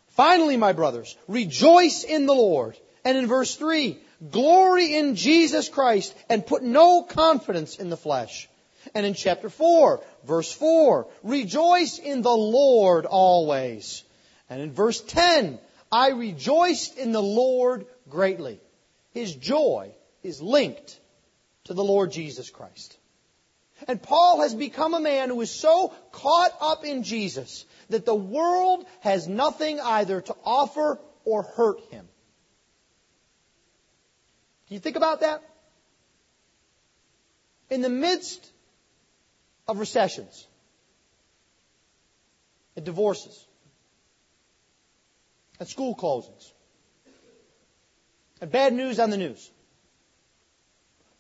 finally, 0.09 0.57
my 0.57 0.73
brothers, 0.73 1.17
rejoice 1.29 2.05
in 2.05 2.27
the 2.27 2.35
Lord. 2.35 2.77
And 3.05 3.17
in 3.17 3.27
verse 3.27 3.57
3, 3.57 3.99
glory 4.31 4.95
in 4.95 5.17
Jesus 5.17 5.69
Christ 5.69 6.15
and 6.29 6.47
put 6.47 6.63
no 6.63 7.03
confidence 7.03 7.77
in 7.77 7.91
the 7.91 7.97
flesh. 7.97 8.49
And 8.95 9.07
in 9.07 9.15
chapter 9.15 9.49
4, 9.49 10.03
verse 10.25 10.53
4, 10.53 11.07
rejoice 11.23 11.99
in 11.99 12.23
the 12.23 12.37
Lord 12.37 13.07
always. 13.07 14.03
And 14.51 14.61
in 14.61 14.73
verse 14.73 15.01
10, 15.01 15.59
I 15.93 16.09
rejoiced 16.09 16.97
in 16.97 17.13
the 17.13 17.23
Lord 17.23 17.87
greatly. 18.09 18.59
His 19.13 19.35
joy 19.35 19.93
is 20.23 20.41
linked 20.41 20.99
to 21.65 21.75
the 21.75 21.85
Lord 21.85 22.11
Jesus 22.11 22.49
Christ. 22.49 22.97
And 23.87 24.03
Paul 24.03 24.41
has 24.41 24.55
become 24.55 24.95
a 24.95 25.01
man 25.01 25.29
who 25.29 25.41
is 25.43 25.51
so 25.51 25.93
caught 26.13 26.53
up 26.61 26.85
in 26.85 27.03
Jesus 27.03 27.67
that 27.91 28.07
the 28.07 28.15
world 28.15 28.87
has 29.01 29.29
nothing 29.29 29.81
either 29.81 30.23
to 30.23 30.37
offer 30.45 30.99
or 31.25 31.43
hurt 31.43 31.81
him. 31.91 32.09
Can 34.69 34.75
you 34.75 34.81
think 34.81 34.97
about 34.97 35.21
that? 35.21 35.43
In 37.69 37.83
the 37.83 37.91
midst 37.91 38.51
of 39.69 39.79
recessions 39.79 40.47
and 42.77 42.85
divorces, 42.85 43.47
and 45.63 45.69
school 45.69 45.95
closings 45.95 46.51
and 48.41 48.51
bad 48.51 48.73
news 48.73 48.99
on 48.99 49.11
the 49.11 49.17
news. 49.17 49.49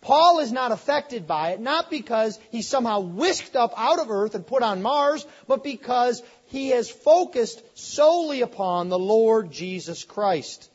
Paul 0.00 0.40
is 0.40 0.50
not 0.50 0.72
affected 0.72 1.28
by 1.28 1.50
it, 1.50 1.60
not 1.60 1.90
because 1.90 2.40
he's 2.50 2.66
somehow 2.66 2.98
whisked 2.98 3.54
up 3.54 3.72
out 3.76 4.00
of 4.00 4.10
earth 4.10 4.34
and 4.34 4.44
put 4.44 4.64
on 4.64 4.82
Mars, 4.82 5.24
but 5.46 5.62
because 5.62 6.20
he 6.46 6.70
has 6.70 6.90
focused 6.90 7.62
solely 7.78 8.40
upon 8.40 8.88
the 8.88 8.98
Lord 8.98 9.52
Jesus 9.52 10.02
Christ. 10.02 10.68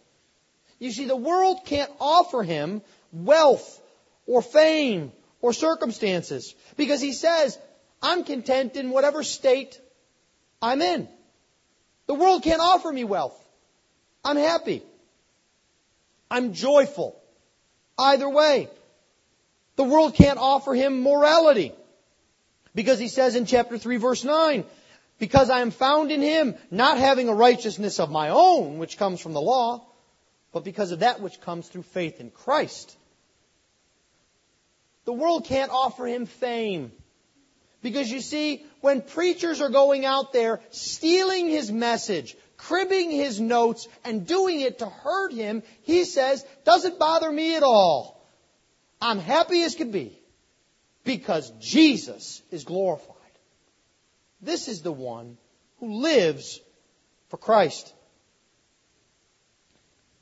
You 0.80 0.94
see, 0.94 1.04
the 1.04 1.18
world 1.18 1.66
can't 1.66 1.92
offer 2.00 2.44
him 2.44 2.82
wealth 3.12 3.82
or 4.26 4.42
fame 4.42 5.12
or 5.42 5.52
circumstances 5.52 6.56
because 6.78 7.02
he 7.02 7.12
says, 7.12 7.60
I'm 8.02 8.24
content 8.24 8.78
in 8.78 8.92
whatever 8.92 9.24
state 9.24 9.78
I'm 10.62 10.82
in. 10.82 11.10
The 12.06 12.14
world 12.14 12.44
can't 12.44 12.62
offer 12.62 12.94
me 12.94 13.04
wealth. 13.04 13.44
I'm 14.28 14.36
happy. 14.36 14.84
I'm 16.30 16.52
joyful. 16.52 17.18
Either 17.98 18.28
way. 18.28 18.70
The 19.78 19.86
world 19.86 20.16
can't 20.16 20.38
offer 20.38 20.76
him 20.76 21.02
morality. 21.02 21.72
Because 22.76 23.00
he 23.00 23.08
says 23.08 23.38
in 23.38 23.46
chapter 23.46 23.78
3 23.78 23.96
verse 23.98 24.26
9, 24.26 24.66
because 25.18 25.50
I 25.50 25.62
am 25.62 25.72
found 25.72 26.12
in 26.12 26.22
him, 26.22 26.56
not 26.70 26.98
having 26.98 27.30
a 27.30 27.34
righteousness 27.34 28.02
of 28.02 28.12
my 28.12 28.30
own, 28.30 28.80
which 28.80 28.98
comes 28.98 29.22
from 29.22 29.32
the 29.32 29.42
law, 29.42 29.86
but 30.52 30.66
because 30.66 30.92
of 30.92 31.00
that 31.00 31.22
which 31.22 31.40
comes 31.40 31.70
through 31.70 31.84
faith 31.84 32.20
in 32.20 32.30
Christ. 32.30 32.98
The 35.06 35.14
world 35.14 35.46
can't 35.46 35.72
offer 35.72 36.06
him 36.06 36.26
fame. 36.26 36.92
Because 37.82 38.12
you 38.12 38.20
see, 38.20 38.66
when 38.82 39.02
preachers 39.02 39.62
are 39.62 39.70
going 39.70 40.04
out 40.04 40.34
there 40.34 40.60
stealing 40.72 41.48
his 41.48 41.72
message, 41.72 42.36
cribbing 42.58 43.12
his 43.12 43.40
notes 43.40 43.88
and 44.04 44.28
doing 44.28 44.62
it 44.62 44.80
to 44.80 44.88
hurt 44.88 45.32
him, 45.32 45.64
he 45.84 46.04
says, 46.04 46.46
doesn't 46.66 47.00
bother 47.00 47.32
me 47.32 47.56
at 47.56 47.64
all. 47.64 48.26
I'm 49.00 49.20
happy 49.20 49.62
as 49.64 49.76
could 49.76 49.92
be 49.92 50.20
because 51.04 51.52
Jesus 51.60 52.42
is 52.52 52.64
glorified. 52.64 53.16
This 54.42 54.68
is 54.68 54.82
the 54.82 54.92
one 54.92 55.38
who 55.80 56.02
lives 56.02 56.60
for 57.30 57.38
Christ. 57.38 57.94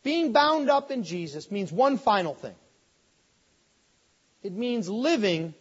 Being 0.03 0.33
bound 0.33 0.69
up 0.69 0.91
in 0.91 1.03
Jesus 1.03 1.49
means 1.49 1.71
one 1.71 1.97
final 1.97 2.35
thing. 2.35 2.55
It 4.43 4.53
means 4.53 4.87
living 4.87 5.55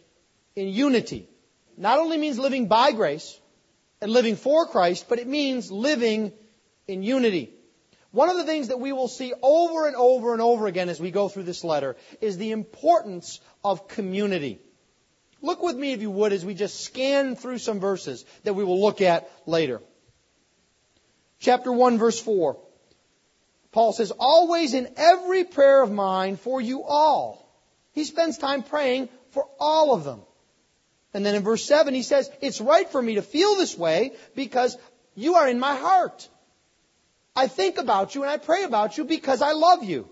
in 0.55 0.67
unity. 0.67 1.27
Not 1.77 1.99
only 1.99 2.17
means 2.17 2.37
living 2.37 2.67
by 2.67 2.91
grace 2.91 3.39
and 4.01 4.11
living 4.11 4.35
for 4.35 4.67
Christ, 4.67 5.07
but 5.09 5.19
it 5.19 5.27
means 5.27 5.71
living 5.71 6.31
in 6.87 7.03
unity. 7.03 7.51
One 8.11 8.29
of 8.29 8.37
the 8.37 8.45
things 8.45 8.69
that 8.69 8.79
we 8.79 8.93
will 8.93 9.09
see 9.09 9.33
over 9.41 9.87
and 9.87 9.95
over 9.95 10.33
and 10.33 10.41
over 10.41 10.67
again 10.67 10.87
as 10.87 10.99
we 10.99 11.11
go 11.11 11.27
through 11.27 11.43
this 11.43 11.63
letter 11.63 11.97
is 12.21 12.37
the 12.37 12.51
importance 12.51 13.41
of 13.63 13.87
community. 13.89 14.59
Look 15.41 15.61
with 15.61 15.75
me, 15.75 15.91
if 15.91 16.01
you 16.01 16.09
would, 16.09 16.31
as 16.31 16.45
we 16.45 16.53
just 16.53 16.79
scan 16.81 17.35
through 17.35 17.57
some 17.57 17.79
verses 17.79 18.25
that 18.43 18.53
we 18.53 18.63
will 18.63 18.81
look 18.81 19.01
at 19.01 19.29
later. 19.45 19.81
Chapter 21.39 21.71
1, 21.71 21.97
verse 21.97 22.19
4. 22.19 22.57
Paul 23.71 23.91
says, 23.91 24.11
Always 24.17 24.73
in 24.73 24.93
every 24.95 25.43
prayer 25.43 25.83
of 25.83 25.91
mine 25.91 26.37
for 26.37 26.61
you 26.61 26.83
all. 26.83 27.45
He 27.91 28.05
spends 28.05 28.37
time 28.37 28.63
praying 28.63 29.09
for 29.31 29.45
all 29.59 29.93
of 29.93 30.05
them. 30.05 30.21
And 31.13 31.25
then 31.25 31.35
in 31.35 31.43
verse 31.43 31.65
7, 31.65 31.93
he 31.93 32.03
says, 32.03 32.29
It's 32.41 32.61
right 32.61 32.89
for 32.89 33.01
me 33.01 33.15
to 33.15 33.21
feel 33.21 33.55
this 33.55 33.77
way 33.77 34.13
because 34.35 34.77
you 35.15 35.35
are 35.35 35.47
in 35.47 35.59
my 35.59 35.75
heart. 35.75 36.27
I 37.35 37.47
think 37.47 37.77
about 37.77 38.15
you 38.15 38.21
and 38.23 38.31
I 38.31 38.37
pray 38.37 38.63
about 38.63 38.97
you 38.97 39.03
because 39.03 39.41
I 39.41 39.51
love 39.51 39.83
you. 39.83 40.07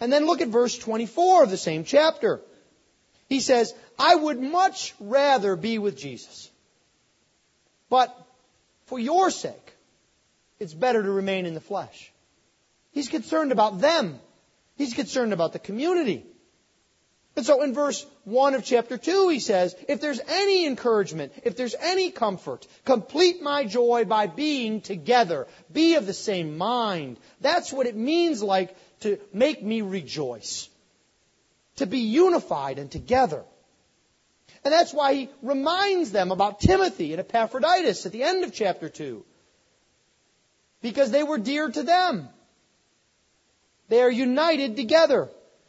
And 0.00 0.12
then 0.12 0.26
look 0.26 0.40
at 0.40 0.48
verse 0.48 0.78
24 0.78 1.44
of 1.44 1.50
the 1.50 1.56
same 1.56 1.84
chapter. 1.84 2.40
He 3.28 3.40
says, 3.40 3.74
I 3.98 4.14
would 4.14 4.40
much 4.40 4.94
rather 5.00 5.56
be 5.56 5.78
with 5.78 5.96
Jesus. 5.96 6.50
But 7.90 8.14
for 8.86 8.98
your 8.98 9.30
sake, 9.30 9.74
it's 10.60 10.74
better 10.74 11.02
to 11.02 11.10
remain 11.10 11.46
in 11.46 11.54
the 11.54 11.60
flesh. 11.60 12.12
He's 12.92 13.08
concerned 13.08 13.52
about 13.52 13.80
them. 13.80 14.18
He's 14.76 14.94
concerned 14.94 15.32
about 15.32 15.52
the 15.52 15.58
community. 15.58 16.24
And 17.38 17.46
so 17.46 17.62
in 17.62 17.72
verse 17.72 18.04
1 18.24 18.54
of 18.54 18.64
chapter 18.64 18.98
2, 18.98 19.28
he 19.28 19.38
says, 19.38 19.76
if 19.86 20.00
there's 20.00 20.18
any 20.26 20.66
encouragement, 20.66 21.32
if 21.44 21.56
there's 21.56 21.76
any 21.80 22.10
comfort, 22.10 22.66
complete 22.84 23.40
my 23.40 23.64
joy 23.64 24.04
by 24.06 24.26
being 24.26 24.80
together. 24.80 25.46
Be 25.72 25.94
of 25.94 26.04
the 26.04 26.12
same 26.12 26.58
mind. 26.58 27.16
That's 27.40 27.72
what 27.72 27.86
it 27.86 27.94
means 27.94 28.42
like 28.42 28.74
to 29.02 29.20
make 29.32 29.62
me 29.62 29.82
rejoice. 29.82 30.68
To 31.76 31.86
be 31.86 32.00
unified 32.00 32.80
and 32.80 32.90
together. 32.90 33.44
And 34.64 34.74
that's 34.74 34.92
why 34.92 35.14
he 35.14 35.30
reminds 35.40 36.10
them 36.10 36.32
about 36.32 36.58
Timothy 36.58 37.12
and 37.12 37.20
Epaphroditus 37.20 38.04
at 38.04 38.10
the 38.10 38.24
end 38.24 38.42
of 38.42 38.52
chapter 38.52 38.88
2. 38.88 39.24
Because 40.82 41.12
they 41.12 41.22
were 41.22 41.38
dear 41.38 41.70
to 41.70 41.84
them. 41.84 42.30
They 43.88 44.02
are 44.02 44.10
united 44.10 44.74
together. 44.74 45.28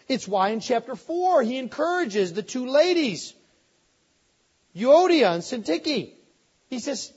It's 0.10 0.28
why 0.28 0.50
in 0.50 0.60
chapter 0.60 0.96
4 0.96 1.44
he 1.44 1.58
encourages 1.58 2.34
the 2.34 2.44
two 2.44 2.66
ladies, 2.66 3.34
Euodia 4.76 5.34
and 5.36 5.44
Syntyche. 5.44 6.14
He 6.68 6.80
says, 6.80 7.14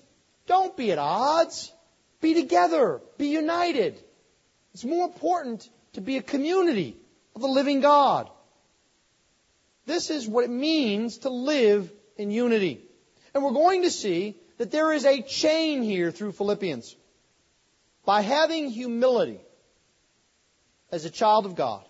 don't 0.46 0.76
be 0.76 0.92
at 0.92 0.98
odds. 0.98 1.72
Be 2.20 2.34
together. 2.34 3.00
Be 3.18 3.28
united. 3.28 3.98
It's 4.74 4.84
more 4.84 5.06
important 5.06 5.68
to 5.94 6.00
be 6.00 6.16
a 6.18 6.22
community 6.22 6.96
of 7.34 7.40
the 7.40 7.48
living 7.48 7.80
God. 7.80 8.28
This 9.86 10.10
is 10.10 10.28
what 10.28 10.44
it 10.44 10.50
means 10.50 11.18
to 11.18 11.30
live 11.30 11.90
in 12.16 12.30
unity. 12.30 12.82
And 13.34 13.42
we're 13.42 13.52
going 13.52 13.82
to 13.82 13.90
see 13.90 14.36
that 14.58 14.70
there 14.70 14.92
is 14.92 15.04
a 15.04 15.22
chain 15.22 15.82
here 15.82 16.10
through 16.10 16.32
Philippians. 16.32 16.94
By 18.04 18.20
having 18.20 18.68
humility 18.70 19.40
as 20.90 21.04
a 21.04 21.10
child 21.10 21.46
of 21.46 21.54
God, 21.54 21.84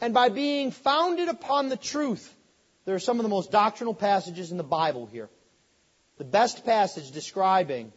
and 0.00 0.14
by 0.14 0.28
being 0.28 0.70
founded 0.70 1.28
upon 1.28 1.68
the 1.68 1.76
truth, 1.76 2.32
there 2.84 2.94
are 2.94 3.00
some 3.00 3.18
of 3.18 3.22
the 3.22 3.28
most 3.28 3.50
doctrinal 3.50 3.94
passages 3.94 4.50
in 4.50 4.56
the 4.56 4.64
Bible 4.64 5.06
here. 5.06 5.28
The 6.18 6.24
best 6.24 6.64
passage 6.64 7.10
describing 7.10 7.92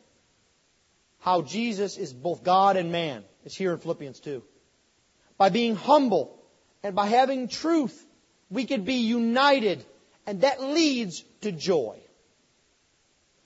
how 1.20 1.41
Jesus 1.41 1.97
is 1.97 2.14
both 2.14 2.43
God 2.43 2.78
and 2.78 2.91
man 2.91 3.24
is 3.45 3.56
here 3.56 3.74
in 3.74 3.80
Philippians 3.80 4.20
2. 4.20 4.43
By 5.38 5.50
being 5.50 5.76
humble 5.76 6.38
and 6.84 6.95
by 6.95 7.08
having 7.08 7.47
truth, 7.47 8.06
we 8.50 8.66
can 8.66 8.84
be 8.84 8.95
united, 8.95 9.86
and 10.26 10.41
that 10.41 10.62
leads 10.62 11.24
to 11.41 11.52
joy. 11.52 12.00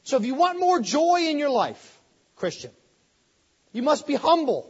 So 0.04 0.18
if 0.18 0.26
you 0.26 0.36
want 0.36 0.60
more 0.60 0.80
joy 0.80 1.28
in 1.28 1.40
your 1.40 1.50
life, 1.50 2.00
Christian, 2.36 2.72
you 3.72 3.82
must 3.82 4.08
be 4.08 4.16
humble. 4.16 4.70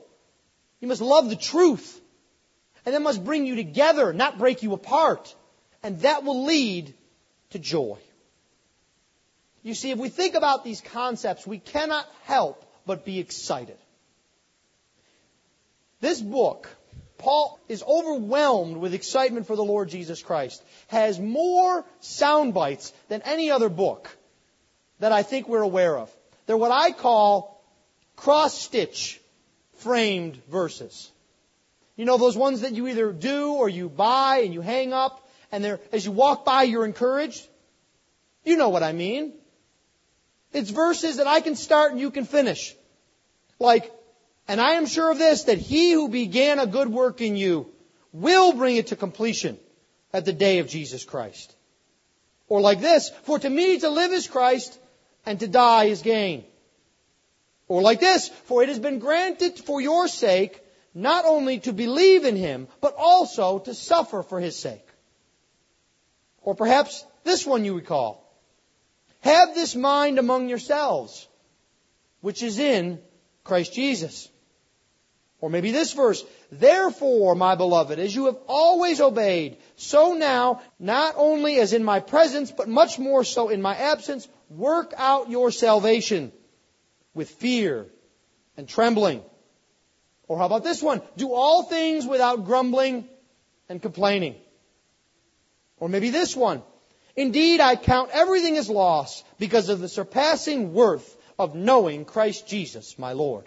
You 0.80 0.88
must 0.88 1.02
love 1.02 1.30
the 1.30 1.36
truth. 1.36 2.00
And 2.86 2.94
that 2.94 3.02
must 3.02 3.24
bring 3.24 3.46
you 3.46 3.56
together, 3.56 4.14
not 4.14 4.38
break 4.38 4.64
you 4.64 4.74
apart. 4.74 5.34
And 5.82 6.00
that 6.02 6.24
will 6.24 6.46
lead 6.46 6.94
to 7.52 7.60
joy. 7.60 7.98
You 9.64 9.74
see, 9.74 9.92
if 9.92 9.98
we 9.98 10.10
think 10.10 10.36
about 10.36 10.64
these 10.64 10.82
concepts, 10.82 11.48
we 11.48 11.58
cannot 11.60 12.06
help 12.24 12.66
but 12.86 13.06
be 13.06 13.20
excited. 13.20 13.78
This 16.02 16.20
book, 16.22 16.70
Paul 17.18 17.58
is 17.70 17.82
overwhelmed 17.82 18.76
with 18.76 18.94
excitement 18.94 19.48
for 19.48 19.56
the 19.56 19.64
Lord 19.64 19.88
Jesus 19.88 20.22
Christ, 20.22 20.62
has 20.88 21.18
more 21.18 21.86
sound 22.02 22.54
bites 22.54 22.92
than 23.08 23.22
any 23.22 23.52
other 23.52 23.70
book 23.70 24.10
that 25.00 25.14
I 25.14 25.24
think 25.24 25.48
we're 25.48 25.62
aware 25.62 25.98
of. 25.98 26.12
They're 26.46 26.58
what 26.58 26.72
I 26.72 26.92
call 26.92 27.64
cross 28.18 28.60
stitch 28.60 29.22
framed 29.78 30.36
verses. 30.50 31.10
You 31.96 32.06
know, 32.06 32.18
those 32.18 32.36
ones 32.36 32.62
that 32.62 32.74
you 32.74 32.88
either 32.88 33.12
do 33.12 33.54
or 33.54 33.70
you 33.70 33.90
buy 33.90 34.42
and 34.44 34.54
you 34.54 34.62
hang 34.62 34.94
up, 34.94 35.28
and 35.52 35.64
they're, 35.64 35.80
as 35.92 36.06
you 36.06 36.12
walk 36.12 36.44
by, 36.46 36.64
you're 36.64 36.86
encouraged. 36.86 37.48
You 38.44 38.58
know 38.58 38.70
what 38.70 38.84
I 38.84 38.94
mean. 38.94 39.34
It's 40.52 40.70
verses 40.70 41.18
that 41.18 41.28
I 41.28 41.42
can 41.42 41.56
start 41.56 41.92
and 41.92 42.00
you 42.00 42.12
can 42.12 42.26
finish. 42.26 42.76
Like, 43.60 43.92
and 44.48 44.60
I 44.60 44.74
am 44.74 44.88
sure 44.88 45.12
of 45.12 45.18
this, 45.18 45.44
that 45.44 45.58
he 45.58 45.92
who 45.92 46.10
began 46.10 46.60
a 46.60 46.66
good 46.66 46.90
work 46.90 47.22
in 47.22 47.36
you 47.36 47.70
will 48.12 48.54
bring 48.54 48.76
it 48.78 48.88
to 48.88 48.96
completion 48.96 49.58
at 50.12 50.26
the 50.26 50.34
day 50.34 50.60
of 50.60 50.68
Jesus 50.68 51.06
Christ. 51.06 51.56
Or 52.48 52.62
like 52.62 52.82
this, 52.82 53.10
for 53.24 53.40
to 53.40 53.50
me 53.50 53.80
to 53.80 53.90
live 53.90 54.12
is 54.12 54.28
Christ 54.28 54.78
and 55.26 55.40
to 55.40 55.48
die 55.48 55.86
is 55.86 56.02
gain. 56.02 56.44
Or 57.68 57.82
like 57.82 58.00
this, 58.00 58.30
for 58.46 58.62
it 58.62 58.70
has 58.70 58.80
been 58.80 59.00
granted 59.00 59.58
for 59.60 59.82
your 59.82 60.08
sake 60.08 60.63
not 60.94 61.26
only 61.26 61.60
to 61.60 61.74
believe 61.74 62.26
in 62.26 62.36
him, 62.36 62.68
but 62.82 62.96
also 62.98 63.60
to 63.60 63.74
suffer 63.74 64.24
for 64.24 64.40
his 64.40 64.56
sake. 64.56 64.88
Or 66.42 66.56
perhaps 66.56 67.06
this 67.24 67.46
one 67.46 67.66
you 67.66 67.76
recall. 67.76 68.20
Have 69.22 69.56
this 69.56 69.76
mind 69.76 70.20
among 70.20 70.50
yourselves, 70.50 71.28
which 72.22 72.44
is 72.44 72.60
in 72.60 73.00
Christ 73.44 73.74
Jesus. 73.74 74.30
Or 75.40 75.50
maybe 75.50 75.72
this 75.72 75.94
verse, 75.94 76.24
Therefore, 76.52 77.36
my 77.36 77.56
beloved, 77.56 78.00
as 78.00 78.16
you 78.16 78.28
have 78.28 78.38
always 78.48 79.02
obeyed, 79.02 79.58
so 79.76 80.14
now, 80.14 80.62
not 80.80 81.16
only 81.18 81.60
as 81.60 81.74
in 81.74 81.84
my 81.84 82.00
presence, 82.00 82.52
but 82.52 82.70
much 82.70 83.00
more 83.00 83.24
so 83.24 83.50
in 83.50 83.62
my 83.62 83.76
absence, 83.76 84.28
work 84.50 84.94
out 84.96 85.30
your 85.30 85.52
salvation 85.52 86.32
with 87.14 87.30
fear 87.30 87.88
and 88.56 88.70
trembling. 88.70 89.22
Or 90.34 90.40
how 90.40 90.48
about 90.48 90.64
this 90.64 90.82
one? 90.82 91.04
Do 91.16 91.32
all 91.32 91.62
things 91.62 92.08
without 92.08 92.46
grumbling 92.46 93.08
and 93.70 93.80
complaining. 93.80 94.34
Or 95.78 95.88
maybe 95.88 96.10
this 96.10 96.36
one. 96.36 96.64
Indeed, 97.16 97.60
I 97.60 97.76
count 97.76 98.10
everything 98.12 98.58
as 98.58 98.68
loss 98.68 99.24
because 99.38 99.70
of 99.70 99.80
the 99.80 99.88
surpassing 99.88 100.74
worth 100.74 101.16
of 101.38 101.54
knowing 101.54 102.04
Christ 102.04 102.48
Jesus, 102.48 102.98
my 102.98 103.14
Lord. 103.14 103.46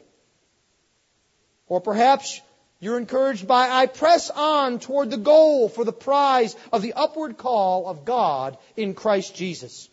Or 1.67 1.81
perhaps 1.81 2.41
you're 2.79 2.99
encouraged 2.99 3.49
by, 3.49 3.69
I 3.69 3.87
press 3.87 4.31
on 4.31 4.79
toward 4.79 5.11
the 5.11 5.17
goal 5.17 5.69
for 5.69 5.85
the 5.85 5.93
prize 5.93 6.55
of 6.73 6.83
the 6.83 6.93
upward 6.93 7.37
call 7.37 7.89
of 7.89 8.05
God 8.05 8.59
in 8.77 8.95
Christ 8.95 9.35
Jesus. 9.35 9.89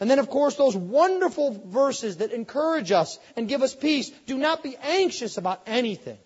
And 0.00 0.10
then, 0.10 0.18
of 0.18 0.30
course, 0.30 0.54
those 0.56 0.74
wonderful 0.74 1.60
verses 1.66 2.16
that 2.16 2.32
encourage 2.32 2.90
us 2.90 3.18
and 3.36 3.46
give 3.46 3.62
us 3.62 3.74
peace. 3.74 4.10
Do 4.26 4.38
not 4.38 4.62
be 4.62 4.76
anxious 4.82 5.36
about 5.36 5.60
anything. 5.66 6.18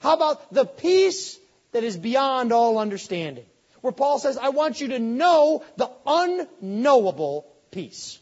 How 0.00 0.14
about 0.14 0.52
the 0.52 0.66
peace 0.66 1.38
that 1.72 1.84
is 1.84 1.96
beyond 1.96 2.52
all 2.52 2.78
understanding? 2.78 3.46
Where 3.80 3.92
Paul 3.92 4.18
says, 4.18 4.36
I 4.36 4.50
want 4.50 4.80
you 4.80 4.88
to 4.88 4.98
know 4.98 5.64
the 5.76 5.90
unknowable 6.06 7.46
peace. 7.70 8.18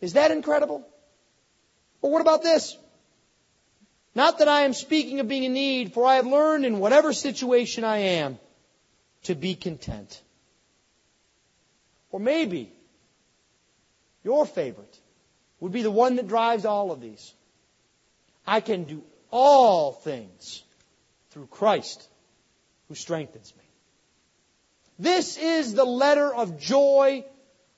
Is 0.00 0.12
that 0.12 0.30
incredible? 0.30 0.86
Or 2.02 2.12
what 2.12 2.20
about 2.20 2.42
this? 2.42 2.76
Not 4.14 4.38
that 4.38 4.48
I 4.48 4.60
am 4.60 4.74
speaking 4.74 5.18
of 5.18 5.26
being 5.26 5.42
in 5.42 5.54
need, 5.54 5.92
for 5.92 6.06
I 6.06 6.16
have 6.16 6.26
learned 6.26 6.64
in 6.64 6.78
whatever 6.78 7.12
situation 7.12 7.82
I 7.82 7.98
am 7.98 8.38
to 9.24 9.34
be 9.34 9.56
content. 9.56 10.20
Or 12.14 12.20
maybe 12.20 12.72
your 14.22 14.46
favorite 14.46 15.00
would 15.58 15.72
be 15.72 15.82
the 15.82 15.90
one 15.90 16.14
that 16.14 16.28
drives 16.28 16.64
all 16.64 16.92
of 16.92 17.00
these. 17.00 17.34
I 18.46 18.60
can 18.60 18.84
do 18.84 19.02
all 19.32 19.90
things 19.90 20.62
through 21.30 21.48
Christ 21.48 22.08
who 22.86 22.94
strengthens 22.94 23.52
me. 23.56 23.64
This 24.96 25.36
is 25.36 25.74
the 25.74 25.84
letter 25.84 26.32
of 26.32 26.60
joy, 26.60 27.24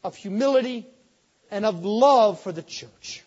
of 0.04 0.14
humility, 0.16 0.86
and 1.50 1.64
of 1.64 1.82
love 1.82 2.38
for 2.38 2.52
the 2.52 2.62
church. 2.62 3.24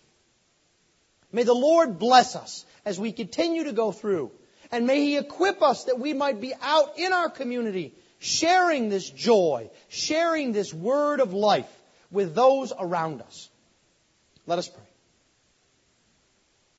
May 1.31 1.41
the 1.41 1.55
Lord 1.55 1.97
bless 1.97 2.35
us 2.35 2.63
as 2.85 2.99
we 2.99 3.13
continue 3.13 3.63
to 3.63 3.73
go 3.73 3.91
through. 3.91 4.29
And 4.71 4.85
may 4.85 4.99
He 4.99 5.17
equip 5.17 5.63
us 5.63 5.85
that 5.85 5.99
we 5.99 6.13
might 6.13 6.39
be 6.39 6.53
out 6.61 6.99
in 6.99 7.13
our 7.13 7.31
community 7.31 7.95
sharing 8.19 8.89
this 8.89 9.09
joy, 9.09 9.69
sharing 9.87 10.51
this 10.51 10.73
word 10.73 11.19
of 11.19 11.33
life 11.33 11.69
with 12.11 12.35
those 12.35 12.71
around 12.77 13.21
us. 13.21 13.49
Let 14.45 14.59
us 14.59 14.67
pray. 14.67 14.88